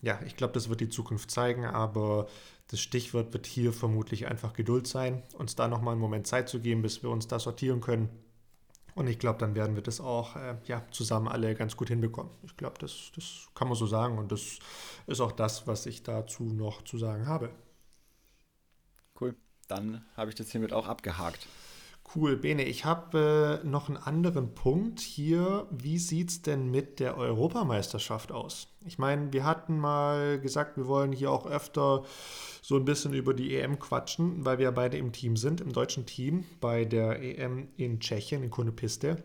Ja, 0.00 0.20
ich 0.26 0.36
glaube, 0.36 0.54
das 0.54 0.68
wird 0.68 0.80
die 0.80 0.88
Zukunft 0.88 1.30
zeigen, 1.30 1.64
aber 1.64 2.26
das 2.66 2.80
Stichwort 2.80 3.32
wird 3.32 3.46
hier 3.46 3.72
vermutlich 3.72 4.26
einfach 4.26 4.54
Geduld 4.54 4.88
sein, 4.88 5.22
uns 5.38 5.54
da 5.54 5.68
nochmal 5.68 5.92
einen 5.92 6.00
Moment 6.00 6.26
Zeit 6.26 6.48
zu 6.48 6.60
geben, 6.60 6.82
bis 6.82 7.02
wir 7.02 7.10
uns 7.10 7.28
da 7.28 7.38
sortieren 7.38 7.80
können 7.80 8.08
und 8.94 9.06
ich 9.06 9.18
glaube, 9.18 9.38
dann 9.38 9.54
werden 9.54 9.74
wir 9.74 9.82
das 9.82 10.00
auch 10.00 10.36
äh, 10.36 10.56
ja, 10.66 10.82
zusammen 10.90 11.28
alle 11.28 11.54
ganz 11.54 11.76
gut 11.76 11.88
hinbekommen. 11.88 12.32
Ich 12.42 12.56
glaube, 12.56 12.76
das, 12.78 13.12
das 13.14 13.48
kann 13.54 13.68
man 13.68 13.76
so 13.76 13.86
sagen 13.86 14.18
und 14.18 14.32
das 14.32 14.58
ist 15.06 15.20
auch 15.20 15.32
das, 15.32 15.66
was 15.66 15.86
ich 15.86 16.02
dazu 16.02 16.44
noch 16.44 16.82
zu 16.82 16.98
sagen 16.98 17.26
habe. 17.26 17.50
Cool, 19.20 19.34
dann 19.68 20.04
habe 20.16 20.30
ich 20.30 20.36
das 20.36 20.50
hiermit 20.50 20.72
auch 20.72 20.88
abgehakt. 20.88 21.46
Cool, 22.14 22.36
Bene, 22.36 22.64
ich 22.64 22.84
habe 22.84 23.60
äh, 23.62 23.66
noch 23.66 23.88
einen 23.88 23.96
anderen 23.96 24.54
Punkt 24.54 25.00
hier. 25.00 25.66
Wie 25.70 25.96
sieht 25.96 26.28
es 26.28 26.42
denn 26.42 26.70
mit 26.70 27.00
der 27.00 27.16
Europameisterschaft 27.16 28.32
aus? 28.32 28.68
Ich 28.84 28.98
meine, 28.98 29.32
wir 29.32 29.46
hatten 29.46 29.78
mal 29.78 30.38
gesagt, 30.38 30.76
wir 30.76 30.86
wollen 30.88 31.12
hier 31.12 31.30
auch 31.30 31.46
öfter 31.46 32.04
so 32.60 32.76
ein 32.76 32.84
bisschen 32.84 33.14
über 33.14 33.32
die 33.32 33.56
EM 33.56 33.78
quatschen, 33.78 34.44
weil 34.44 34.58
wir 34.58 34.72
beide 34.72 34.98
im 34.98 35.12
Team 35.12 35.38
sind, 35.38 35.62
im 35.62 35.72
deutschen 35.72 36.04
Team 36.04 36.44
bei 36.60 36.84
der 36.84 37.22
EM 37.22 37.68
in 37.78 37.98
Tschechien, 37.98 38.42
in 38.42 38.50
Konopiste, 38.50 39.24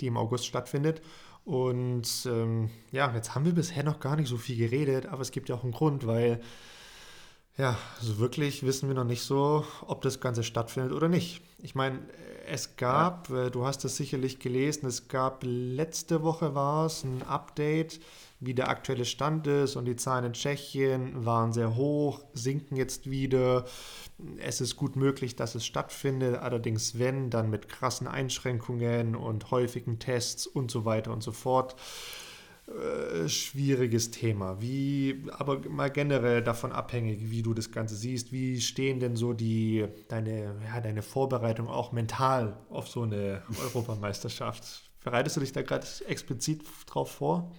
die 0.00 0.08
im 0.08 0.16
August 0.16 0.46
stattfindet. 0.46 1.00
Und 1.44 2.26
ähm, 2.26 2.70
ja, 2.90 3.14
jetzt 3.14 3.36
haben 3.36 3.44
wir 3.44 3.54
bisher 3.54 3.84
noch 3.84 4.00
gar 4.00 4.16
nicht 4.16 4.28
so 4.28 4.36
viel 4.36 4.56
geredet, 4.56 5.06
aber 5.06 5.22
es 5.22 5.30
gibt 5.30 5.48
ja 5.48 5.54
auch 5.54 5.62
einen 5.62 5.72
Grund, 5.72 6.08
weil 6.08 6.40
ja, 7.56 7.78
so 8.00 8.18
wirklich 8.18 8.64
wissen 8.64 8.88
wir 8.88 8.94
noch 8.94 9.04
nicht 9.04 9.22
so, 9.22 9.64
ob 9.86 10.02
das 10.02 10.20
Ganze 10.20 10.42
stattfindet 10.42 10.92
oder 10.92 11.08
nicht. 11.08 11.42
Ich 11.62 11.74
meine, 11.74 12.00
es 12.46 12.76
gab, 12.76 13.30
ja. 13.30 13.46
Äh, 13.46 13.50
du 13.50 13.64
hast 13.64 13.84
es 13.84 13.96
sicherlich 13.96 14.38
gelesen, 14.38 14.86
es 14.86 15.08
gab 15.08 15.42
letzte 15.44 16.22
Woche 16.22 16.54
war 16.54 16.86
es 16.86 17.04
ein 17.04 17.22
Update 17.22 18.00
wie 18.40 18.54
der 18.54 18.68
aktuelle 18.68 19.04
Stand 19.04 19.46
ist 19.46 19.76
und 19.76 19.86
die 19.86 19.96
Zahlen 19.96 20.26
in 20.26 20.32
Tschechien 20.34 21.24
waren 21.24 21.52
sehr 21.52 21.76
hoch, 21.76 22.20
sinken 22.34 22.76
jetzt 22.76 23.08
wieder. 23.10 23.64
Es 24.38 24.60
ist 24.60 24.76
gut 24.76 24.96
möglich, 24.96 25.36
dass 25.36 25.54
es 25.54 25.64
stattfindet, 25.64 26.36
allerdings 26.36 26.98
wenn, 26.98 27.30
dann 27.30 27.50
mit 27.50 27.68
krassen 27.68 28.06
Einschränkungen 28.06 29.16
und 29.16 29.50
häufigen 29.50 29.98
Tests 29.98 30.46
und 30.46 30.70
so 30.70 30.84
weiter 30.84 31.12
und 31.12 31.22
so 31.22 31.32
fort. 31.32 31.76
Äh, 32.66 33.28
schwieriges 33.28 34.10
Thema. 34.10 34.60
Wie, 34.60 35.22
aber 35.32 35.60
mal 35.68 35.90
generell 35.90 36.42
davon 36.42 36.72
abhängig, 36.72 37.30
wie 37.30 37.42
du 37.42 37.52
das 37.52 37.70
Ganze 37.70 37.94
siehst. 37.94 38.32
Wie 38.32 38.58
stehen 38.58 39.00
denn 39.00 39.16
so 39.16 39.34
die, 39.34 39.86
deine, 40.08 40.56
ja, 40.64 40.80
deine 40.80 41.02
Vorbereitung 41.02 41.68
auch 41.68 41.92
mental 41.92 42.56
auf 42.70 42.88
so 42.88 43.02
eine 43.02 43.42
Europameisterschaft? 43.60 44.90
Bereitest 45.02 45.36
du 45.36 45.40
dich 45.40 45.52
da 45.52 45.60
gerade 45.60 45.86
explizit 46.06 46.62
drauf 46.86 47.10
vor? 47.10 47.54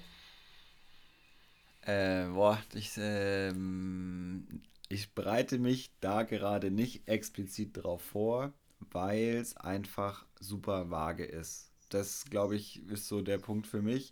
Äh, 1.82 2.26
boah, 2.30 2.58
ich, 2.74 2.94
ähm, 2.98 4.64
ich 4.90 5.14
bereite 5.14 5.60
mich 5.60 5.92
da 6.02 6.24
gerade 6.24 6.72
nicht 6.72 7.08
explizit 7.08 7.78
drauf 7.78 8.02
vor, 8.02 8.54
weil 8.80 9.36
es 9.36 9.56
einfach 9.56 10.26
super 10.40 10.90
vage 10.90 11.26
ist. 11.26 11.70
Das, 11.90 12.26
glaube 12.26 12.56
ich, 12.56 12.82
ist 12.90 13.08
so 13.08 13.22
der 13.22 13.38
Punkt 13.38 13.68
für 13.68 13.84
mich. 13.84 14.12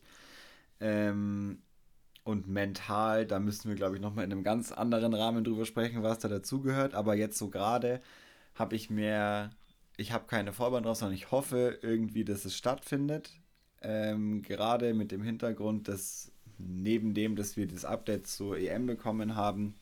Ähm, 0.84 1.60
und 2.26 2.48
mental, 2.48 3.26
da 3.26 3.40
müssen 3.40 3.70
wir, 3.70 3.76
glaube 3.76 3.96
ich, 3.96 4.02
nochmal 4.02 4.26
in 4.26 4.32
einem 4.32 4.44
ganz 4.44 4.72
anderen 4.72 5.14
Rahmen 5.14 5.44
drüber 5.44 5.66
sprechen, 5.66 6.04
was 6.04 6.20
da 6.20 6.28
dazugehört. 6.28 6.94
Aber 6.94 7.16
jetzt 7.16 7.38
so 7.38 7.50
gerade 7.50 8.02
habe 8.56 8.76
ich 8.76 8.90
mehr, 8.90 9.50
ich 9.98 10.12
habe 10.12 10.26
keine 10.28 10.54
Vorbereitung 10.54 10.86
drauf, 10.88 10.98
sondern 10.98 11.16
ich 11.16 11.32
hoffe 11.32 11.80
irgendwie, 11.82 12.26
dass 12.26 12.46
es 12.46 12.56
stattfindet. 12.56 13.32
Ähm, 13.82 14.42
gerade 14.42 14.94
mit 14.94 15.12
dem 15.12 15.24
Hintergrund, 15.24 15.88
dass 15.88 16.32
neben 16.58 17.14
dem, 17.14 17.36
dass 17.36 17.58
wir 17.58 17.68
das 17.68 17.86
Update 17.86 18.28
zur 18.28 18.58
EM 18.58 18.86
bekommen 18.86 19.36
haben, 19.36 19.76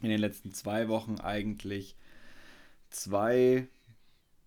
in 0.00 0.10
den 0.10 0.20
letzten 0.20 0.52
zwei 0.52 0.88
Wochen 0.88 1.20
eigentlich 1.20 1.96
zwei 2.90 3.68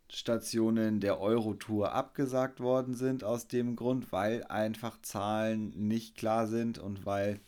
Stationen 0.09 0.99
der 0.99 1.19
Euro-Tour 1.19 1.93
abgesagt 1.93 2.59
worden 2.59 2.93
sind 2.93 3.23
aus 3.23 3.47
dem 3.47 3.75
Grund, 3.75 4.11
weil 4.11 4.43
einfach 4.45 5.01
Zahlen 5.01 5.73
nicht 5.87 6.15
klar 6.15 6.47
sind 6.47 6.77
und 6.77 7.05
weil 7.05 7.39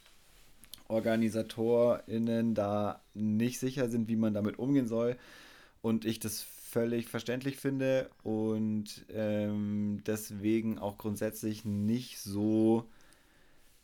OrganisatorInnen 0.87 2.55
da 2.55 3.01
nicht 3.13 3.59
sicher 3.59 3.89
sind, 3.89 4.07
wie 4.07 4.15
man 4.15 4.33
damit 4.33 4.59
umgehen 4.59 4.87
soll. 4.87 5.17
Und 5.81 6.05
ich 6.05 6.19
das 6.19 6.41
völlig 6.41 7.07
verständlich 7.07 7.57
finde 7.57 8.09
und 8.23 9.05
ähm, 9.09 10.01
deswegen 10.05 10.79
auch 10.79 10.97
grundsätzlich 10.97 11.63
nicht 11.65 12.19
so 12.19 12.85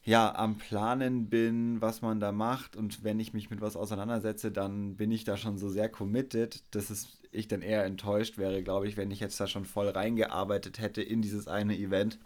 ja, 0.04 0.36
am 0.36 0.58
Planen 0.58 1.30
bin, 1.30 1.80
was 1.80 2.02
man 2.02 2.20
da 2.20 2.34
macht 2.34 2.76
und 2.76 3.04
wenn 3.04 3.20
ich 3.20 3.34
mich 3.34 3.50
mit 3.50 3.62
was 3.62 3.78
auseinandersetze, 3.78 4.52
dann 4.52 4.96
bin 4.98 5.12
ich 5.12 5.24
da 5.24 5.38
schon 5.38 5.58
so 5.58 5.70
sehr 5.70 5.88
committed, 5.88 6.62
dass 6.76 6.90
es, 6.90 7.08
ich 7.34 7.48
dann 7.48 7.62
eher 7.62 7.84
enttäuscht 7.86 8.38
wäre, 8.38 8.64
glaube 8.64 8.88
ich, 8.88 8.98
wenn 8.98 9.12
ich 9.12 9.20
jetzt 9.20 9.40
da 9.40 9.48
schon 9.48 9.66
voll 9.66 9.90
reingearbeitet 9.90 10.80
hätte 10.80 11.02
in 11.02 11.22
dieses 11.22 11.48
eine 11.48 11.78
Event 11.78 12.20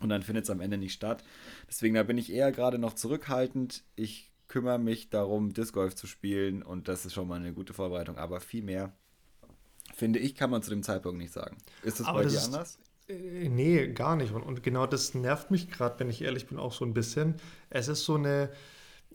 und 0.00 0.08
dann 0.08 0.22
findet 0.22 0.44
es 0.44 0.50
am 0.50 0.60
Ende 0.60 0.78
nicht 0.78 0.92
statt. 0.92 1.24
Deswegen, 1.68 1.94
da 1.94 2.02
bin 2.02 2.18
ich 2.18 2.32
eher 2.32 2.52
gerade 2.52 2.78
noch 2.78 2.94
zurückhaltend. 2.94 3.82
Ich 3.94 4.30
kümmere 4.48 4.78
mich 4.78 5.10
darum, 5.10 5.52
Disc 5.52 5.74
Golf 5.74 5.94
zu 5.94 6.06
spielen 6.06 6.62
und 6.62 6.88
das 6.88 7.06
ist 7.06 7.14
schon 7.14 7.28
mal 7.28 7.40
eine 7.40 7.52
gute 7.52 7.72
Vorbereitung, 7.72 8.18
aber 8.18 8.40
viel 8.40 8.62
mehr, 8.62 8.92
finde 9.94 10.18
ich, 10.18 10.34
kann 10.34 10.50
man 10.50 10.62
zu 10.62 10.70
dem 10.70 10.82
Zeitpunkt 10.82 11.18
nicht 11.18 11.32
sagen. 11.32 11.56
Ist 11.82 12.00
das 12.00 12.06
aber 12.06 12.18
bei 12.18 12.24
das 12.24 12.32
dir 12.34 12.44
anders? 12.44 12.78
Äh, 13.08 13.48
nee, 13.48 13.88
gar 13.88 14.16
nicht. 14.16 14.32
Und, 14.32 14.42
und 14.42 14.62
genau 14.62 14.86
das 14.86 15.14
nervt 15.14 15.50
mich 15.50 15.70
gerade, 15.70 15.98
wenn 16.00 16.10
ich 16.10 16.22
ehrlich 16.22 16.46
bin, 16.46 16.58
auch 16.58 16.72
so 16.72 16.84
ein 16.84 16.94
bisschen. 16.94 17.34
Es 17.70 17.88
ist 17.88 18.04
so 18.04 18.14
eine, 18.14 18.50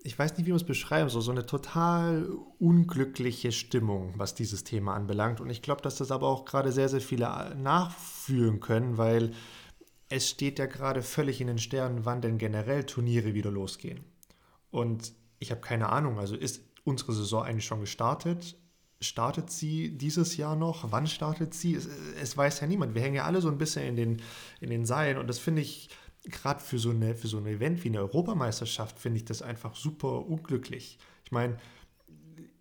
ich 0.03 0.17
weiß 0.17 0.37
nicht, 0.37 0.45
wie 0.47 0.51
man 0.51 0.57
es 0.57 0.65
beschreiben 0.65 1.09
soll, 1.09 1.21
so 1.21 1.31
eine 1.31 1.45
total 1.45 2.27
unglückliche 2.59 3.51
Stimmung, 3.51 4.13
was 4.17 4.33
dieses 4.33 4.63
Thema 4.63 4.95
anbelangt. 4.95 5.41
Und 5.41 5.49
ich 5.49 5.61
glaube, 5.61 5.81
dass 5.81 5.97
das 5.97 6.11
aber 6.11 6.27
auch 6.27 6.45
gerade 6.45 6.71
sehr, 6.71 6.89
sehr 6.89 7.01
viele 7.01 7.55
nachfühlen 7.55 8.59
können, 8.59 8.97
weil 8.97 9.33
es 10.09 10.29
steht 10.29 10.59
ja 10.59 10.65
gerade 10.65 11.03
völlig 11.03 11.39
in 11.39 11.47
den 11.47 11.59
Sternen, 11.59 12.05
wann 12.05 12.21
denn 12.21 12.37
generell 12.37 12.83
Turniere 12.83 13.33
wieder 13.33 13.51
losgehen. 13.51 14.03
Und 14.71 15.13
ich 15.39 15.51
habe 15.51 15.61
keine 15.61 15.89
Ahnung, 15.89 16.19
also 16.19 16.35
ist 16.35 16.63
unsere 16.83 17.13
Saison 17.13 17.43
eigentlich 17.43 17.65
schon 17.65 17.81
gestartet? 17.81 18.57
Startet 18.99 19.49
sie 19.49 19.97
dieses 19.97 20.37
Jahr 20.37 20.55
noch? 20.55 20.91
Wann 20.91 21.07
startet 21.07 21.53
sie? 21.53 21.75
Es, 21.75 21.87
es, 22.21 22.37
weiß 22.37 22.59
ja 22.61 22.67
niemand. 22.67 22.93
Wir 22.93 23.01
hängen 23.01 23.15
ja 23.15 23.25
alle 23.25 23.41
so 23.41 23.49
ein 23.49 23.57
bisschen 23.57 23.85
in 23.85 23.95
den, 23.95 24.21
in 24.59 24.69
den 24.69 24.85
Seilen 24.85 25.17
und 25.17 25.27
das 25.27 25.39
finde 25.39 25.61
ich 25.61 25.89
gerade 26.25 26.59
für, 26.59 26.77
so 26.77 26.91
für 26.91 27.27
so 27.27 27.37
ein 27.37 27.45
Event 27.47 27.83
wie 27.83 27.89
eine 27.89 27.99
Europameisterschaft, 27.99 28.99
finde 28.99 29.17
ich 29.17 29.25
das 29.25 29.41
einfach 29.41 29.75
super 29.75 30.25
unglücklich. 30.27 30.99
Ich 31.25 31.31
meine, 31.31 31.57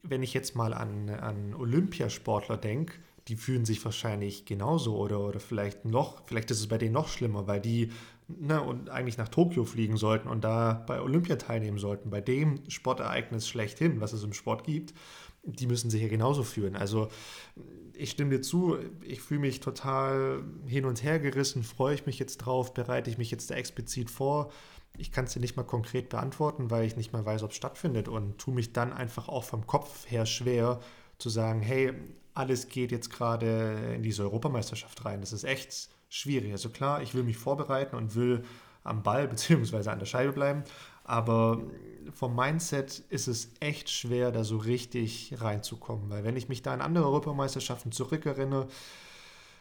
wenn 0.03 0.23
ich 0.23 0.33
jetzt 0.33 0.57
mal 0.57 0.73
an, 0.73 1.11
an 1.11 1.55
Olympiasportler 1.55 2.57
denke, 2.57 2.95
die 3.29 3.37
fühlen 3.37 3.65
sich 3.65 3.85
wahrscheinlich 3.85 4.45
genauso 4.47 4.97
oder, 4.97 5.21
oder 5.21 5.41
vielleicht 5.41 5.85
noch, 5.85 6.27
vielleicht 6.27 6.51
ist 6.51 6.61
es 6.61 6.69
bei 6.69 6.79
denen 6.79 6.95
noch 6.95 7.09
schlimmer, 7.09 7.47
weil 7.47 7.61
die 7.61 7.93
ne, 8.29 8.63
und 8.63 8.89
eigentlich 8.89 9.19
nach 9.19 9.29
Tokio 9.29 9.65
fliegen 9.65 9.97
sollten 9.97 10.29
und 10.29 10.43
da 10.43 10.85
bei 10.87 11.01
Olympia 11.01 11.37
teilnehmen 11.37 11.79
sollten, 11.79 12.11
bei 12.11 12.21
dem 12.21 12.61
Sportereignis 12.69 13.49
schlechthin, 13.49 14.01
was 14.01 14.13
es 14.13 14.25
im 14.25 14.33
Sport 14.33 14.65
gibt 14.65 14.95
die 15.43 15.67
müssen 15.67 15.91
sich 15.91 16.03
ja 16.03 16.09
genauso 16.09 16.43
fühlen. 16.43 16.77
Also 16.77 17.09
ich 17.95 18.11
stimme 18.11 18.31
dir 18.31 18.43
zu, 18.43 18.79
ich 19.03 19.21
fühle 19.21 19.41
mich 19.41 19.61
total 19.61 20.43
hin 20.67 20.85
und 20.85 21.03
her 21.03 21.19
gerissen, 21.19 21.63
freue 21.63 21.95
ich 21.95 22.07
mich 22.07 22.19
jetzt 22.19 22.39
drauf, 22.39 22.75
bereite 22.75 23.11
ich 23.11 23.19
mich 23.19 23.31
jetzt 23.31 23.51
da 23.51 23.55
explizit 23.55 24.11
vor. 24.11 24.51
Ich 24.97 25.13
kann 25.13 25.25
es 25.25 25.33
dir 25.33 25.41
nicht 25.41 25.57
mal 25.57 25.65
konkret 25.65 26.09
beantworten, 26.09 26.71
weil 26.71 26.85
ich 26.85 26.97
nicht 26.97 27.13
mal 27.13 27.25
weiß, 27.25 27.43
ob 27.43 27.51
es 27.51 27.57
stattfindet 27.57 28.09
und 28.09 28.39
tue 28.39 28.55
mich 28.55 28.73
dann 28.73 28.93
einfach 28.93 29.29
auch 29.29 29.45
vom 29.45 29.67
Kopf 29.67 30.11
her 30.11 30.27
schwer 30.27 30.81
zu 31.19 31.29
sagen, 31.29 31.61
hey, 31.63 31.93
alles 32.35 32.69
geht 32.69 32.93
jetzt 32.93 33.11
gerade 33.11 33.95
in 33.95 34.03
diese 34.03 34.23
Europameisterschaft 34.23 35.05
rein. 35.05 35.21
Das 35.21 35.33
ist 35.33 35.45
echt 35.45 35.91
schwierig. 36.09 36.53
Also 36.53 36.71
klar, 36.71 37.03
ich 37.03 37.15
will 37.15 37.23
mich 37.23 37.37
vorbereiten 37.37 37.97
und 37.97 38.15
will 38.15 38.45
am 38.83 39.03
Ball 39.03 39.29
bzw. 39.29 39.89
an 39.89 39.99
der 39.99 40.07
Scheibe 40.07 40.33
bleiben. 40.33 40.65
Aber 41.11 41.61
vom 42.15 42.37
Mindset 42.37 43.01
ist 43.09 43.27
es 43.27 43.51
echt 43.59 43.91
schwer, 43.91 44.31
da 44.31 44.45
so 44.45 44.59
richtig 44.59 45.35
reinzukommen. 45.41 46.09
Weil 46.09 46.23
wenn 46.23 46.37
ich 46.37 46.49
mich 46.49 46.63
da 46.63 46.73
an 46.73 46.81
andere 46.81 47.07
Europameisterschaften 47.07 47.91
zurückerinnere, 47.91 48.69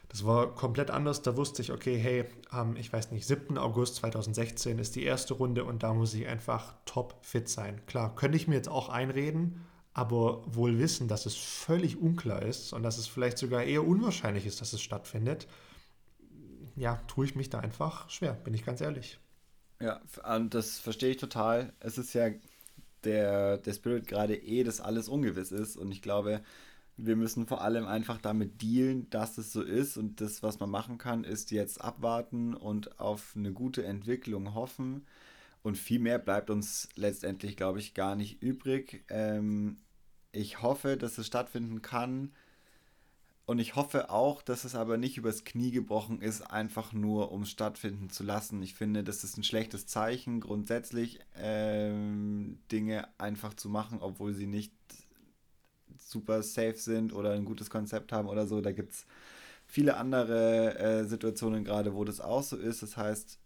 das 0.10 0.24
war 0.28 0.54
komplett 0.54 0.92
anders. 0.92 1.24
Da 1.24 1.36
wusste 1.38 1.64
ich, 1.64 1.72
okay, 1.72 1.98
hey, 1.98 2.26
am, 2.52 2.76
ich 2.76 2.94
weiß 2.94 3.10
nicht, 3.10 3.26
7. 3.26 3.58
August 3.58 3.96
2016 3.96 4.78
ist 4.78 4.96
die 4.96 5.04
erste 5.04 5.34
Runde 5.34 5.64
und 5.64 5.82
da 5.82 5.92
muss 5.96 6.14
ich 6.14 6.28
einfach 6.28 6.76
top 6.86 7.16
fit 7.26 7.50
sein. 7.50 7.82
Klar, 7.88 8.16
könnte 8.16 8.38
ich 8.38 8.48
mir 8.48 8.54
jetzt 8.54 8.70
auch 8.70 8.90
einreden, 8.90 9.66
aber 9.96 10.44
wohl 10.46 10.78
wissen, 10.78 11.08
dass 11.08 11.26
es 11.26 11.36
völlig 11.36 12.00
unklar 12.00 12.44
ist 12.44 12.74
und 12.74 12.84
dass 12.84 13.00
es 13.00 13.08
vielleicht 13.08 13.40
sogar 13.40 13.64
eher 13.64 13.88
unwahrscheinlich 13.88 14.46
ist, 14.46 14.62
dass 14.62 14.74
es 14.74 14.84
stattfindet, 14.84 15.48
ja, 16.76 16.98
tue 17.08 17.26
ich 17.26 17.36
mich 17.36 17.50
da 17.50 17.58
einfach 17.58 18.08
schwer, 18.12 18.34
bin 18.34 18.54
ich 18.54 18.64
ganz 18.64 18.82
ehrlich. 18.82 19.20
Ja, 19.82 20.02
das 20.50 20.80
verstehe 20.80 21.12
ich 21.12 21.18
total. 21.18 21.74
Es 21.80 21.98
ist 21.98 22.14
ja 22.14 22.30
der, 23.04 23.58
der 23.60 23.74
Spirit 23.74 24.08
gerade 24.08 24.36
eh, 24.36 24.64
dass 24.64 24.82
alles 24.82 25.10
ungewiss 25.10 25.52
ist 25.52 25.78
und 25.78 25.92
ich 25.92 26.02
glaube, 26.02 26.42
wir 26.98 27.16
müssen 27.16 27.48
vor 27.48 27.62
allem 27.64 27.88
einfach 27.88 28.20
damit 28.22 28.62
dealen, 28.62 29.10
dass 29.10 29.38
es 29.38 29.54
so 29.54 29.64
ist 29.64 29.98
und 29.98 30.22
das, 30.22 30.44
was 30.44 30.60
man 30.60 30.70
machen 30.72 30.98
kann, 30.98 31.24
ist 31.26 31.52
jetzt 31.52 31.82
abwarten 31.82 32.56
und 32.56 33.00
auf 33.00 33.34
eine 33.38 33.54
gute 33.54 33.86
Entwicklung 33.86 34.54
hoffen. 34.56 35.06
Und 35.64 35.78
viel 35.78 36.00
mehr 36.00 36.20
bleibt 36.20 36.50
uns 36.52 36.90
letztendlich, 36.96 37.58
glaube 37.58 37.80
ich, 37.80 37.94
gar 37.96 38.16
nicht 38.16 38.42
übrig. 38.44 39.06
Ähm, 39.10 39.78
ich 40.34 40.62
hoffe, 40.62 40.98
dass 40.98 41.18
es 41.20 41.28
stattfinden 41.28 41.82
kann. 41.82 42.34
Und 43.50 43.58
ich 43.58 43.76
hoffe 43.76 44.12
auch, 44.12 44.44
dass 44.44 44.64
es 44.64 44.76
aber 44.76 44.98
nicht 44.98 45.18
übers 45.18 45.44
Knie 45.44 45.72
gebrochen 45.72 46.22
ist, 46.22 46.42
einfach 46.52 46.94
nur 46.94 47.32
um 47.32 47.42
es 47.42 47.50
stattfinden 47.50 48.12
zu 48.12 48.24
lassen. 48.24 48.62
Ich 48.62 48.76
finde, 48.76 49.04
das 49.04 49.24
ist 49.24 49.38
ein 49.38 49.44
schlechtes 49.44 49.88
Zeichen, 49.88 50.40
grundsätzlich 50.40 51.20
ähm, 51.36 52.60
Dinge 52.72 53.08
einfach 53.18 53.56
zu 53.56 53.68
machen, 53.68 54.02
obwohl 54.02 54.36
sie 54.36 54.46
nicht 54.46 54.72
super 55.98 56.44
safe 56.44 56.76
sind 56.76 57.12
oder 57.12 57.32
ein 57.32 57.44
gutes 57.44 57.72
Konzept 57.72 58.12
haben 58.12 58.30
oder 58.30 58.46
so. 58.46 58.62
Da 58.62 58.72
gibt 58.72 58.94
es 58.94 59.08
viele 59.66 59.98
andere 59.98 60.78
äh, 60.78 61.06
Situationen 61.06 61.64
gerade, 61.64 61.96
wo 61.96 62.04
das 62.04 62.22
auch 62.22 62.44
so 62.44 62.56
ist. 62.56 62.84
Das 62.84 62.98
heißt, 62.98 63.40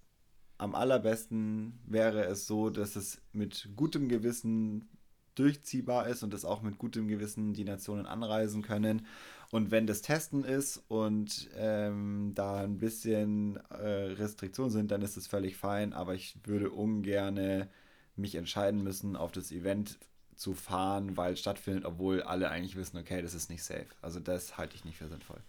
am 0.58 0.76
allerbesten 0.76 1.80
wäre 1.86 2.26
es 2.26 2.46
so, 2.46 2.70
dass 2.70 2.98
es 2.98 3.22
mit 3.32 3.70
gutem 3.78 4.10
Gewissen 4.10 4.90
durchziehbar 5.36 6.08
ist 6.08 6.24
und 6.24 6.34
dass 6.34 6.46
auch 6.46 6.62
mit 6.62 6.78
gutem 6.78 7.08
Gewissen 7.08 7.54
die 7.54 7.64
Nationen 7.64 8.06
anreisen 8.06 8.62
können. 8.62 9.06
Und 9.52 9.72
wenn 9.72 9.88
das 9.88 10.02
Testen 10.02 10.44
ist 10.44 10.84
und 10.88 11.50
ähm, 11.56 12.32
da 12.34 12.62
ein 12.62 12.80
bisschen 12.80 13.58
äh, 13.70 14.14
Restriktionen 14.14 14.72
sind, 14.72 14.92
dann 14.92 15.02
ist 15.02 15.18
es 15.18 15.28
völlig 15.28 15.58
fein. 15.58 15.94
Aber 15.94 16.16
ich 16.16 16.38
würde 16.44 16.72
ungern 16.72 17.68
mich 18.16 18.36
entscheiden 18.36 18.84
müssen, 18.84 19.16
auf 19.16 19.32
das 19.32 19.52
Event 19.52 20.00
zu 20.36 20.54
fahren, 20.54 21.18
weil 21.18 21.34
es 21.34 21.40
stattfindet, 21.40 21.86
obwohl 21.86 22.22
alle 22.24 22.50
eigentlich 22.50 22.76
wissen, 22.76 22.98
okay, 22.98 23.22
das 23.22 23.34
ist 23.34 23.50
nicht 23.50 23.64
safe. 23.64 23.88
Also 24.02 24.20
das 24.20 24.58
halte 24.58 24.76
ich 24.76 24.86
nicht 24.86 24.98
für 24.98 25.08
sinnvoll. 25.08 25.42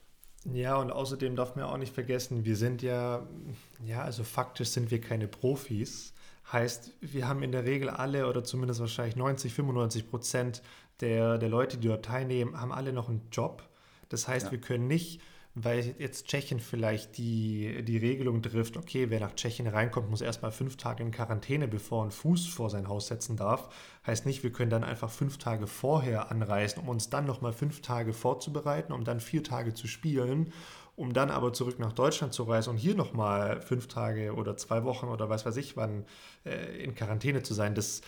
Ja, 0.53 0.77
und 0.77 0.91
außerdem 0.91 1.37
darf 1.37 1.57
man 1.57 1.65
auch 1.65 1.79
nicht 1.79 1.95
vergessen, 1.95 2.45
wir 2.45 2.57
sind 2.57 2.83
ja, 2.83 3.27
ja, 3.85 4.03
also 4.03 4.25
faktisch 4.25 4.69
sind 4.69 4.91
wir 4.91 5.01
keine 5.01 5.27
Profis. 5.27 6.13
Heißt, 6.53 6.93
wir 7.01 7.27
haben 7.27 7.43
in 7.43 7.53
der 7.53 7.65
Regel 7.65 7.89
alle 7.89 8.29
oder 8.29 8.45
zumindest 8.45 8.81
wahrscheinlich 8.81 9.17
90, 9.17 9.53
95 9.55 10.11
Prozent 10.11 10.63
der, 11.01 11.39
der 11.39 11.49
Leute, 11.49 11.79
die 11.79 11.89
dort 11.89 12.05
teilnehmen, 12.05 12.61
haben 12.61 12.73
alle 12.73 12.93
noch 12.93 13.09
einen 13.09 13.29
Job. 13.33 13.69
Das 14.09 14.29
heißt, 14.29 14.47
ja. 14.47 14.53
wir 14.53 14.61
können 14.61 14.87
nicht 14.87 15.21
weil 15.55 15.95
jetzt 15.99 16.27
Tschechien 16.27 16.59
vielleicht 16.59 17.17
die, 17.17 17.85
die 17.85 17.97
Regelung 17.97 18.43
trifft, 18.43 18.77
okay, 18.77 19.09
wer 19.11 19.21
nach 19.21 19.37
Tschechien 19.37 19.69
reinkommt, 19.69 20.11
muss 20.11 20.21
erstmal 20.21 20.51
fünf 20.51 20.77
Tage 20.77 21.05
in 21.05 21.13
Quarantäne, 21.13 21.69
bevor 21.69 22.01
er 22.01 22.03
einen 22.03 22.11
Fuß 22.11 22.49
vor 22.49 22.71
sein 22.71 22.89
Haus 22.89 23.07
setzen 23.07 23.37
darf. 23.37 23.69
Heißt 24.05 24.27
nicht, 24.27 24.43
wir 24.43 24.51
können 24.51 24.71
dann 24.71 24.83
einfach 24.83 25.11
fünf 25.11 25.39
Tage 25.39 25.69
vorher 25.69 26.33
anreisen, 26.33 26.81
um 26.83 26.89
uns 26.89 27.09
dann 27.09 27.25
nochmal 27.25 27.53
fünf 27.53 27.83
Tage 27.83 28.13
vorzubereiten, 28.13 28.93
um 28.93 29.05
dann 29.05 29.21
vier 29.21 29.45
Tage 29.45 29.75
zu 29.75 29.87
spielen, 29.87 30.53
um 30.97 31.13
dann 31.13 31.31
aber 31.31 31.53
zurück 31.53 31.79
nach 31.79 31.93
Deutschland 31.93 32.33
zu 32.33 32.45
reisen 32.45 32.71
und 32.71 32.77
hier 32.77 32.95
nochmal 32.95 33.61
fünf 33.61 33.89
Tage 33.89 34.35
oder 34.35 34.57
zwei 34.57 34.85
Wochen 34.85 35.07
oder 35.07 35.29
was 35.29 35.45
weiß 35.45 35.57
ich 35.57 35.77
wann 35.77 36.05
äh, 36.45 36.83
in 36.83 36.95
Quarantäne 36.95 37.43
zu 37.43 37.55
sein. 37.55 37.75
Das 37.75 38.03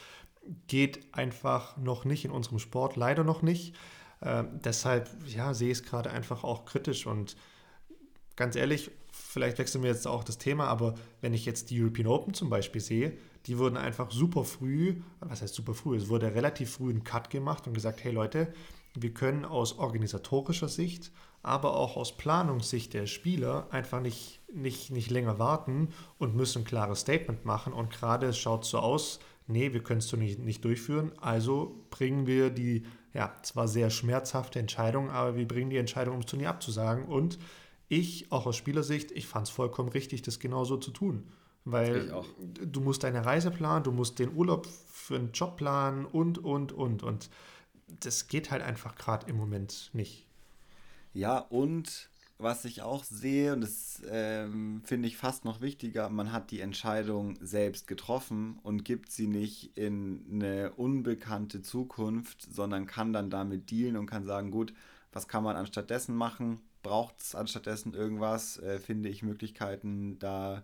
geht 0.68 1.06
einfach 1.12 1.76
noch 1.76 2.04
nicht 2.04 2.24
in 2.24 2.30
unserem 2.30 2.58
Sport, 2.58 2.96
leider 2.96 3.24
noch 3.24 3.42
nicht. 3.42 3.74
Äh, 4.20 4.44
deshalb 4.64 5.10
ja, 5.26 5.54
sehe 5.54 5.70
ich 5.70 5.78
es 5.78 5.82
gerade 5.82 6.10
einfach 6.10 6.44
auch 6.44 6.64
kritisch 6.64 7.06
und 7.06 7.36
ganz 8.36 8.54
ehrlich, 8.54 8.90
vielleicht 9.10 9.58
wechseln 9.58 9.82
wir 9.82 9.90
jetzt 9.90 10.06
auch 10.06 10.22
das 10.22 10.38
Thema, 10.38 10.66
aber 10.68 10.94
wenn 11.20 11.34
ich 11.34 11.44
jetzt 11.44 11.70
die 11.70 11.82
European 11.82 12.06
Open 12.06 12.34
zum 12.34 12.50
Beispiel 12.50 12.80
sehe, 12.80 13.16
die 13.46 13.58
wurden 13.58 13.76
einfach 13.76 14.10
super 14.10 14.44
früh, 14.44 14.96
was 15.20 15.42
heißt 15.42 15.54
super 15.54 15.74
früh, 15.74 15.96
es 15.96 16.08
wurde 16.08 16.34
relativ 16.34 16.72
früh 16.72 16.90
ein 16.90 17.04
Cut 17.04 17.30
gemacht 17.30 17.66
und 17.66 17.74
gesagt, 17.74 18.02
hey 18.02 18.12
Leute, 18.12 18.52
wir 18.94 19.12
können 19.12 19.44
aus 19.44 19.78
organisatorischer 19.78 20.68
Sicht, 20.68 21.12
aber 21.42 21.76
auch 21.76 21.96
aus 21.96 22.16
Planungssicht 22.16 22.92
der 22.94 23.06
Spieler 23.06 23.68
einfach 23.70 24.00
nicht, 24.00 24.40
nicht, 24.52 24.90
nicht 24.90 25.10
länger 25.10 25.38
warten 25.38 25.90
und 26.18 26.34
müssen 26.34 26.62
ein 26.62 26.64
klares 26.64 27.00
Statement 27.00 27.44
machen. 27.44 27.72
Und 27.72 27.90
gerade 27.90 28.32
schaut 28.32 28.64
so 28.64 28.78
aus, 28.78 29.20
nee, 29.46 29.72
wir 29.72 29.82
können 29.82 29.98
es 29.98 30.08
so 30.08 30.16
nicht, 30.16 30.40
nicht 30.40 30.64
durchführen, 30.64 31.12
also 31.20 31.84
bringen 31.90 32.26
wir 32.26 32.50
die 32.50 32.84
ja, 33.14 33.34
zwar 33.42 33.66
sehr 33.66 33.90
schmerzhafte 33.90 34.58
Entscheidung, 34.58 35.10
aber 35.10 35.36
wir 35.36 35.48
bringen 35.48 35.70
die 35.70 35.78
Entscheidung, 35.78 36.14
um 36.16 36.20
das 36.20 36.30
Turnier 36.30 36.50
abzusagen. 36.50 37.06
Und 37.06 37.38
ich, 37.88 38.30
auch 38.30 38.46
aus 38.46 38.56
Spielersicht, 38.56 39.10
ich 39.12 39.26
fand 39.26 39.46
es 39.46 39.52
vollkommen 39.52 39.88
richtig, 39.88 40.22
das 40.22 40.38
genauso 40.38 40.76
zu 40.76 40.90
tun. 40.90 41.24
Weil 41.68 42.12
du 42.44 42.80
musst 42.80 43.02
deine 43.02 43.26
Reise 43.26 43.50
planen, 43.50 43.82
du 43.82 43.90
musst 43.90 44.20
den 44.20 44.36
Urlaub 44.36 44.68
für 44.86 45.16
einen 45.16 45.32
Job 45.32 45.56
planen 45.56 46.06
und, 46.06 46.38
und, 46.38 46.70
und. 46.72 47.02
Und 47.02 47.28
das 47.88 48.28
geht 48.28 48.52
halt 48.52 48.62
einfach 48.62 48.94
gerade 48.94 49.28
im 49.28 49.36
Moment 49.36 49.90
nicht. 49.92 50.26
Ja, 51.12 51.38
und 51.38 52.08
was 52.38 52.64
ich 52.66 52.82
auch 52.82 53.02
sehe, 53.02 53.52
und 53.52 53.62
das 53.62 54.00
ähm, 54.08 54.80
finde 54.84 55.08
ich 55.08 55.16
fast 55.16 55.44
noch 55.44 55.60
wichtiger, 55.60 56.08
man 56.08 56.30
hat 56.30 56.52
die 56.52 56.60
Entscheidung 56.60 57.36
selbst 57.40 57.88
getroffen 57.88 58.60
und 58.62 58.84
gibt 58.84 59.10
sie 59.10 59.26
nicht 59.26 59.76
in 59.76 60.24
eine 60.30 60.70
unbekannte 60.72 61.62
Zukunft, 61.62 62.42
sondern 62.42 62.86
kann 62.86 63.12
dann 63.12 63.28
damit 63.28 63.72
dealen 63.72 63.96
und 63.96 64.06
kann 64.06 64.22
sagen, 64.22 64.52
gut, 64.52 64.72
was 65.12 65.26
kann 65.26 65.42
man 65.42 65.56
anstattdessen 65.56 66.14
machen? 66.14 66.60
Braucht 66.84 67.20
es 67.20 67.34
anstattdessen 67.34 67.92
irgendwas? 67.92 68.58
Äh, 68.58 68.78
finde 68.78 69.08
ich 69.08 69.24
Möglichkeiten, 69.24 70.20
da 70.20 70.58
äh, 70.58 70.62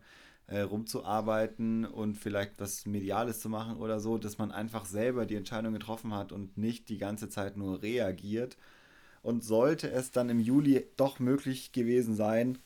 rumzuarbeiten 0.49 1.85
und 1.85 2.17
vielleicht 2.17 2.59
was 2.59 2.85
Mediales 2.87 3.41
zu 3.41 3.49
machen 3.49 3.77
oder 3.77 4.01
so, 4.01 4.19
dass 4.19 4.39
man 4.39 4.51
einfach 4.51 4.85
selber 4.85 5.25
die 5.27 5.37
Entscheidung 5.37 5.73
getroffen 5.73 6.15
hat 6.15 6.33
und 6.33 6.59
nicht 6.59 6.89
die 6.89 6.99
ganze 6.99 7.29
Zeit 7.29 7.57
nur 7.57 7.83
reagiert 7.83 8.57
und 9.23 9.45
sollte 9.45 9.91
es 9.91 10.11
dann 10.11 10.29
im 10.29 10.41
Juli 10.41 10.87
doch 10.97 11.19
möglich 11.21 11.73
gewesen 11.73 12.15
sein, 12.15 12.59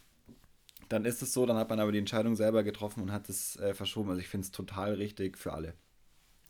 dann 0.88 1.04
ist 1.04 1.22
es 1.22 1.32
so, 1.32 1.46
dann 1.46 1.56
hat 1.56 1.68
man 1.68 1.80
aber 1.80 1.92
die 1.92 1.98
Entscheidung 1.98 2.36
selber 2.36 2.62
getroffen 2.62 3.02
und 3.02 3.12
hat 3.12 3.28
es 3.28 3.56
äh, 3.56 3.74
verschoben. 3.74 4.10
Also 4.10 4.20
ich 4.20 4.28
finde 4.28 4.44
es 4.44 4.52
total 4.52 4.94
richtig 4.94 5.36
für 5.36 5.52
alle. 5.52 5.74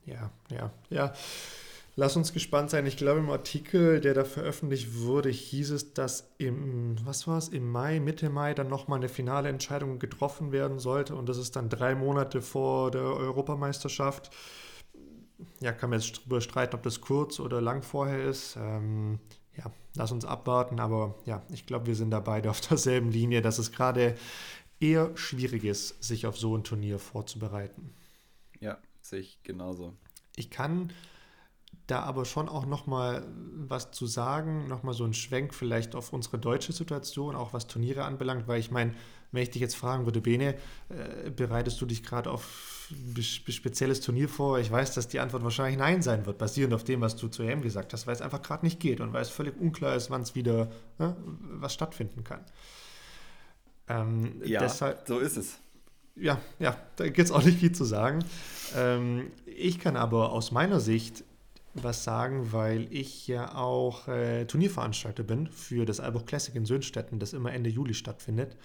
Ja, 0.04 0.30
ja, 0.50 0.72
ja. 0.90 1.14
Lass 1.98 2.14
uns 2.14 2.34
gespannt 2.34 2.68
sein. 2.68 2.84
Ich 2.84 2.98
glaube, 2.98 3.20
im 3.20 3.30
Artikel, 3.30 4.00
der 4.02 4.12
da 4.12 4.24
veröffentlicht 4.24 5.00
wurde, 5.00 5.30
hieß 5.30 5.70
es, 5.70 5.94
dass 5.94 6.30
im, 6.36 6.94
was 7.06 7.26
war 7.26 7.38
es, 7.38 7.48
im 7.48 7.72
Mai, 7.72 8.00
Mitte 8.00 8.28
Mai 8.28 8.52
dann 8.52 8.68
nochmal 8.68 8.98
eine 8.98 9.08
finale 9.08 9.48
Entscheidung 9.48 9.98
getroffen 9.98 10.52
werden 10.52 10.78
sollte. 10.78 11.16
Und 11.16 11.26
das 11.26 11.38
ist 11.38 11.56
dann 11.56 11.70
drei 11.70 11.94
Monate 11.94 12.42
vor 12.42 12.90
der 12.90 13.00
Europameisterschaft. 13.00 14.30
Ja, 15.60 15.72
kann 15.72 15.88
man 15.88 15.98
jetzt 15.98 16.18
darüber 16.18 16.42
streiten, 16.42 16.76
ob 16.76 16.82
das 16.82 17.00
kurz 17.00 17.40
oder 17.40 17.62
lang 17.62 17.82
vorher 17.82 18.24
ist. 18.24 18.56
Ähm, 18.56 19.18
ja, 19.56 19.72
lass 19.94 20.12
uns 20.12 20.26
abwarten. 20.26 20.80
Aber 20.80 21.14
ja, 21.24 21.42
ich 21.50 21.64
glaube, 21.64 21.86
wir 21.86 21.94
sind 21.94 22.10
da 22.10 22.20
beide 22.20 22.50
auf 22.50 22.60
derselben 22.68 23.10
Linie, 23.10 23.40
dass 23.40 23.58
es 23.58 23.72
gerade 23.72 24.16
eher 24.80 25.16
schwierig 25.16 25.64
ist, 25.64 26.04
sich 26.04 26.26
auf 26.26 26.36
so 26.36 26.54
ein 26.54 26.62
Turnier 26.62 26.98
vorzubereiten. 26.98 27.94
Ja, 28.60 28.76
sehe 29.00 29.20
ich 29.20 29.42
genauso. 29.44 29.94
Ich 30.36 30.50
kann 30.50 30.92
da 31.86 32.00
aber 32.00 32.24
schon 32.24 32.48
auch 32.48 32.66
noch 32.66 32.86
mal 32.86 33.24
was 33.54 33.92
zu 33.92 34.06
sagen, 34.06 34.66
noch 34.68 34.82
mal 34.82 34.92
so 34.92 35.04
ein 35.04 35.14
Schwenk 35.14 35.54
vielleicht 35.54 35.94
auf 35.94 36.12
unsere 36.12 36.38
deutsche 36.38 36.72
Situation, 36.72 37.36
auch 37.36 37.52
was 37.52 37.66
Turniere 37.66 38.04
anbelangt, 38.04 38.48
weil 38.48 38.58
ich 38.58 38.70
meine, 38.70 38.94
wenn 39.32 39.42
ich 39.42 39.50
dich 39.50 39.60
jetzt 39.60 39.76
fragen 39.76 40.04
würde, 40.04 40.20
Bene, 40.20 40.54
äh, 40.88 41.30
bereitest 41.30 41.80
du 41.80 41.86
dich 41.86 42.02
gerade 42.02 42.30
auf 42.30 42.90
ein 42.90 43.22
spezielles 43.22 44.00
Turnier 44.00 44.28
vor? 44.28 44.58
Ich 44.58 44.70
weiß, 44.70 44.94
dass 44.94 45.08
die 45.08 45.20
Antwort 45.20 45.44
wahrscheinlich 45.44 45.78
Nein 45.78 46.02
sein 46.02 46.26
wird, 46.26 46.38
basierend 46.38 46.74
auf 46.74 46.84
dem, 46.84 47.00
was 47.00 47.16
du 47.16 47.28
zu 47.28 47.42
EM 47.42 47.62
gesagt 47.62 47.92
hast, 47.92 48.06
weil 48.06 48.14
es 48.14 48.20
einfach 48.20 48.42
gerade 48.42 48.64
nicht 48.64 48.80
geht 48.80 49.00
und 49.00 49.12
weil 49.12 49.22
es 49.22 49.28
völlig 49.28 49.58
unklar 49.60 49.94
ist, 49.94 50.10
wann 50.10 50.22
es 50.22 50.34
wieder 50.34 50.70
ne, 50.98 51.16
was 51.40 51.74
stattfinden 51.74 52.24
kann. 52.24 52.40
Ähm, 53.88 54.40
ja, 54.44 54.60
deshalb, 54.60 55.06
so 55.06 55.18
ist 55.18 55.36
es. 55.36 55.58
Ja, 56.16 56.40
ja, 56.58 56.76
da 56.96 57.04
gibt 57.04 57.18
es 57.18 57.30
auch 57.30 57.44
nicht 57.44 57.58
viel 57.58 57.72
zu 57.72 57.84
sagen. 57.84 58.24
Ähm, 58.74 59.30
ich 59.44 59.78
kann 59.78 59.96
aber 59.96 60.32
aus 60.32 60.50
meiner 60.50 60.80
Sicht 60.80 61.24
was 61.82 62.04
sagen, 62.04 62.52
weil 62.52 62.92
ich 62.92 63.26
ja 63.26 63.54
auch 63.54 64.08
äh, 64.08 64.44
Turnierveranstalter 64.46 65.22
bin 65.22 65.46
für 65.48 65.84
das 65.84 66.00
Albert 66.00 66.26
Classic 66.26 66.54
in 66.54 66.66
Sönstetten, 66.66 67.18
das 67.18 67.32
immer 67.32 67.52
Ende 67.52 67.70
Juli 67.70 67.94
stattfindet. 67.94 68.56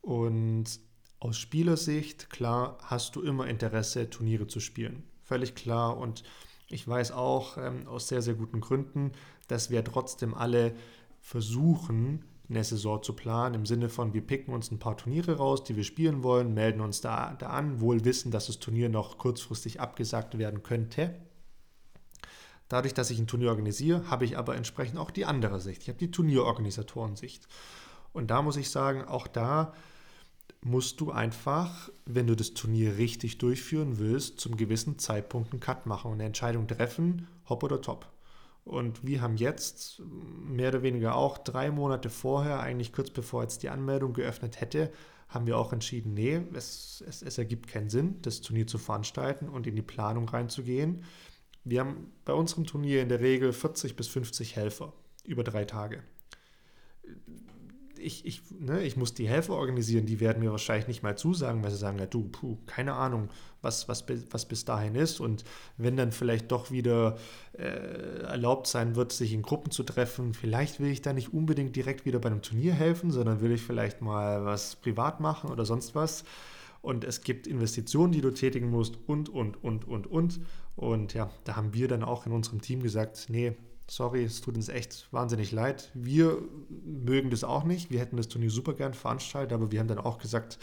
Und 0.00 0.80
aus 1.20 1.38
Spielersicht, 1.38 2.30
klar, 2.30 2.78
hast 2.82 3.16
du 3.16 3.22
immer 3.22 3.46
Interesse, 3.46 4.10
Turniere 4.10 4.46
zu 4.46 4.60
spielen. 4.60 5.04
Völlig 5.22 5.54
klar. 5.54 5.96
Und 5.96 6.22
ich 6.68 6.86
weiß 6.86 7.12
auch 7.12 7.56
ähm, 7.56 7.86
aus 7.86 8.08
sehr, 8.08 8.22
sehr 8.22 8.34
guten 8.34 8.60
Gründen, 8.60 9.12
dass 9.48 9.70
wir 9.70 9.82
trotzdem 9.84 10.34
alle 10.34 10.74
versuchen, 11.20 12.24
eine 12.48 12.62
Saison 12.62 13.02
zu 13.02 13.14
planen, 13.14 13.54
im 13.54 13.66
Sinne 13.66 13.88
von, 13.88 14.12
wir 14.12 14.20
picken 14.20 14.52
uns 14.52 14.70
ein 14.70 14.78
paar 14.78 14.96
Turniere 14.96 15.38
raus, 15.38 15.64
die 15.64 15.76
wir 15.76 15.84
spielen 15.84 16.22
wollen, 16.22 16.52
melden 16.52 16.82
uns 16.82 17.00
da, 17.00 17.34
da 17.38 17.48
an, 17.48 17.80
wohl 17.80 18.04
wissen, 18.04 18.30
dass 18.30 18.48
das 18.48 18.58
Turnier 18.58 18.90
noch 18.90 19.16
kurzfristig 19.16 19.80
abgesagt 19.80 20.36
werden 20.36 20.62
könnte. 20.62 21.14
Dadurch, 22.68 22.94
dass 22.94 23.10
ich 23.10 23.18
ein 23.18 23.26
Turnier 23.26 23.50
organisiere, 23.50 24.08
habe 24.10 24.24
ich 24.24 24.38
aber 24.38 24.56
entsprechend 24.56 24.98
auch 24.98 25.10
die 25.10 25.26
andere 25.26 25.60
Sicht. 25.60 25.82
Ich 25.82 25.88
habe 25.88 25.98
die 25.98 26.10
Turnierorganisatorensicht. 26.10 27.46
Und 28.12 28.30
da 28.30 28.42
muss 28.42 28.56
ich 28.56 28.70
sagen, 28.70 29.04
auch 29.04 29.26
da 29.26 29.74
musst 30.62 31.00
du 31.00 31.12
einfach, 31.12 31.90
wenn 32.06 32.26
du 32.26 32.34
das 32.34 32.54
Turnier 32.54 32.96
richtig 32.96 33.38
durchführen 33.38 33.98
willst, 33.98 34.40
zum 34.40 34.56
gewissen 34.56 34.98
Zeitpunkt 34.98 35.52
einen 35.52 35.60
Cut 35.60 35.84
machen 35.84 36.08
und 36.10 36.14
eine 36.14 36.24
Entscheidung 36.24 36.66
treffen, 36.66 37.28
hopp 37.48 37.62
oder 37.62 37.82
top. 37.82 38.10
Und 38.64 39.04
wir 39.04 39.20
haben 39.20 39.36
jetzt 39.36 40.00
mehr 40.00 40.70
oder 40.70 40.82
weniger 40.82 41.16
auch 41.16 41.36
drei 41.36 41.70
Monate 41.70 42.08
vorher, 42.08 42.60
eigentlich 42.60 42.94
kurz 42.94 43.10
bevor 43.10 43.42
jetzt 43.42 43.62
die 43.62 43.68
Anmeldung 43.68 44.14
geöffnet 44.14 44.60
hätte, 44.60 44.90
haben 45.28 45.46
wir 45.46 45.58
auch 45.58 45.72
entschieden, 45.72 46.14
nee, 46.14 46.40
es, 46.54 47.04
es, 47.06 47.20
es 47.20 47.36
ergibt 47.36 47.68
keinen 47.68 47.90
Sinn, 47.90 48.16
das 48.22 48.40
Turnier 48.40 48.66
zu 48.66 48.78
veranstalten 48.78 49.48
und 49.48 49.66
in 49.66 49.76
die 49.76 49.82
Planung 49.82 50.28
reinzugehen. 50.28 51.04
Wir 51.64 51.80
haben 51.80 52.12
bei 52.24 52.32
unserem 52.32 52.66
Turnier 52.66 53.02
in 53.02 53.08
der 53.08 53.20
Regel 53.20 53.52
40 53.52 53.96
bis 53.96 54.08
50 54.08 54.56
Helfer 54.56 54.92
über 55.24 55.44
drei 55.44 55.64
Tage 55.64 56.02
ich, 58.04 58.26
ich, 58.26 58.42
ne, 58.50 58.82
ich 58.82 58.96
muss 58.96 59.14
die 59.14 59.28
Helfer 59.28 59.54
organisieren, 59.54 60.06
die 60.06 60.20
werden 60.20 60.42
mir 60.42 60.50
wahrscheinlich 60.50 60.88
nicht 60.88 61.02
mal 61.02 61.16
zusagen, 61.16 61.62
weil 61.62 61.70
sie 61.70 61.78
sagen, 61.78 61.98
ja 61.98 62.06
du, 62.06 62.24
puh, 62.24 62.58
keine 62.66 62.94
Ahnung, 62.94 63.30
was, 63.62 63.88
was, 63.88 64.04
was 64.30 64.46
bis 64.46 64.64
dahin 64.64 64.94
ist. 64.94 65.20
Und 65.20 65.44
wenn 65.78 65.96
dann 65.96 66.12
vielleicht 66.12 66.52
doch 66.52 66.70
wieder 66.70 67.16
äh, 67.54 68.22
erlaubt 68.22 68.66
sein 68.66 68.94
wird, 68.94 69.12
sich 69.12 69.32
in 69.32 69.42
Gruppen 69.42 69.70
zu 69.70 69.82
treffen, 69.82 70.34
vielleicht 70.34 70.80
will 70.80 70.90
ich 70.90 71.02
da 71.02 71.12
nicht 71.12 71.32
unbedingt 71.32 71.74
direkt 71.74 72.04
wieder 72.04 72.18
bei 72.18 72.28
einem 72.28 72.42
Turnier 72.42 72.74
helfen, 72.74 73.10
sondern 73.10 73.40
will 73.40 73.52
ich 73.52 73.62
vielleicht 73.62 74.02
mal 74.02 74.44
was 74.44 74.76
privat 74.76 75.20
machen 75.20 75.50
oder 75.50 75.64
sonst 75.64 75.94
was. 75.94 76.24
Und 76.82 77.04
es 77.04 77.22
gibt 77.22 77.46
Investitionen, 77.46 78.12
die 78.12 78.20
du 78.20 78.30
tätigen 78.30 78.68
musst 78.68 78.98
und, 79.06 79.30
und, 79.30 79.62
und, 79.64 79.88
und, 79.88 80.06
und. 80.06 80.40
Und 80.76 81.14
ja, 81.14 81.30
da 81.44 81.56
haben 81.56 81.72
wir 81.74 81.88
dann 81.88 82.02
auch 82.02 82.26
in 82.26 82.32
unserem 82.32 82.60
Team 82.60 82.82
gesagt, 82.82 83.26
nee, 83.28 83.56
Sorry, 83.86 84.24
es 84.24 84.40
tut 84.40 84.56
uns 84.56 84.68
echt 84.68 85.08
wahnsinnig 85.10 85.52
leid. 85.52 85.90
Wir 85.94 86.38
mögen 86.84 87.30
das 87.30 87.44
auch 87.44 87.64
nicht. 87.64 87.90
Wir 87.90 88.00
hätten 88.00 88.16
das 88.16 88.28
Turnier 88.28 88.50
super 88.50 88.72
gern 88.72 88.94
veranstaltet, 88.94 89.52
aber 89.52 89.70
wir 89.70 89.78
haben 89.78 89.88
dann 89.88 89.98
auch 89.98 90.18
gesagt, 90.18 90.58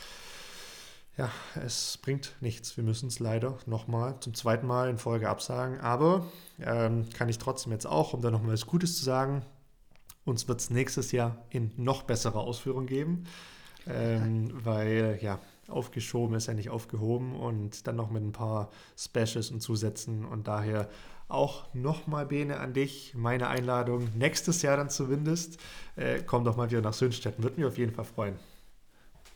ja, 1.17 1.29
es 1.63 1.99
bringt 2.01 2.35
nichts. 2.39 2.77
Wir 2.77 2.83
müssen 2.83 3.07
es 3.07 3.19
leider 3.19 3.59
nochmal 3.67 4.19
zum 4.21 4.33
zweiten 4.33 4.65
Mal 4.65 4.89
in 4.89 4.97
Folge 4.97 5.29
absagen. 5.29 5.79
Aber 5.81 6.25
ähm, 6.59 7.07
kann 7.13 7.29
ich 7.29 7.37
trotzdem 7.37 7.71
jetzt 7.71 7.85
auch, 7.85 8.13
um 8.13 8.21
da 8.21 8.31
nochmal 8.31 8.53
was 8.53 8.65
Gutes 8.65 8.97
zu 8.97 9.03
sagen, 9.03 9.45
uns 10.25 10.47
wird 10.47 10.59
es 10.59 10.71
nächstes 10.71 11.11
Jahr 11.11 11.45
in 11.51 11.71
noch 11.77 12.03
besserer 12.03 12.39
Ausführung 12.39 12.87
geben. 12.87 13.25
Ähm, 13.87 14.51
weil, 14.63 15.19
ja, 15.21 15.39
aufgeschoben 15.67 16.35
ist 16.35 16.47
ja 16.47 16.53
nicht 16.53 16.69
aufgehoben 16.69 17.35
und 17.35 17.87
dann 17.87 17.95
noch 17.95 18.09
mit 18.09 18.23
ein 18.23 18.31
paar 18.31 18.69
Specials 18.97 19.51
und 19.51 19.61
Zusätzen 19.61 20.25
und 20.25 20.47
daher 20.47 20.89
auch 21.27 21.73
nochmal, 21.73 22.25
Bene, 22.25 22.59
an 22.59 22.73
dich 22.73 23.13
meine 23.15 23.47
Einladung, 23.47 24.09
nächstes 24.17 24.61
Jahr 24.61 24.77
dann 24.77 24.89
zumindest. 24.89 25.57
Äh, 25.95 26.21
komm 26.25 26.43
doch 26.43 26.57
mal 26.57 26.69
wieder 26.69 26.81
nach 26.81 26.93
Sünstetten, 26.93 27.43
würde 27.43 27.57
mich 27.57 27.65
auf 27.65 27.77
jeden 27.77 27.93
Fall 27.93 28.05
freuen. 28.05 28.35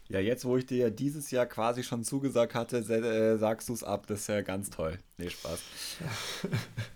Ja, 0.08 0.20
jetzt, 0.20 0.46
wo 0.46 0.56
ich 0.58 0.66
dir 0.66 0.78
ja 0.78 0.90
dieses 0.90 1.32
Jahr 1.32 1.48
quasi 1.48 1.84
schon 1.84 2.04
zugesagt 2.04 2.54
hatte, 2.54 2.78
äh, 2.78 3.38
sagst 3.38 3.70
du 3.70 3.74
es 3.74 3.84
ab. 3.84 4.06
Das 4.08 4.22
ist 4.22 4.28
ja 4.28 4.42
ganz 4.42 4.70
toll. 4.70 5.00
Nee, 5.18 5.30
Spaß. 5.30 5.60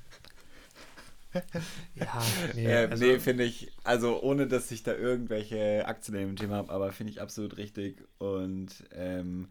ja, 1.96 2.24
nee, 2.56 2.66
äh, 2.66 2.88
also, 2.88 3.06
nee 3.06 3.20
finde 3.20 3.44
ich, 3.44 3.72
also 3.84 4.22
ohne 4.22 4.48
dass 4.48 4.72
ich 4.72 4.84
da 4.84 4.94
irgendwelche 4.94 5.86
Aktien 5.86 6.18
im 6.18 6.36
Thema 6.36 6.56
habe, 6.56 6.72
aber 6.72 6.92
finde 6.92 7.12
ich 7.12 7.22
absolut 7.22 7.58
richtig. 7.58 8.04
Und 8.18 8.84
ähm, 8.94 9.50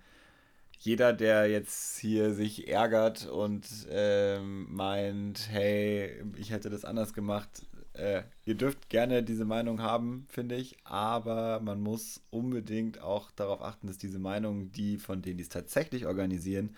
jeder, 0.81 1.13
der 1.13 1.49
jetzt 1.49 1.99
hier 1.99 2.35
sich 2.35 2.69
ärgert 2.69 3.27
und 3.27 3.67
ähm, 3.91 4.67
meint, 4.75 5.49
hey, 5.51 6.23
ich 6.37 6.51
hätte 6.51 6.71
das 6.71 6.85
anders 6.85 7.13
gemacht, 7.15 7.67
äh, 7.95 8.23
ihr 8.45 8.55
dürft 8.55 8.89
gerne 8.89 9.23
diese 9.23 9.45
Meinung 9.45 9.83
haben, 9.83 10.27
finde 10.29 10.55
ich, 10.55 10.77
aber 10.85 11.61
man 11.61 11.81
muss 11.81 12.23
unbedingt 12.31 13.01
auch 13.01 13.31
darauf 13.33 13.61
achten, 13.61 13.89
dass 13.89 13.99
diese 13.99 14.21
Meinung, 14.21 14.71
die 14.71 14.99
von 14.99 15.21
denen, 15.21 15.39
die 15.39 15.43
es 15.43 15.49
tatsächlich 15.49 16.07
organisieren, 16.07 16.77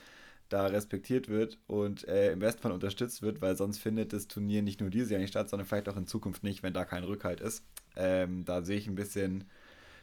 da 0.51 0.66
respektiert 0.66 1.28
wird 1.28 1.59
und 1.66 2.07
äh, 2.07 2.32
im 2.32 2.40
besten 2.40 2.61
Fall 2.61 2.72
unterstützt 2.72 3.22
wird, 3.22 3.40
weil 3.40 3.57
sonst 3.57 3.78
findet 3.78 4.12
das 4.12 4.28
Turnier 4.28 4.62
nicht 4.62 4.80
nur 4.80 4.90
dieses 4.90 5.11
Jahr 5.11 5.20
nicht 5.20 5.30
statt, 5.30 5.48
sondern 5.48 5.66
vielleicht 5.66 5.88
auch 5.88 5.96
in 5.96 6.07
Zukunft 6.07 6.42
nicht, 6.42 6.62
wenn 6.62 6.74
da 6.74 6.84
kein 6.84 7.05
Rückhalt 7.05 7.40
ist. 7.40 7.64
Ähm, 7.96 8.44
da 8.44 8.62
sehe 8.62 8.76
ich 8.76 8.86
ein 8.86 8.96
bisschen 8.96 9.44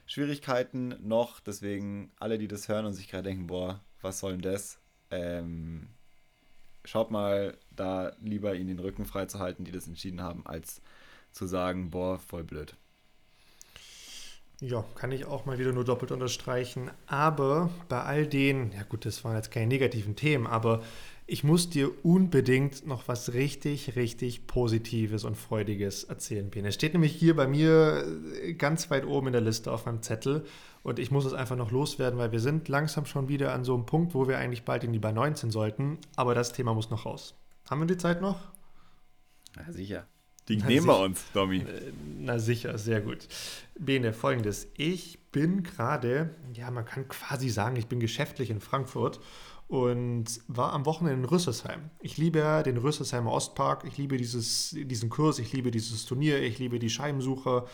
Schwierigkeiten 0.06 0.96
noch, 1.02 1.42
deswegen 1.42 2.12
alle, 2.18 2.38
die 2.38 2.48
das 2.48 2.70
hören 2.70 2.86
und 2.86 2.94
sich 2.94 3.10
gerade 3.10 3.24
denken, 3.24 3.48
boah, 3.48 3.84
was 4.02 4.20
soll 4.20 4.32
denn 4.32 4.42
das? 4.42 4.80
Ähm, 5.12 5.90
schaut 6.86 7.12
mal, 7.12 7.58
da 7.76 8.16
lieber 8.22 8.56
ihnen 8.56 8.68
den 8.68 8.80
Rücken 8.80 9.06
freizuhalten, 9.06 9.66
die 9.66 9.72
das 9.72 9.88
entschieden 9.88 10.22
haben, 10.22 10.46
als 10.48 10.82
zu 11.32 11.46
sagen, 11.46 11.90
boah, 11.92 12.20
voll 12.20 12.46
blöd. 12.46 12.76
Ja, 14.60 14.84
kann 14.96 15.12
ich 15.12 15.26
auch 15.26 15.46
mal 15.46 15.60
wieder 15.60 15.72
nur 15.72 15.86
doppelt 15.86 16.12
unterstreichen. 16.12 16.90
Aber 17.06 17.70
bei 17.90 18.02
all 18.02 18.26
den, 18.26 18.72
ja 18.72 18.84
gut, 18.84 19.06
das 19.06 19.24
waren 19.24 19.36
jetzt 19.36 19.52
keine 19.52 19.68
negativen 19.68 20.16
Themen, 20.16 20.48
aber 20.48 20.82
ich 21.28 21.44
muss 21.44 21.70
dir 21.70 21.92
unbedingt 22.04 22.88
noch 22.88 23.08
was 23.08 23.34
richtig, 23.34 23.96
richtig 23.96 24.48
Positives 24.48 25.26
und 25.26 25.36
Freudiges 25.36 26.06
erzählen, 26.06 26.50
Pien. 26.50 26.66
Es 26.66 26.74
steht 26.74 26.94
nämlich 26.94 27.14
hier 27.14 27.36
bei 27.36 27.46
mir 27.46 28.08
äh, 28.42 28.54
ganz 28.54 28.90
weit 28.90 29.06
oben 29.06 29.28
in 29.28 29.34
der 29.34 29.42
Liste 29.42 29.72
auf 29.72 29.86
meinem 29.86 30.02
Zettel 30.02 30.46
und 30.82 30.98
ich 30.98 31.12
muss 31.12 31.26
es 31.26 31.34
einfach 31.34 31.58
noch 31.58 31.70
loswerden, 31.70 32.18
weil 32.18 32.32
wir 32.32 32.40
sind 32.40 32.68
langsam 32.68 33.06
schon 33.06 33.28
wieder 33.28 33.54
an 33.54 33.64
so 33.64 33.76
einem 33.76 33.86
Punkt, 33.86 34.16
wo 34.16 34.28
wir 34.28 34.40
eigentlich 34.40 34.64
bald 34.64 34.84
in 34.84 34.94
die 34.94 35.00
bei 35.00 35.12
19 35.12 35.52
sollten, 35.52 36.00
aber 36.16 36.34
das 36.34 36.54
Thema 36.54 36.74
muss 36.74 36.90
noch 36.90 37.06
raus. 37.06 37.36
Haben 37.70 37.82
wir 37.82 37.88
die 37.88 37.98
Zeit 37.98 38.22
noch? 38.22 38.40
Na 39.56 39.72
sicher. 39.72 40.08
Die 40.48 40.58
na, 40.58 40.68
nehmen 40.68 40.88
wir 40.88 41.00
uns, 41.00 41.26
Domi. 41.34 41.58
Äh, 41.58 41.92
na 42.20 42.40
sicher, 42.40 42.78
sehr 42.78 43.02
gut. 43.02 43.28
Bene, 43.78 44.14
folgendes. 44.14 44.68
Ich 44.76 45.20
bin 45.32 45.64
gerade, 45.64 46.36
ja, 46.54 46.72
man 46.72 46.86
kann 46.86 47.08
quasi 47.08 47.50
sagen, 47.50 47.76
ich 47.76 47.88
bin 47.88 48.00
geschäftlich 48.00 48.50
in 48.50 48.62
Frankfurt 48.62 49.20
und 49.68 50.26
war 50.48 50.72
am 50.74 50.86
Wochenende 50.86 51.20
in 51.20 51.26
Rüsselsheim. 51.26 51.90
Ich 52.00 52.18
liebe 52.18 52.40
ja 52.40 52.64
den 52.64 52.78
Rüsselsheimer 52.78 53.32
Ostpark, 53.32 53.84
ich 53.86 53.98
liebe 53.98 54.18
dieses, 54.18 54.76
diesen 54.78 55.10
Kurs, 55.10 55.40
ich 55.40 55.52
liebe 55.52 55.72
dieses 55.72 56.06
Turnier, 56.06 56.42
ich 56.42 56.60
liebe 56.60 56.80
die 56.80 56.90
Scheibensucher. 56.90 57.68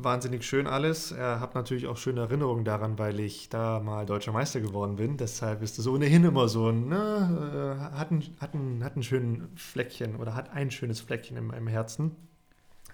Wahnsinnig 0.00 0.44
schön 0.44 0.68
alles. 0.68 1.10
Ich 1.10 1.18
habe 1.18 1.54
natürlich 1.54 1.88
auch 1.88 1.96
schöne 1.96 2.20
Erinnerungen 2.20 2.64
daran, 2.64 3.00
weil 3.00 3.18
ich 3.18 3.48
da 3.48 3.80
mal 3.80 4.06
deutscher 4.06 4.30
Meister 4.30 4.60
geworden 4.60 4.94
bin. 4.94 5.16
Deshalb 5.16 5.60
ist 5.60 5.76
es 5.76 5.88
ohnehin 5.88 6.22
immer 6.22 6.48
so 6.48 6.68
ein, 6.68 6.86
ne, 6.86 7.90
hat, 7.96 8.12
ein, 8.12 8.22
hat, 8.38 8.54
ein, 8.54 8.84
hat 8.84 8.94
ein 8.94 9.02
schönes 9.02 9.48
Fleckchen 9.56 10.14
oder 10.14 10.36
hat 10.36 10.50
ein 10.50 10.70
schönes 10.70 11.00
Fleckchen 11.00 11.36
in 11.36 11.48
meinem 11.48 11.66
Herzen. 11.66 12.14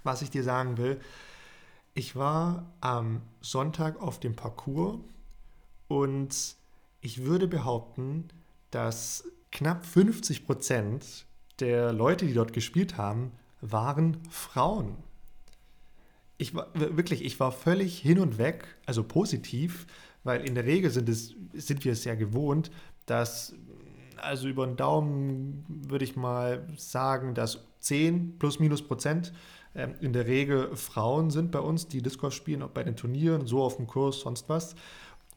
Was 0.03 0.23
ich 0.23 0.31
dir 0.31 0.43
sagen 0.43 0.79
will, 0.79 0.99
ich 1.93 2.17
war 2.17 2.73
am 2.81 3.21
Sonntag 3.43 4.01
auf 4.01 4.19
dem 4.19 4.35
Parcours 4.35 4.97
und 5.89 6.57
ich 7.03 7.23
würde 7.23 7.49
behaupten, 7.49 8.29
dass 8.71 9.29
knapp 9.53 9.85
50 9.85 10.47
Prozent 10.47 11.27
der 11.61 11.93
Leute, 11.93 12.25
die 12.25 12.33
dort 12.33 12.55
gespielt 12.55 12.97
haben, 12.97 13.33
waren 13.61 14.23
Frauen. 14.31 14.97
Ich 16.37 16.55
war 16.55 16.69
wirklich, 16.75 17.25
ich 17.25 17.39
war 17.39 17.53
völlig 17.53 17.99
hin 17.99 18.19
und 18.19 18.39
weg, 18.39 18.77
also 18.87 19.05
positiv, 19.05 19.87
weil 20.25 20.47
in 20.47 20.55
der 20.55 20.65
Regel 20.65 20.91
sind, 20.91 21.09
es, 21.09 21.35
sind 21.53 21.85
wir 21.85 21.93
es 21.93 22.05
ja 22.05 22.15
gewohnt, 22.15 22.71
dass, 23.07 23.55
also 24.17 24.49
über 24.49 24.67
den 24.67 24.77
Daumen 24.77 25.65
würde 25.69 26.05
ich 26.05 26.17
mal 26.17 26.67
sagen, 26.77 27.35
dass 27.35 27.61
10 27.81 28.39
plus 28.39 28.59
minus 28.59 28.83
Prozent 28.83 29.33
ähm, 29.75 29.95
in 30.01 30.13
der 30.13 30.27
Regel 30.27 30.75
Frauen 30.77 31.31
sind 31.31 31.51
bei 31.51 31.61
uns, 31.61 31.89
die 31.89 32.03
Discord 32.03 32.33
spielen, 32.33 32.63
auch 32.63 32.71
bei 32.71 32.83
den 32.83 32.97
Turnieren, 32.97 33.47
so 33.47 33.63
auf 33.63 33.77
dem 33.77 33.87
Kurs, 33.87 34.21
sonst 34.21 34.49
was. 34.49 34.75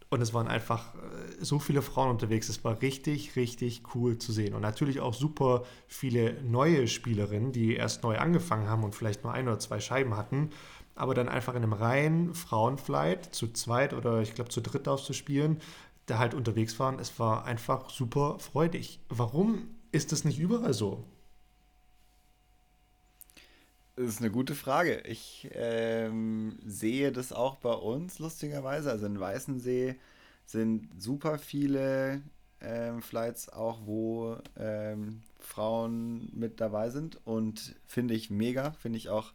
Und 0.10 0.22
es 0.22 0.34
waren 0.34 0.48
einfach 0.48 0.96
äh, 0.96 1.00
so 1.44 1.60
viele 1.60 1.82
Frauen 1.82 2.12
unterwegs. 2.12 2.48
Es 2.48 2.64
war 2.64 2.82
richtig, 2.82 3.36
richtig 3.36 3.84
cool 3.94 4.18
zu 4.18 4.32
sehen. 4.32 4.54
Und 4.54 4.62
natürlich 4.62 5.02
auch 5.02 5.14
super 5.14 5.64
viele 5.88 6.42
neue 6.44 6.88
Spielerinnen, 6.88 7.52
die 7.52 7.76
erst 7.76 8.04
neu 8.04 8.18
angefangen 8.18 8.70
haben 8.70 8.84
und 8.84 8.96
vielleicht 8.96 9.24
nur 9.24 9.34
ein 9.34 9.48
oder 9.48 9.60
zwei 9.60 9.80
Scheiben 9.80 10.16
hatten, 10.16 10.52
aber 10.98 11.14
dann 11.14 11.30
einfach 11.30 11.56
in 11.56 11.64
einem 11.64 11.74
reinen 11.74 12.34
Frauenflight 12.34 13.34
zu 13.34 13.52
zweit 13.54 13.94
oder 13.94 14.22
ich 14.22 14.36
glaube 14.36 14.50
zu 14.50 14.62
dritt 14.62 14.88
auszuspielen, 14.88 15.62
da 16.06 16.20
halt 16.20 16.34
unterwegs 16.34 16.80
waren. 16.80 17.00
Es 17.00 17.20
war 17.20 17.46
einfach 17.46 17.90
super 17.90 18.40
freudig. 18.40 19.00
Warum 19.10 19.70
ist 19.92 20.12
es 20.14 20.26
nicht 20.26 20.40
überall 20.40 20.74
so? 20.74 21.04
Das 23.96 24.10
ist 24.10 24.22
eine 24.22 24.30
gute 24.30 24.54
Frage. 24.54 25.02
Ich 25.08 25.50
ähm, 25.54 26.60
sehe 26.66 27.12
das 27.12 27.34
auch 27.34 27.56
bei 27.58 27.74
uns, 27.74 28.20
lustigerweise. 28.20 28.92
Also 28.92 29.08
in 29.08 29.20
Weißensee 29.20 29.96
sind 30.46 30.90
super 31.02 31.40
viele 31.40 32.22
ähm, 32.62 33.02
Flights 33.02 33.50
auch, 33.50 33.80
wo 33.86 34.38
ähm, 34.56 35.24
Frauen 35.40 36.30
mit 36.34 36.62
dabei 36.62 36.90
sind 36.90 37.20
und 37.26 37.76
finde 37.88 38.14
ich 38.14 38.30
mega, 38.30 38.72
finde 38.72 38.98
ich 38.98 39.10
auch 39.10 39.34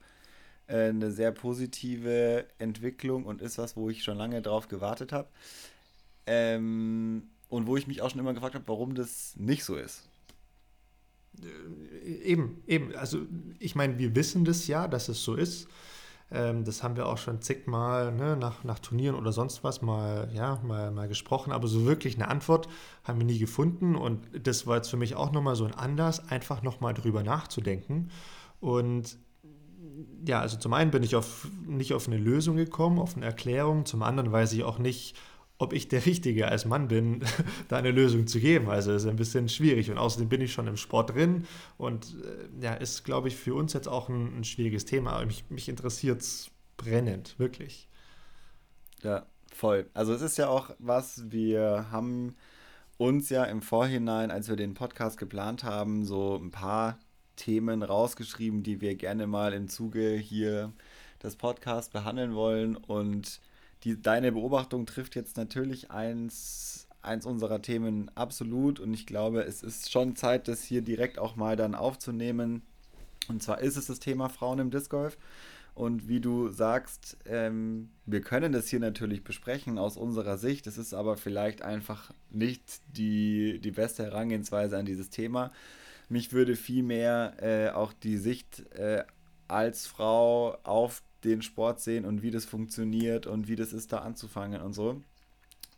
äh, 0.66 0.88
eine 0.88 1.10
sehr 1.10 1.32
positive 1.32 2.46
Entwicklung 2.58 3.24
und 3.24 3.42
ist 3.42 3.58
was, 3.58 3.76
wo 3.76 3.90
ich 3.90 4.02
schon 4.02 4.16
lange 4.16 4.42
drauf 4.42 4.68
gewartet 4.68 5.12
habe. 5.12 5.28
Ähm, 6.26 7.24
und 7.48 7.66
wo 7.66 7.76
ich 7.76 7.86
mich 7.86 8.00
auch 8.00 8.10
schon 8.10 8.20
immer 8.20 8.32
gefragt 8.32 8.54
habe, 8.54 8.66
warum 8.66 8.94
das 8.94 9.34
nicht 9.36 9.64
so 9.64 9.76
ist. 9.76 10.08
Äh, 11.42 12.08
eben, 12.08 12.62
eben. 12.66 12.94
Also 12.96 13.18
ich 13.58 13.74
meine, 13.74 13.98
wir 13.98 14.14
wissen 14.14 14.44
das 14.44 14.66
ja, 14.66 14.88
dass 14.88 15.08
es 15.08 15.22
so 15.22 15.34
ist. 15.34 15.68
Ähm, 16.30 16.64
das 16.64 16.82
haben 16.82 16.96
wir 16.96 17.06
auch 17.06 17.18
schon 17.18 17.42
zigmal 17.42 18.10
ne, 18.12 18.36
nach, 18.36 18.64
nach 18.64 18.78
Turnieren 18.78 19.16
oder 19.16 19.32
sonst 19.32 19.62
was 19.64 19.82
mal, 19.82 20.30
ja, 20.32 20.60
mal, 20.64 20.90
mal 20.90 21.08
gesprochen. 21.08 21.52
Aber 21.52 21.68
so 21.68 21.84
wirklich 21.84 22.14
eine 22.16 22.28
Antwort 22.28 22.68
haben 23.04 23.18
wir 23.18 23.26
nie 23.26 23.38
gefunden. 23.38 23.96
Und 23.96 24.26
das 24.46 24.66
war 24.66 24.76
jetzt 24.76 24.88
für 24.88 24.96
mich 24.96 25.14
auch 25.14 25.32
nochmal 25.32 25.56
so 25.56 25.64
ein 25.66 25.74
Anlass, 25.74 26.28
einfach 26.30 26.62
nochmal 26.62 26.94
drüber 26.94 27.22
nachzudenken. 27.22 28.10
Und 28.60 29.18
ja, 30.26 30.40
also 30.40 30.56
zum 30.56 30.72
einen 30.72 30.90
bin 30.90 31.02
ich 31.02 31.16
auf, 31.16 31.48
nicht 31.66 31.94
auf 31.94 32.06
eine 32.06 32.18
Lösung 32.18 32.56
gekommen, 32.56 32.98
auf 32.98 33.16
eine 33.16 33.26
Erklärung. 33.26 33.86
Zum 33.86 34.02
anderen 34.02 34.32
weiß 34.32 34.52
ich 34.52 34.64
auch 34.64 34.78
nicht, 34.78 35.16
ob 35.58 35.72
ich 35.72 35.88
der 35.88 36.04
Richtige 36.06 36.48
als 36.48 36.64
Mann 36.64 36.88
bin, 36.88 37.22
da 37.68 37.76
eine 37.76 37.90
Lösung 37.90 38.26
zu 38.26 38.40
geben. 38.40 38.68
Also 38.68 38.92
ist 38.92 39.06
ein 39.06 39.16
bisschen 39.16 39.48
schwierig. 39.48 39.90
Und 39.90 39.98
außerdem 39.98 40.28
bin 40.28 40.40
ich 40.40 40.52
schon 40.52 40.66
im 40.66 40.76
Sport 40.76 41.14
drin 41.14 41.46
und 41.78 42.16
äh, 42.24 42.64
ja, 42.64 42.74
ist, 42.74 43.04
glaube 43.04 43.28
ich, 43.28 43.36
für 43.36 43.54
uns 43.54 43.72
jetzt 43.72 43.88
auch 43.88 44.08
ein, 44.08 44.40
ein 44.40 44.44
schwieriges 44.44 44.84
Thema. 44.84 45.12
Aber 45.12 45.26
mich, 45.26 45.44
mich 45.50 45.68
interessiert 45.68 46.20
es 46.20 46.50
brennend, 46.76 47.38
wirklich. 47.38 47.88
Ja, 49.02 49.26
voll. 49.52 49.88
Also 49.94 50.12
es 50.14 50.22
ist 50.22 50.38
ja 50.38 50.48
auch 50.48 50.70
was, 50.78 51.30
wir 51.30 51.86
haben 51.90 52.34
uns 52.98 53.28
ja 53.30 53.44
im 53.44 53.62
Vorhinein, 53.62 54.30
als 54.30 54.48
wir 54.48 54.56
den 54.56 54.74
Podcast 54.74 55.18
geplant 55.18 55.64
haben, 55.64 56.04
so 56.04 56.36
ein 56.36 56.50
paar 56.50 56.98
Themen 57.36 57.82
rausgeschrieben, 57.82 58.62
die 58.62 58.80
wir 58.80 58.94
gerne 58.94 59.26
mal 59.26 59.52
im 59.52 59.68
Zuge 59.68 60.14
hier 60.16 60.72
des 61.22 61.36
Podcasts 61.36 61.90
behandeln 61.90 62.34
wollen. 62.34 62.76
Und 62.76 63.40
die, 63.84 64.00
deine 64.00 64.32
Beobachtung 64.32 64.86
trifft 64.86 65.14
jetzt 65.14 65.36
natürlich 65.36 65.90
eins, 65.90 66.86
eins 67.00 67.26
unserer 67.26 67.62
Themen 67.62 68.10
absolut 68.14 68.80
und 68.80 68.94
ich 68.94 69.06
glaube, 69.06 69.42
es 69.42 69.62
ist 69.62 69.90
schon 69.90 70.16
Zeit, 70.16 70.48
das 70.48 70.62
hier 70.62 70.82
direkt 70.82 71.18
auch 71.18 71.36
mal 71.36 71.56
dann 71.56 71.74
aufzunehmen. 71.74 72.62
Und 73.28 73.42
zwar 73.42 73.60
ist 73.60 73.76
es 73.76 73.86
das 73.86 74.00
Thema 74.00 74.28
Frauen 74.28 74.58
im 74.58 74.70
Disc 74.70 74.90
Golf. 74.90 75.16
Und 75.74 76.06
wie 76.06 76.20
du 76.20 76.50
sagst, 76.50 77.16
ähm, 77.24 77.88
wir 78.04 78.20
können 78.20 78.52
das 78.52 78.68
hier 78.68 78.80
natürlich 78.80 79.24
besprechen 79.24 79.78
aus 79.78 79.96
unserer 79.96 80.36
Sicht. 80.36 80.66
Es 80.66 80.76
ist 80.76 80.92
aber 80.92 81.16
vielleicht 81.16 81.62
einfach 81.62 82.12
nicht 82.30 82.82
die, 82.88 83.58
die 83.58 83.70
beste 83.70 84.04
Herangehensweise 84.04 84.76
an 84.76 84.84
dieses 84.84 85.08
Thema. 85.08 85.50
Mich 86.08 86.32
würde 86.32 86.56
vielmehr 86.56 87.34
äh, 87.40 87.70
auch 87.70 87.92
die 87.92 88.16
Sicht 88.16 88.66
äh, 88.72 89.04
als 89.48 89.86
Frau 89.86 90.56
auf 90.62 91.02
den 91.24 91.42
Sport 91.42 91.80
sehen 91.80 92.04
und 92.04 92.22
wie 92.22 92.30
das 92.30 92.44
funktioniert 92.44 93.26
und 93.26 93.48
wie 93.48 93.56
das 93.56 93.72
ist, 93.72 93.92
da 93.92 93.98
anzufangen 93.98 94.60
und 94.60 94.72
so. 94.72 95.00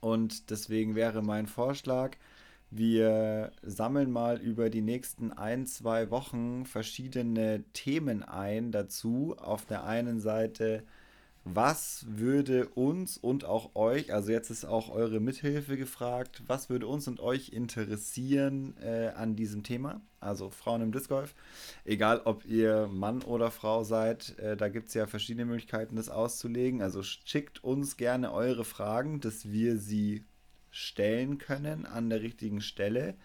Und 0.00 0.50
deswegen 0.50 0.94
wäre 0.94 1.22
mein 1.22 1.46
Vorschlag, 1.46 2.16
wir 2.70 3.52
sammeln 3.62 4.10
mal 4.10 4.38
über 4.38 4.68
die 4.68 4.82
nächsten 4.82 5.32
ein, 5.32 5.66
zwei 5.66 6.10
Wochen 6.10 6.66
verschiedene 6.66 7.62
Themen 7.72 8.22
ein 8.22 8.72
dazu. 8.72 9.36
Auf 9.38 9.64
der 9.64 9.84
einen 9.84 10.20
Seite 10.20 10.82
was 11.44 12.06
würde 12.08 12.68
uns 12.68 13.18
und 13.18 13.44
auch 13.44 13.74
euch, 13.74 14.12
also 14.12 14.32
jetzt 14.32 14.50
ist 14.50 14.64
auch 14.64 14.88
eure 14.88 15.20
Mithilfe 15.20 15.76
gefragt, 15.76 16.42
was 16.46 16.70
würde 16.70 16.86
uns 16.86 17.06
und 17.06 17.20
euch 17.20 17.50
interessieren 17.50 18.76
äh, 18.82 19.08
an 19.08 19.36
diesem 19.36 19.62
Thema? 19.62 20.00
Also 20.20 20.48
Frauen 20.48 20.80
im 20.80 20.92
Disc 20.92 21.10
Golf. 21.10 21.34
Egal, 21.84 22.22
ob 22.24 22.46
ihr 22.46 22.86
Mann 22.86 23.20
oder 23.22 23.50
Frau 23.50 23.84
seid, 23.84 24.38
äh, 24.38 24.56
da 24.56 24.68
gibt 24.68 24.88
es 24.88 24.94
ja 24.94 25.06
verschiedene 25.06 25.44
Möglichkeiten, 25.44 25.96
das 25.96 26.08
auszulegen. 26.08 26.80
Also 26.80 27.02
schickt 27.02 27.62
uns 27.62 27.98
gerne 27.98 28.32
eure 28.32 28.64
Fragen, 28.64 29.20
dass 29.20 29.50
wir 29.50 29.76
sie 29.76 30.24
stellen 30.70 31.36
können 31.36 31.84
an 31.84 32.08
der 32.08 32.22
richtigen 32.22 32.62
Stelle. 32.62 33.16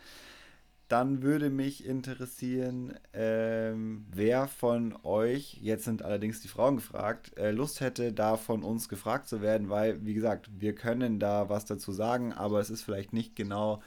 Dann 0.89 1.21
würde 1.21 1.51
mich 1.51 1.85
interessieren, 1.85 2.95
ähm, 3.13 4.07
wer 4.11 4.47
von 4.47 4.97
euch, 5.03 5.59
jetzt 5.61 5.85
sind 5.85 6.01
allerdings 6.01 6.41
die 6.41 6.47
Frauen 6.47 6.77
gefragt, 6.77 7.37
äh, 7.37 7.51
Lust 7.51 7.79
hätte, 7.79 8.11
da 8.11 8.37
von 8.37 8.63
uns 8.63 8.89
gefragt 8.89 9.27
zu 9.27 9.39
werden, 9.41 9.69
weil, 9.69 10.03
wie 10.03 10.15
gesagt, 10.15 10.49
wir 10.59 10.73
können 10.73 11.19
da 11.19 11.47
was 11.47 11.65
dazu 11.65 11.91
sagen, 11.91 12.33
aber 12.33 12.59
es 12.59 12.71
ist 12.71 12.81
vielleicht 12.81 13.13
nicht 13.13 13.35
genau 13.35 13.83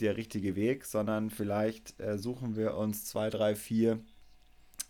der 0.00 0.16
richtige 0.16 0.56
Weg, 0.56 0.86
sondern 0.86 1.30
vielleicht 1.30 2.00
äh, 2.00 2.18
suchen 2.18 2.56
wir 2.56 2.76
uns 2.76 3.04
zwei, 3.04 3.30
drei, 3.30 3.54
vier 3.54 4.00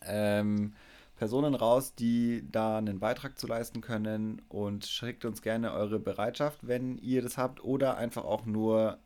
ähm, 0.06 0.72
Personen 1.16 1.54
raus, 1.54 1.94
die 1.94 2.42
da 2.50 2.78
einen 2.78 3.00
Beitrag 3.00 3.38
zu 3.38 3.46
leisten 3.46 3.82
können 3.82 4.40
und 4.48 4.86
schickt 4.86 5.26
uns 5.26 5.42
gerne 5.42 5.74
eure 5.74 5.98
Bereitschaft, 5.98 6.66
wenn 6.66 6.96
ihr 6.96 7.20
das 7.20 7.36
habt, 7.36 7.62
oder 7.62 7.98
einfach 7.98 8.24
auch 8.24 8.46
nur 8.46 8.98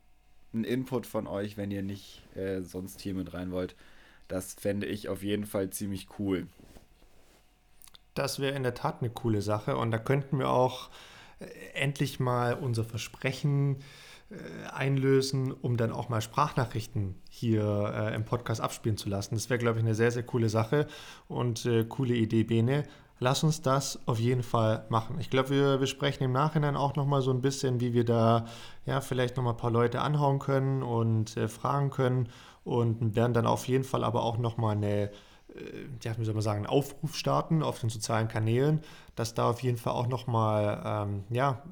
ein 0.55 0.65
Input 0.65 1.07
von 1.07 1.27
euch, 1.27 1.57
wenn 1.57 1.71
ihr 1.71 1.83
nicht 1.83 2.23
äh, 2.37 2.63
sonst 2.63 3.01
hier 3.01 3.15
mit 3.15 3.35
rein 3.35 3.51
wollt. 3.51 3.75
Das 4.29 4.55
fände 4.55 4.87
ich 4.87 5.09
auf 5.09 5.23
jeden 5.23 5.47
Fall 5.47 5.71
ziemlich 5.71 6.09
cool. 6.19 6.47
Das 8.15 8.39
wäre 8.39 8.55
in 8.57 8.63
der 8.63 8.75
Tat 8.75 9.01
eine 9.01 9.11
coole 9.11 9.43
Sache 9.43 9.77
und 9.77 9.91
da 9.91 9.99
könnten 9.99 10.39
wir 10.39 10.49
auch 10.49 10.91
äh, 11.41 11.47
endlich 11.75 12.21
mal 12.21 12.55
unser 12.55 12.85
Versprechen 12.85 13.77
äh, 14.31 14.69
einlösen, 14.73 15.53
um 15.53 15.77
dann 15.77 15.93
auch 15.93 16.09
mal 16.09 16.21
Sprachnachrichten 16.21 17.17
hier 17.29 17.93
äh, 17.95 18.15
im 18.15 18.25
Podcast 18.25 18.61
abspielen 18.61 18.97
zu 18.97 19.09
lassen. 19.09 19.35
Das 19.35 19.51
wäre, 19.51 19.59
glaube 19.59 19.79
ich, 19.79 19.85
eine 19.85 19.95
sehr, 19.95 20.11
sehr 20.11 20.23
coole 20.23 20.49
Sache 20.49 20.87
und 21.29 21.67
äh, 21.67 21.85
coole 21.85 22.15
Idee, 22.15 22.45
Bene 22.45 22.85
lass 23.21 23.43
uns 23.45 23.63
das 23.63 23.99
auf 24.07 24.19
jeden 24.19 24.43
Fall 24.43 24.85
machen. 24.89 25.17
Ich 25.21 25.31
glaube, 25.31 25.51
wir, 25.51 25.81
wir 25.81 25.87
sprechen 25.87 26.25
im 26.25 26.33
Nachhinein 26.33 26.77
auch 26.77 26.97
nochmal 26.97 27.23
so 27.23 27.31
ein 27.31 27.41
bisschen, 27.41 27.81
wie 27.81 27.93
wir 27.93 28.05
da 28.05 28.47
ja 28.87 29.01
vielleicht 29.01 29.37
nochmal 29.37 29.55
ein 29.55 29.59
paar 29.59 29.71
Leute 29.71 30.01
anhauen 30.01 30.39
können 30.39 30.83
und 30.83 31.37
äh, 31.37 31.49
fragen 31.49 31.91
können 31.91 32.29
und 32.65 33.15
werden 33.15 33.35
dann 33.35 33.47
auf 33.47 33.69
jeden 33.69 33.85
Fall 33.85 34.05
aber 34.05 34.23
auch 34.23 34.39
nochmal 34.39 34.77
eine, 34.77 35.05
äh, 35.05 35.11
ja, 36.03 36.17
wie 36.19 36.25
soll 36.25 36.35
man 36.35 36.43
sagen, 36.43 36.59
einen 36.59 36.67
Aufruf 36.67 37.15
starten 37.15 37.63
auf 37.63 37.81
den 37.81 37.91
sozialen 37.91 38.29
Kanälen, 38.29 38.81
dass 39.15 39.35
da 39.35 39.51
auf 39.51 39.63
jeden 39.63 39.79
Fall 39.79 39.93
auch 39.93 40.09
nochmal 40.09 40.83
ähm, 40.85 41.25
ja, 41.31 41.63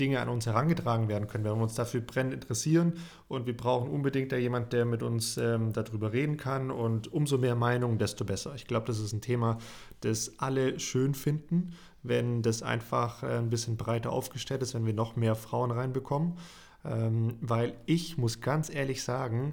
Dinge 0.00 0.20
an 0.20 0.28
uns 0.28 0.46
herangetragen 0.46 1.08
werden 1.08 1.28
können, 1.28 1.44
wenn 1.44 1.56
wir 1.56 1.62
uns 1.62 1.74
dafür 1.74 2.00
brennend 2.00 2.34
interessieren 2.34 2.94
und 3.28 3.46
wir 3.46 3.56
brauchen 3.56 3.90
unbedingt 3.90 4.32
da 4.32 4.36
jemand, 4.36 4.72
der 4.72 4.86
mit 4.86 5.02
uns 5.02 5.36
ähm, 5.36 5.72
darüber 5.72 6.12
reden 6.12 6.36
kann. 6.36 6.70
Und 6.70 7.12
umso 7.12 7.38
mehr 7.38 7.54
Meinungen, 7.54 7.98
desto 7.98 8.24
besser. 8.24 8.54
Ich 8.54 8.66
glaube, 8.66 8.86
das 8.86 8.98
ist 8.98 9.12
ein 9.12 9.20
Thema, 9.20 9.58
das 10.00 10.38
alle 10.38 10.80
schön 10.80 11.14
finden, 11.14 11.74
wenn 12.02 12.42
das 12.42 12.62
einfach 12.62 13.22
äh, 13.22 13.38
ein 13.38 13.50
bisschen 13.50 13.76
breiter 13.76 14.10
aufgestellt 14.10 14.62
ist, 14.62 14.74
wenn 14.74 14.86
wir 14.86 14.94
noch 14.94 15.16
mehr 15.16 15.34
Frauen 15.34 15.70
reinbekommen, 15.70 16.38
ähm, 16.84 17.36
weil 17.40 17.74
ich 17.86 18.16
muss 18.16 18.40
ganz 18.40 18.74
ehrlich 18.74 19.02
sagen, 19.02 19.50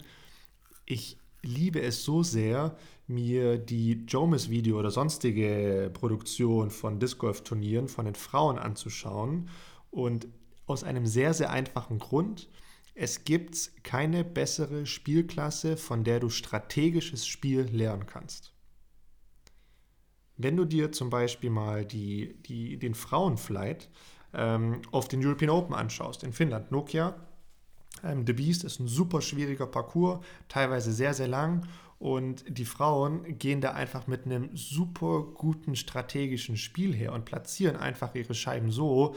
ich 0.86 1.18
liebe 1.44 1.82
es 1.82 2.04
so 2.04 2.24
sehr, 2.24 2.76
mir 3.08 3.58
die 3.58 4.06
Jomis-Video 4.08 4.80
oder 4.80 4.92
sonstige 4.92 5.90
Produktion 5.94 6.72
von 6.72 7.00
Disc 7.00 7.18
Golf 7.20 7.42
Turnieren 7.42 7.88
von 7.88 8.06
den 8.06 8.16
Frauen 8.16 8.58
anzuschauen. 8.58 9.50
Und 9.92 10.28
aus 10.68 10.84
einem 10.84 11.08
sehr, 11.08 11.34
sehr 11.34 11.50
einfachen 11.50 11.98
Grund. 11.98 12.50
Es 12.94 13.24
gibt 13.24 13.84
keine 13.84 14.24
bessere 14.24 14.86
Spielklasse, 14.86 15.78
von 15.78 16.04
der 16.04 16.20
du 16.20 16.30
strategisches 16.30 17.26
Spiel 17.26 17.62
lernen 17.62 18.06
kannst. 18.06 18.54
Wenn 20.36 20.56
du 20.56 20.66
dir 20.66 20.92
zum 20.92 21.10
Beispiel 21.10 21.50
mal 21.50 21.86
die, 21.86 22.42
die, 22.44 22.78
den 22.78 22.94
Frauenflight 22.94 23.90
ähm, 24.34 24.82
auf 24.92 25.08
den 25.08 25.26
European 25.26 25.50
Open 25.50 25.74
anschaust, 25.74 26.24
in 26.24 26.34
Finnland, 26.34 26.72
Nokia, 26.72 27.16
ähm, 28.04 28.26
The 28.28 28.34
Beast 28.34 28.64
ist 28.64 28.80
ein 28.80 28.88
super 28.88 29.22
schwieriger 29.22 29.66
Parcours, 29.66 30.24
teilweise 30.48 30.92
sehr, 30.92 31.14
sehr 31.14 31.28
lang 31.28 31.68
und 32.00 32.46
die 32.48 32.66
Frauen 32.66 33.40
gehen 33.40 33.62
da 33.62 33.72
einfach 33.72 34.06
mit 34.06 34.26
einem 34.26 34.56
super 34.56 35.24
guten 35.34 35.76
strategischen 35.76 36.58
Spiel 36.58 36.94
her 36.94 37.14
und 37.14 37.26
platzieren 37.26 37.76
einfach 37.76 38.14
ihre 38.14 38.36
Scheiben 38.36 38.72
so, 38.72 39.16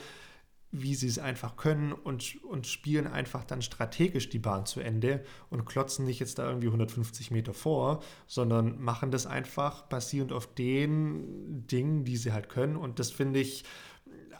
wie 0.73 0.95
sie 0.95 1.09
es 1.09 1.19
einfach 1.19 1.57
können 1.57 1.93
und, 1.93 2.43
und 2.45 2.67
spielen 2.67 3.07
einfach 3.07 3.45
dann 3.45 3.61
strategisch 3.61 4.29
die 4.29 4.39
Bahn 4.39 4.67
zu 4.67 4.81
Ende 4.81 5.25
und 5.49 5.65
klotzen 5.65 6.05
nicht 6.05 6.21
jetzt 6.21 6.39
da 6.39 6.49
irgendwie 6.49 6.69
150 6.69 7.31
Meter 7.31 7.55
vor, 7.55 8.03
sondern 8.27 8.81
machen 8.81 9.11
das 9.11 9.27
einfach 9.27 9.83
basierend 9.83 10.33
auf 10.33 10.55
den 10.55 11.67
Dingen, 11.67 12.05
die 12.05 12.17
sie 12.17 12.33
halt 12.33 12.49
können. 12.49 12.77
Und 12.77 13.01
das 13.01 13.11
finde 13.11 13.41
ich 13.41 13.65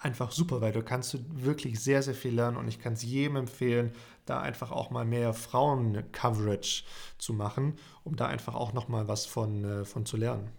einfach 0.01 0.31
super, 0.33 0.61
weil 0.61 0.73
du 0.73 0.83
kannst 0.83 1.19
wirklich 1.45 1.81
sehr, 1.81 2.03
sehr 2.03 2.15
viel 2.15 2.35
lernen 2.35 2.57
und 2.57 2.69
ich 2.69 2.79
kann 2.81 2.95
es 2.95 3.03
jedem 3.03 3.37
empfehlen, 3.37 3.93
da 4.25 4.41
einfach 4.41 4.71
auch 4.71 4.91
mal 4.91 5.05
mehr 5.05 5.35
Frauen-Coverage 5.35 6.85
zu 7.19 7.33
machen, 7.35 7.75
um 8.05 8.17
da 8.17 8.27
einfach 8.27 8.55
auch 8.55 8.73
nochmal 8.73 9.09
was 9.09 9.27
von, 9.27 9.65
äh, 9.65 9.85
von 9.85 10.07
zu 10.07 10.17
lernen. 10.17 10.51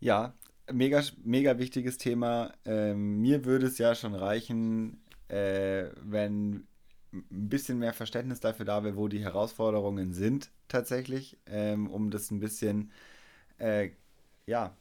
Ja, 0.00 0.34
mega, 0.72 1.02
mega 1.24 1.58
wichtiges 1.58 1.98
Thema. 1.98 2.52
Ähm, 2.64 3.20
mir 3.20 3.44
würde 3.44 3.66
es 3.66 3.78
ja 3.78 3.94
schon 3.94 4.14
reichen, 4.14 5.02
äh, 5.28 5.86
wenn 6.02 6.66
ein 7.12 7.48
bisschen 7.48 7.78
mehr 7.78 7.94
Verständnis 7.94 8.40
dafür 8.40 8.66
da 8.66 8.84
wäre, 8.84 8.96
wo 8.96 9.08
die 9.08 9.22
Herausforderungen 9.22 10.12
sind 10.12 10.50
tatsächlich, 10.68 11.38
ähm, 11.46 11.88
um 11.88 12.10
das 12.10 12.30
ein 12.30 12.40
bisschen 12.40 12.92
äh, 13.58 13.90
ja, 14.46 14.76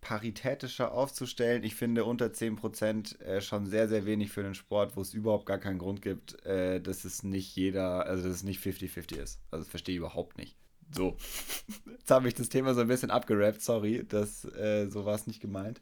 paritätischer 0.00 0.92
aufzustellen. 0.92 1.62
Ich 1.62 1.74
finde 1.74 2.04
unter 2.04 2.26
10% 2.26 3.20
äh, 3.20 3.40
schon 3.40 3.66
sehr, 3.66 3.88
sehr 3.88 4.06
wenig 4.06 4.30
für 4.30 4.42
den 4.42 4.54
Sport, 4.54 4.96
wo 4.96 5.00
es 5.02 5.14
überhaupt 5.14 5.46
gar 5.46 5.58
keinen 5.58 5.78
Grund 5.78 6.02
gibt, 6.02 6.44
äh, 6.44 6.80
dass 6.80 7.04
es 7.04 7.22
nicht 7.22 7.54
jeder, 7.56 8.06
also 8.06 8.24
dass 8.28 8.36
es 8.36 8.42
nicht 8.44 8.60
50-50 8.64 9.16
ist. 9.16 9.40
Also 9.50 9.64
das 9.64 9.68
verstehe 9.70 9.94
ich 9.94 9.98
überhaupt 9.98 10.38
nicht. 10.38 10.56
So, 10.94 11.16
jetzt 11.98 12.10
habe 12.10 12.28
ich 12.28 12.34
das 12.34 12.48
Thema 12.48 12.74
so 12.74 12.80
ein 12.80 12.88
bisschen 12.88 13.10
abgerappt, 13.10 13.62
sorry, 13.62 14.04
das, 14.08 14.44
äh, 14.44 14.88
so 14.88 15.04
war 15.04 15.14
es 15.14 15.26
nicht 15.26 15.40
gemeint. 15.40 15.80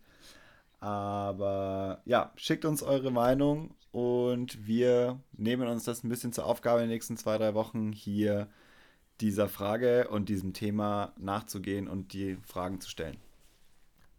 Aber 0.81 2.03
ja, 2.05 2.33
schickt 2.37 2.65
uns 2.65 2.83
eure 2.83 3.11
Meinung 3.11 3.75
und 3.91 4.67
wir 4.67 5.19
nehmen 5.33 5.67
uns 5.67 5.85
das 5.85 6.05
ein 6.05 6.09
bisschen 6.09 6.33
zur 6.33 6.47
Aufgabe 6.47 6.81
in 6.81 6.89
den 6.89 6.95
nächsten 6.95 7.17
zwei, 7.17 7.39
drei 7.39 7.55
Wochen 7.55 7.93
hier 7.93 8.49
dieser 9.21 9.49
Frage 9.49 10.09
und 10.09 10.29
diesem 10.29 10.53
Thema 10.53 11.13
nachzugehen 11.19 11.89
und 11.89 12.13
die 12.13 12.37
Fragen 12.47 12.81
zu 12.81 12.89
stellen. 12.89 13.17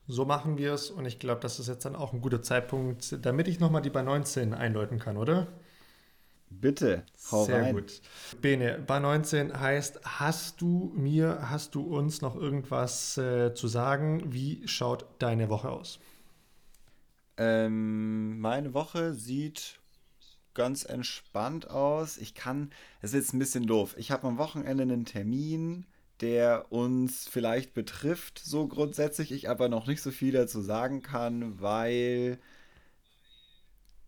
So 0.08 0.26
machen 0.26 0.58
wir 0.58 0.74
es 0.74 0.90
und 0.90 1.06
ich 1.06 1.20
glaube, 1.20 1.40
das 1.40 1.60
ist 1.60 1.68
jetzt 1.68 1.86
dann 1.86 1.96
auch 1.96 2.14
ein 2.14 2.22
guter 2.22 2.42
Zeitpunkt, 2.42 3.24
damit 3.24 3.48
ich 3.48 3.60
nochmal 3.60 3.82
die 3.82 3.92
bei 3.92 4.02
19 4.02 4.54
einläuten 4.54 5.00
kann, 5.00 5.18
oder? 5.18 5.48
Bitte, 6.50 7.04
hau 7.32 7.46
Sehr 7.46 7.62
rein. 7.62 7.76
gut. 7.76 8.02
Bene, 8.42 8.84
bei 8.86 9.00
19 9.00 9.60
heißt, 9.60 10.02
hast 10.04 10.62
du 10.62 10.92
mir, 10.96 11.50
hast 11.50 11.76
du 11.76 11.82
uns 11.82 12.22
noch 12.22 12.36
irgendwas 12.36 13.18
äh, 13.18 13.54
zu 13.54 13.68
sagen? 13.68 14.34
Wie 14.34 14.68
schaut 14.68 15.06
deine 15.20 15.50
Woche 15.50 15.70
aus? 15.70 16.00
Ähm, 17.38 18.40
meine 18.40 18.74
Woche 18.74 19.14
sieht 19.14 19.80
ganz 20.54 20.84
entspannt 20.84 21.70
aus. 21.70 22.18
Ich 22.18 22.34
kann, 22.34 22.72
es 23.02 23.12
ist 23.12 23.16
jetzt 23.16 23.34
ein 23.34 23.40
bisschen 23.40 23.68
doof. 23.68 23.96
Ich 23.98 24.12
habe 24.12 24.28
am 24.28 24.38
Wochenende 24.38 24.84
einen 24.84 25.06
Termin, 25.06 25.86
der 26.20 26.72
uns 26.72 27.30
vielleicht 27.30 27.74
betrifft, 27.74 28.40
so 28.44 28.68
grundsätzlich, 28.68 29.32
ich 29.32 29.50
aber 29.50 29.70
noch 29.70 29.88
nicht 29.88 30.02
so 30.02 30.12
viel 30.12 30.34
dazu 30.34 30.62
sagen 30.62 31.02
kann, 31.02 31.62
weil 31.62 32.40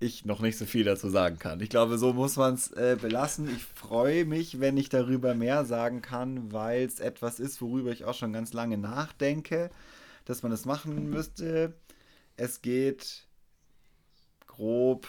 ich 0.02 0.26
noch 0.26 0.40
nicht 0.40 0.58
so 0.58 0.66
viel 0.66 0.84
dazu 0.84 1.10
sagen 1.10 1.40
kann. 1.40 1.62
Ich 1.62 1.70
glaube, 1.70 1.98
so 1.98 2.14
muss 2.14 2.36
man 2.36 2.56
es 2.56 2.72
äh, 2.72 2.98
belassen. 3.00 3.50
Ich 3.56 3.64
freue 3.64 4.26
mich, 4.26 4.60
wenn 4.60 4.78
ich 4.78 4.90
darüber 4.90 5.34
mehr 5.34 5.66
sagen 5.66 6.02
kann, 6.02 6.52
weil 6.52 6.84
es 6.86 7.00
etwas 7.00 7.40
ist, 7.40 7.62
worüber 7.62 7.92
ich 7.92 8.06
auch 8.06 8.14
schon 8.14 8.34
ganz 8.34 8.54
lange 8.54 8.78
nachdenke, 8.78 9.70
dass 10.26 10.44
man 10.44 10.52
es 10.52 10.66
machen 10.66 11.10
müsste. 11.10 11.74
Es 12.36 12.62
geht 12.62 13.28
grob 14.48 15.08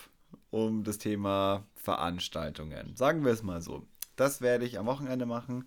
um 0.51 0.85
das 0.85 0.99
Thema 0.99 1.67
Veranstaltungen. 1.75 2.95
Sagen 2.95 3.25
wir 3.25 3.33
es 3.33 3.43
mal 3.43 3.61
so. 3.61 3.87
Das 4.17 4.41
werde 4.41 4.67
ich 4.67 4.79
am 4.79 4.87
Wochenende 4.87 5.27
machen 5.27 5.65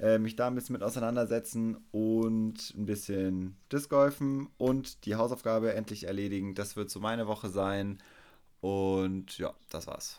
äh, 0.00 0.18
mich 0.18 0.36
da 0.36 0.46
ein 0.46 0.54
bisschen 0.54 0.74
mit 0.74 0.82
auseinandersetzen 0.82 1.76
und 1.90 2.74
ein 2.76 2.86
bisschen 2.86 3.56
Disc 3.72 3.90
golfen 3.90 4.48
und 4.56 5.04
die 5.06 5.16
Hausaufgabe 5.16 5.74
endlich 5.74 6.04
erledigen. 6.04 6.54
Das 6.54 6.76
wird 6.76 6.90
so 6.90 7.00
meine 7.00 7.26
Woche 7.26 7.48
sein. 7.48 7.98
Und 8.60 9.38
ja, 9.38 9.52
das 9.70 9.86
war's. 9.86 10.18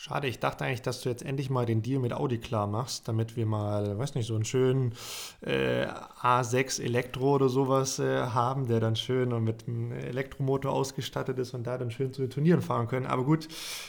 Schade, 0.00 0.28
ich 0.28 0.38
dachte 0.38 0.64
eigentlich, 0.64 0.82
dass 0.82 1.00
du 1.00 1.08
jetzt 1.08 1.24
endlich 1.24 1.50
mal 1.50 1.66
den 1.66 1.82
Deal 1.82 1.98
mit 1.98 2.12
Audi 2.12 2.38
klar 2.38 2.68
machst, 2.68 3.08
damit 3.08 3.34
wir 3.34 3.46
mal, 3.46 3.98
weiß 3.98 4.14
nicht, 4.14 4.28
so 4.28 4.36
einen 4.36 4.44
schönen 4.44 4.94
äh, 5.40 5.86
A6 6.22 6.80
Elektro 6.80 7.34
oder 7.34 7.48
sowas 7.48 7.98
äh, 7.98 8.20
haben, 8.26 8.68
der 8.68 8.78
dann 8.78 8.94
schön 8.94 9.32
und 9.32 9.42
mit 9.42 9.66
einem 9.66 9.90
Elektromotor 9.90 10.70
ausgestattet 10.72 11.36
ist 11.40 11.52
und 11.52 11.66
da 11.66 11.78
dann 11.78 11.90
schön 11.90 12.12
zu 12.12 12.22
den 12.22 12.30
Turnieren 12.30 12.62
fahren 12.62 12.86
können. 12.86 13.06
Aber 13.06 13.24
gut, 13.24 13.48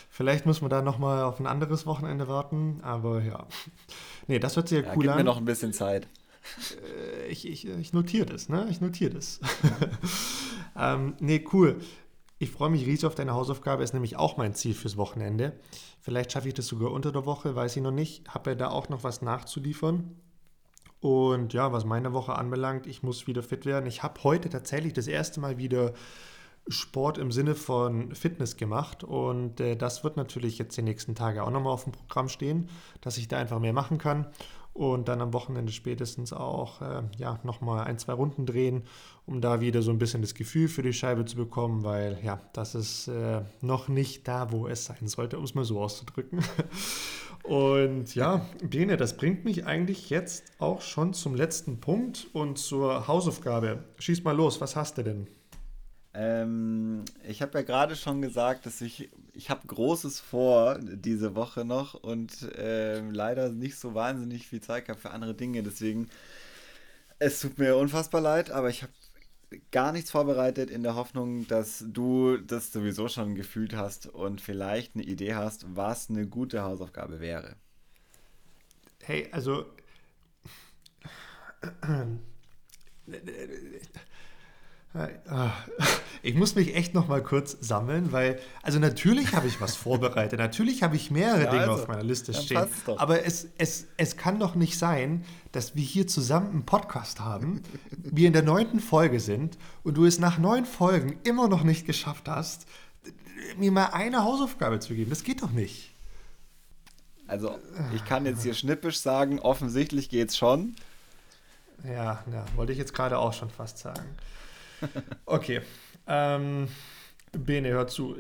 vielleicht 0.10 0.48
muss 0.48 0.62
man 0.62 0.72
da 0.72 0.82
nochmal 0.82 1.22
auf 1.22 1.40
ein 1.40 1.46
anderes 1.46 1.86
Wochenende 1.86 2.28
warten. 2.28 2.80
Aber 2.82 3.22
ja, 3.22 3.46
nee, 4.28 4.40
das 4.40 4.56
hört 4.56 4.68
sich 4.68 4.80
ja, 4.80 4.86
Ja, 4.88 4.94
cool 4.96 5.04
gib 5.04 5.12
an. 5.12 5.18
mir 5.18 5.24
noch 5.24 5.38
ein 5.38 5.46
bisschen 5.46 5.74
Zeit. 5.74 6.08
Äh, 6.82 7.28
ich, 7.28 7.48
ich, 7.48 7.66
ich 7.68 7.94
notiere 7.94 8.26
das, 8.26 8.50
ne? 8.50 8.66
Ich 8.72 8.82
notiere 8.82 9.12
das. 9.12 9.40
ähm, 10.76 11.14
nee, 11.20 11.46
cool. 11.54 11.80
Ich 12.42 12.52
freue 12.52 12.70
mich 12.70 12.86
riesig 12.86 13.06
auf 13.06 13.16
deine 13.16 13.34
Hausaufgabe, 13.34 13.84
ist 13.84 13.94
nämlich 13.94 14.16
auch 14.16 14.38
mein 14.38 14.54
Ziel 14.54 14.74
fürs 14.74 14.96
Wochenende. 14.96 15.60
Vielleicht 16.00 16.32
schaffe 16.32 16.48
ich 16.48 16.54
das 16.54 16.68
sogar 16.68 16.92
unter 16.92 17.12
der 17.12 17.26
Woche, 17.26 17.54
weiß 17.54 17.76
ich 17.76 17.84
noch 17.84 17.92
nicht. 17.92 18.30
Habe 18.34 18.52
ja 18.52 18.56
da 18.56 18.70
auch 18.70 18.88
noch 18.88 19.04
was 19.04 19.22
nachzuliefern. 19.22 20.16
Und 21.02 21.52
ja, 21.52 21.74
was 21.74 21.84
meine 21.84 22.14
Woche 22.14 22.36
anbelangt, 22.36 22.88
ich 22.88 23.04
muss 23.04 23.28
wieder 23.28 23.44
fit 23.44 23.66
werden. 23.66 23.88
Ich 23.88 24.04
habe 24.04 24.24
heute 24.24 24.50
tatsächlich 24.50 24.94
das 24.94 25.08
erste 25.08 25.42
Mal 25.42 25.58
wieder 25.58 25.94
Sport 26.70 27.18
im 27.18 27.32
Sinne 27.32 27.56
von 27.56 28.16
Fitness 28.16 28.56
gemacht. 28.56 29.04
Und 29.04 29.60
äh, 29.60 29.76
das 29.76 30.06
wird 30.06 30.16
natürlich 30.16 30.58
jetzt 30.58 30.78
die 30.78 30.82
nächsten 30.82 31.16
Tage 31.16 31.44
auch 31.44 31.52
nochmal 31.52 31.74
auf 31.74 31.84
dem 31.84 31.92
Programm 31.92 32.30
stehen, 32.30 32.70
dass 33.02 33.18
ich 33.18 33.28
da 33.28 33.38
einfach 33.38 33.60
mehr 33.60 33.74
machen 33.74 33.98
kann. 33.98 34.28
Und 34.80 35.10
dann 35.10 35.20
am 35.20 35.34
Wochenende 35.34 35.74
spätestens 35.74 36.32
auch 36.32 36.82
äh, 36.82 37.02
ja, 37.18 37.38
nochmal 37.44 37.84
ein, 37.84 38.00
zwei 38.00 38.14
Runden 38.14 38.46
drehen, 38.46 38.84
um 39.26 39.42
da 39.42 39.60
wieder 39.60 39.82
so 39.82 39.92
ein 39.92 39.98
bisschen 39.98 40.22
das 40.22 40.36
Gefühl 40.36 40.70
für 40.70 40.84
die 40.84 40.94
Scheibe 40.94 41.26
zu 41.26 41.36
bekommen, 41.36 41.84
weil 41.84 42.18
ja, 42.24 42.40
das 42.54 42.76
ist 42.76 43.10
äh, 43.10 43.42
noch 43.60 43.90
nicht 43.90 44.26
da, 44.26 44.54
wo 44.54 44.70
es 44.70 44.86
sein 44.86 45.10
sollte, 45.10 45.38
um 45.38 45.44
es 45.44 45.54
mal 45.54 45.66
so 45.66 45.82
auszudrücken. 45.82 46.40
Und 47.44 48.16
ja, 48.16 48.46
Bene, 48.64 48.96
das 48.96 49.18
bringt 49.18 49.44
mich 49.44 49.66
eigentlich 49.66 50.10
jetzt 50.10 50.46
auch 50.60 50.80
schon 50.80 51.14
zum 51.14 51.36
letzten 51.36 51.82
Punkt 51.82 52.28
und 52.32 52.58
zur 52.58 53.08
Hausaufgabe. 53.08 53.84
Schieß 53.98 54.24
mal 54.24 54.36
los, 54.36 54.62
was 54.62 54.78
hast 54.78 54.98
du 54.98 55.04
denn? 55.04 55.28
Ähm, 56.14 57.04
ich 57.28 57.42
habe 57.42 57.58
ja 57.58 57.64
gerade 57.64 57.98
schon 57.98 58.22
gesagt, 58.22 58.66
dass 58.66 58.80
ich, 58.80 59.10
ich 59.40 59.50
habe 59.50 59.66
Großes 59.68 60.20
vor 60.20 60.78
diese 60.82 61.34
Woche 61.34 61.64
noch 61.64 61.94
und 61.94 62.50
ähm, 62.58 63.12
leider 63.12 63.48
nicht 63.48 63.78
so 63.80 63.96
wahnsinnig 63.96 64.46
viel 64.46 64.60
Zeit 64.60 64.84
gehabt 64.86 65.02
für 65.02 65.12
andere 65.12 65.34
Dinge. 65.34 65.64
Deswegen, 65.64 66.10
es 67.20 67.40
tut 67.40 67.58
mir 67.58 67.78
unfassbar 67.78 68.20
leid, 68.20 68.52
aber 68.52 68.68
ich 68.68 68.84
habe 68.84 68.92
gar 69.72 69.94
nichts 69.94 70.12
vorbereitet 70.12 70.70
in 70.70 70.84
der 70.84 70.96
Hoffnung, 70.96 71.48
dass 71.48 71.86
du 71.88 72.36
das 72.36 72.74
sowieso 72.74 73.08
schon 73.08 73.34
gefühlt 73.34 73.74
hast 73.74 74.08
und 74.08 74.42
vielleicht 74.42 74.96
eine 74.96 75.06
Idee 75.06 75.36
hast, 75.36 75.66
was 75.74 76.10
eine 76.10 76.28
gute 76.28 76.62
Hausaufgabe 76.64 77.22
wäre. 77.22 77.56
Hey, 79.04 79.30
also. 79.32 79.68
Ich 86.22 86.36
muss 86.36 86.56
mich 86.56 86.76
echt 86.76 86.94
noch 86.94 87.08
mal 87.08 87.24
kurz 87.24 87.56
sammeln, 87.62 88.12
weil, 88.12 88.40
also 88.62 88.80
natürlich 88.80 89.34
habe 89.36 89.48
ich 89.48 89.62
was 89.62 89.76
vorbereitet, 89.78 90.40
natürlich 90.40 90.84
habe 90.84 90.96
ich 90.96 91.12
mehrere 91.12 91.44
Ja, 91.44 91.52
Dinge 91.52 91.62
also, 91.70 91.84
auf 91.84 91.88
meiner 91.88 92.04
Liste 92.04 92.34
stehen, 92.34 92.68
aber 92.98 93.26
es, 93.26 93.48
es, 93.58 93.88
es 93.98 94.18
kann 94.18 94.40
doch 94.40 94.56
nicht 94.56 94.78
sein, 94.78 95.24
dass 95.52 95.76
wir 95.76 95.84
hier 95.84 96.08
zusammen 96.08 96.50
einen 96.52 96.66
Podcast 96.66 97.22
haben, 97.22 97.62
wir 97.92 98.28
in 98.28 98.34
der 98.34 98.44
neunten 98.44 98.80
Folge 98.80 99.20
sind 99.20 99.58
und 99.84 99.96
du 99.96 100.06
es 100.06 100.20
nach 100.20 100.38
neun 100.38 100.66
Folgen 100.66 101.18
immer 101.24 101.48
noch 101.48 101.64
nicht 101.64 101.86
geschafft 101.86 102.28
hast, 102.28 102.66
mir 103.58 103.72
mal 103.72 103.88
eine 103.88 104.24
Hausaufgabe 104.24 104.80
zu 104.80 104.94
geben. 104.96 105.10
Das 105.10 105.24
geht 105.24 105.42
doch 105.42 105.52
nicht. 105.52 105.92
Also, 107.28 107.58
ich 107.94 108.04
kann 108.06 108.26
jetzt 108.26 108.44
hier 108.44 108.56
schnippisch 108.56 109.00
sagen, 109.00 109.40
offensichtlich 109.40 110.10
geht's 110.10 110.36
schon. 110.36 110.76
Ja, 111.84 112.24
ja, 112.32 112.46
wollte 112.56 112.72
ich 112.72 112.78
jetzt 112.78 112.94
gerade 112.94 113.20
auch 113.20 113.34
schon 113.34 113.50
fast 113.50 113.78
sagen. 113.78 114.04
Okay. 115.26 115.62
Ähm, 116.08 116.68
Bene, 117.32 117.70
hör 117.70 117.88
zu. 117.88 118.16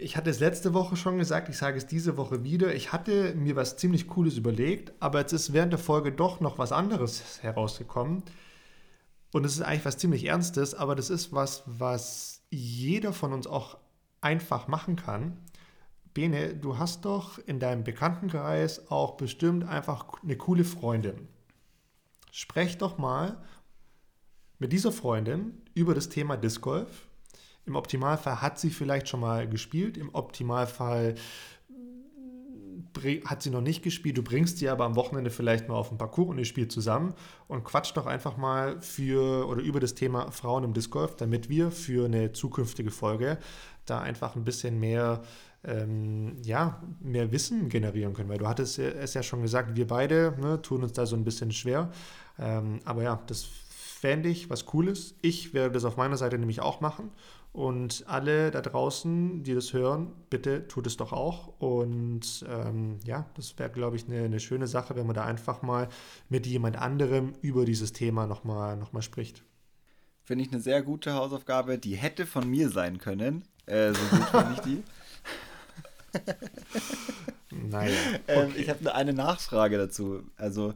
Ich 0.00 0.16
hatte 0.16 0.30
es 0.30 0.40
letzte 0.40 0.74
Woche 0.74 0.96
schon 0.96 1.18
gesagt, 1.18 1.48
ich 1.48 1.56
sage 1.56 1.78
es 1.78 1.86
diese 1.86 2.16
Woche 2.16 2.42
wieder. 2.42 2.74
Ich 2.74 2.92
hatte 2.92 3.34
mir 3.34 3.54
was 3.54 3.76
ziemlich 3.76 4.08
Cooles 4.08 4.36
überlegt, 4.36 4.92
aber 4.98 5.20
jetzt 5.20 5.32
ist 5.32 5.52
während 5.52 5.72
der 5.72 5.78
Folge 5.78 6.10
doch 6.10 6.40
noch 6.40 6.58
was 6.58 6.72
anderes 6.72 7.42
herausgekommen. 7.42 8.24
Und 9.32 9.46
es 9.46 9.52
ist 9.52 9.62
eigentlich 9.62 9.84
was 9.84 9.98
ziemlich 9.98 10.26
Ernstes, 10.26 10.74
aber 10.74 10.96
das 10.96 11.10
ist 11.10 11.32
was, 11.32 11.62
was 11.66 12.42
jeder 12.50 13.12
von 13.12 13.32
uns 13.32 13.46
auch 13.46 13.78
einfach 14.20 14.66
machen 14.66 14.96
kann. 14.96 15.38
Bene, 16.12 16.54
du 16.54 16.76
hast 16.78 17.04
doch 17.04 17.38
in 17.38 17.60
deinem 17.60 17.84
Bekanntenkreis 17.84 18.90
auch 18.90 19.16
bestimmt 19.16 19.64
einfach 19.64 20.06
eine 20.24 20.36
coole 20.36 20.64
Freundin. 20.64 21.28
Sprech 22.32 22.78
doch 22.78 22.98
mal 22.98 23.40
mit 24.58 24.72
dieser 24.72 24.90
Freundin 24.90 25.62
über 25.74 25.94
das 25.94 26.08
Thema 26.08 26.36
Disc 26.36 26.60
Golf. 26.60 27.06
Im 27.66 27.76
Optimalfall 27.76 28.40
hat 28.40 28.58
sie 28.58 28.70
vielleicht 28.70 29.08
schon 29.08 29.20
mal 29.20 29.48
gespielt, 29.48 29.96
im 29.96 30.14
Optimalfall 30.14 31.14
bring- 32.92 33.24
hat 33.24 33.42
sie 33.42 33.50
noch 33.50 33.60
nicht 33.60 33.82
gespielt, 33.82 34.16
du 34.16 34.22
bringst 34.22 34.58
sie 34.58 34.68
aber 34.68 34.84
am 34.84 34.96
Wochenende 34.96 35.30
vielleicht 35.30 35.68
mal 35.68 35.74
auf 35.74 35.88
den 35.90 35.98
Parcours 35.98 36.30
und 36.30 36.38
ihr 36.38 36.44
spielt 36.44 36.72
zusammen 36.72 37.14
und 37.48 37.64
quatscht 37.64 37.96
doch 37.96 38.06
einfach 38.06 38.36
mal 38.36 38.80
für 38.80 39.46
oder 39.46 39.62
über 39.62 39.80
das 39.80 39.94
Thema 39.94 40.30
Frauen 40.30 40.64
im 40.64 40.72
Disc 40.72 40.90
Golf, 40.90 41.16
damit 41.16 41.48
wir 41.48 41.70
für 41.70 42.06
eine 42.06 42.32
zukünftige 42.32 42.90
Folge 42.90 43.38
da 43.86 44.00
einfach 44.00 44.36
ein 44.36 44.44
bisschen 44.44 44.80
mehr 44.80 45.22
ähm, 45.62 46.38
ja, 46.42 46.82
mehr 47.00 47.32
Wissen 47.32 47.68
generieren 47.68 48.14
können, 48.14 48.30
weil 48.30 48.38
du 48.38 48.48
hattest 48.48 48.78
es 48.78 49.12
ja 49.14 49.22
schon 49.22 49.42
gesagt, 49.42 49.76
wir 49.76 49.86
beide 49.86 50.34
ne, 50.40 50.62
tun 50.62 50.82
uns 50.82 50.92
da 50.92 51.04
so 51.04 51.16
ein 51.16 51.24
bisschen 51.24 51.52
schwer. 51.52 51.90
Ähm, 52.38 52.80
aber 52.86 53.02
ja, 53.02 53.22
das 53.26 53.46
fände 54.00 54.30
ich 54.30 54.48
was 54.48 54.64
Cooles. 54.64 55.14
Ich 55.20 55.52
werde 55.52 55.72
das 55.72 55.84
auf 55.84 55.98
meiner 55.98 56.16
Seite 56.16 56.38
nämlich 56.38 56.60
auch 56.60 56.80
machen 56.80 57.10
Und 57.52 58.04
alle 58.06 58.50
da 58.50 58.62
draußen, 58.62 59.42
die 59.42 59.54
das 59.54 59.74
hören, 59.74 60.12
bitte 60.30 60.66
tut 60.68 60.86
es 60.86 60.96
doch 60.96 61.12
auch. 61.12 61.48
Und 61.58 62.46
ähm, 62.48 62.98
ja, 63.04 63.26
das 63.34 63.58
wäre, 63.58 63.68
glaube 63.68 63.96
ich, 63.96 64.06
eine, 64.06 64.24
eine 64.24 64.40
schöne 64.40 64.68
Sache, 64.68 64.96
wenn 64.96 65.04
man 65.04 65.14
da 65.14 65.26
einfach 65.26 65.60
mal 65.60 65.88
mit 66.30 66.46
jemand 66.46 66.76
anderem 66.76 67.34
über 67.42 67.66
dieses 67.66 67.92
Thema 67.92 68.26
nochmal 68.26 68.78
noch 68.78 68.94
mal 68.94 69.02
spricht. 69.02 69.42
Finde 70.24 70.44
ich 70.44 70.52
eine 70.52 70.62
sehr 70.62 70.80
gute 70.82 71.12
Hausaufgabe. 71.12 71.76
Die 71.76 71.96
hätte 71.96 72.24
von 72.24 72.48
mir 72.48 72.70
sein 72.70 72.96
können. 72.96 73.44
Äh, 73.66 73.92
so 73.92 74.16
gut 74.16 74.28
finde 74.28 74.52
ich 74.54 74.60
die. 74.60 74.82
naja. 77.68 77.90
Ähm, 78.28 78.38
okay. 78.38 78.44
Ähm, 78.44 78.52
ich 78.56 78.70
habe 78.70 78.94
eine 78.94 79.12
Nachfrage 79.12 79.76
dazu. 79.76 80.22
Also, 80.36 80.72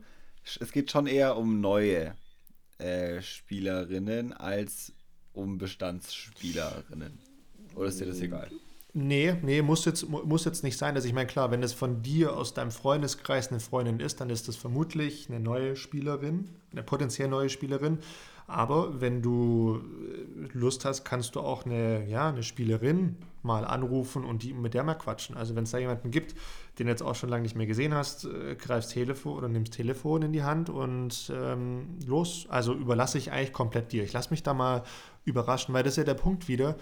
es 0.61 0.73
geht 0.73 0.91
schon 0.91 1.07
eher 1.07 1.39
um 1.39 1.63
neue 1.63 2.15
äh, 2.79 3.21
Spielerinnen 3.23 4.33
als 4.33 4.93
um 5.33 5.59
Bestandsspielerinnen. 5.59 7.19
Oder 7.75 7.89
ist 7.89 8.01
dir 8.01 8.07
das 8.07 8.21
egal? 8.21 8.51
Nee, 8.97 9.35
nee, 9.43 9.61
muss 9.61 9.85
jetzt, 9.85 10.09
muss 10.09 10.45
jetzt 10.45 10.63
nicht 10.63 10.79
sein. 10.79 10.95
Also 10.95 11.09
ich 11.09 11.15
meine, 11.15 11.27
klar, 11.27 11.51
wenn 11.51 11.65
es 11.65 11.73
von 11.73 12.03
dir 12.03 12.37
aus 12.37 12.55
deinem 12.55 12.71
Freundeskreis 12.71 13.49
eine 13.49 13.59
Freundin 13.59 13.99
ist, 13.99 14.21
dann 14.21 14.31
ist 14.31 14.47
das 14.47 14.55
vermutlich 14.55 15.29
eine 15.29 15.41
neue 15.41 15.75
Spielerin, 15.75 16.49
eine 16.71 16.85
potenziell 16.85 17.29
neue 17.29 17.51
Spielerin. 17.51 17.99
Aber 18.47 19.01
wenn 19.01 19.21
du 19.21 19.81
äh, 19.81 20.57
Lust 20.57 20.85
hast, 20.85 21.05
kannst 21.05 21.35
du 21.35 21.41
auch 21.41 21.67
eine, 21.67 22.09
ja, 22.09 22.29
eine 22.29 22.45
Spielerin 22.45 23.17
mal 23.45 23.65
anrufen 23.65 24.25
und 24.25 24.43
die, 24.43 24.53
mit 24.53 24.75
der 24.75 24.83
mal 24.83 24.95
quatschen. 24.95 25.37
Also 25.37 25.55
wenn 25.55 25.65
es 25.65 25.71
da 25.71 25.79
jemanden 25.79 26.11
gibt, 26.11 26.35
den 26.79 26.87
du 26.87 26.93
jetzt 26.93 27.03
auch 27.03 27.15
schon 27.15 27.29
lange 27.29 27.43
nicht 27.43 27.57
mehr 27.57 27.67
gesehen 27.67 27.95
hast, 27.95 28.25
äh, 28.25 28.57
greifst 28.57 28.93
Telefon 28.93 29.37
oder 29.37 29.49
nimmst 29.49 29.75
Telefon 29.75 30.23
in 30.23 30.33
die 30.33 30.43
Hand 30.43 30.71
und 30.71 31.33
ähm, 31.35 31.99
los. 32.07 32.47
Also 32.49 32.75
überlasse 32.75 33.19
ich 33.19 33.33
eigentlich 33.33 33.53
komplett 33.53 33.93
dir. 33.93 34.03
Ich 34.03 34.13
lasse 34.13 34.31
mich 34.31 34.43
da 34.43 34.55
mal 34.55 34.83
überraschen, 35.25 35.75
weil 35.75 35.83
das 35.83 35.95
ist 35.95 35.99
ja 35.99 36.05
der 36.05 36.15
Punkt 36.15 36.49
wieder 36.49 36.77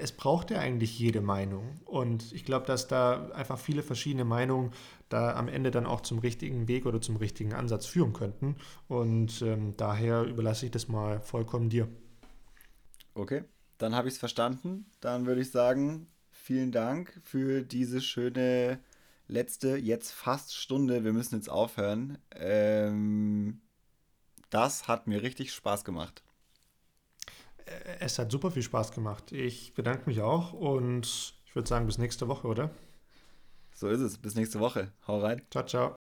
es 0.00 0.12
braucht 0.12 0.50
ja 0.50 0.58
eigentlich 0.58 0.98
jede 0.98 1.20
Meinung. 1.20 1.80
Und 1.84 2.32
ich 2.32 2.44
glaube, 2.44 2.66
dass 2.66 2.86
da 2.88 3.28
einfach 3.30 3.58
viele 3.58 3.82
verschiedene 3.82 4.24
Meinungen 4.24 4.72
da 5.08 5.34
am 5.34 5.48
Ende 5.48 5.70
dann 5.70 5.86
auch 5.86 6.02
zum 6.02 6.18
richtigen 6.18 6.68
Weg 6.68 6.86
oder 6.86 7.00
zum 7.00 7.16
richtigen 7.16 7.54
Ansatz 7.54 7.86
führen 7.86 8.12
könnten. 8.12 8.56
Und 8.88 9.42
ähm, 9.42 9.74
daher 9.76 10.22
überlasse 10.22 10.66
ich 10.66 10.72
das 10.72 10.88
mal 10.88 11.20
vollkommen 11.20 11.68
dir. 11.68 11.88
Okay, 13.14 13.44
dann 13.78 13.94
habe 13.94 14.08
ich 14.08 14.14
es 14.14 14.20
verstanden. 14.20 14.86
Dann 15.00 15.26
würde 15.26 15.40
ich 15.40 15.50
sagen, 15.50 16.08
vielen 16.30 16.72
Dank 16.72 17.20
für 17.24 17.62
diese 17.62 18.00
schöne 18.00 18.80
letzte, 19.28 19.76
jetzt 19.76 20.12
fast 20.12 20.54
Stunde. 20.54 21.04
Wir 21.04 21.12
müssen 21.12 21.36
jetzt 21.36 21.50
aufhören. 21.50 22.18
Ähm, 22.34 23.60
das 24.50 24.88
hat 24.88 25.06
mir 25.06 25.22
richtig 25.22 25.52
Spaß 25.52 25.84
gemacht 25.84 26.22
es 28.00 28.18
hat 28.18 28.30
super 28.30 28.50
viel 28.50 28.62
Spaß 28.62 28.92
gemacht. 28.92 29.32
Ich 29.32 29.74
bedanke 29.74 30.04
mich 30.06 30.20
auch 30.20 30.52
und 30.52 31.34
ich 31.46 31.54
würde 31.54 31.68
sagen, 31.68 31.86
bis 31.86 31.98
nächste 31.98 32.28
Woche, 32.28 32.46
oder? 32.46 32.70
So 33.74 33.88
ist 33.88 34.00
es. 34.00 34.18
Bis 34.18 34.34
nächste 34.34 34.60
Woche. 34.60 34.92
Hau 35.06 35.20
rein. 35.20 35.42
Ciao, 35.50 35.64
ciao. 35.64 35.94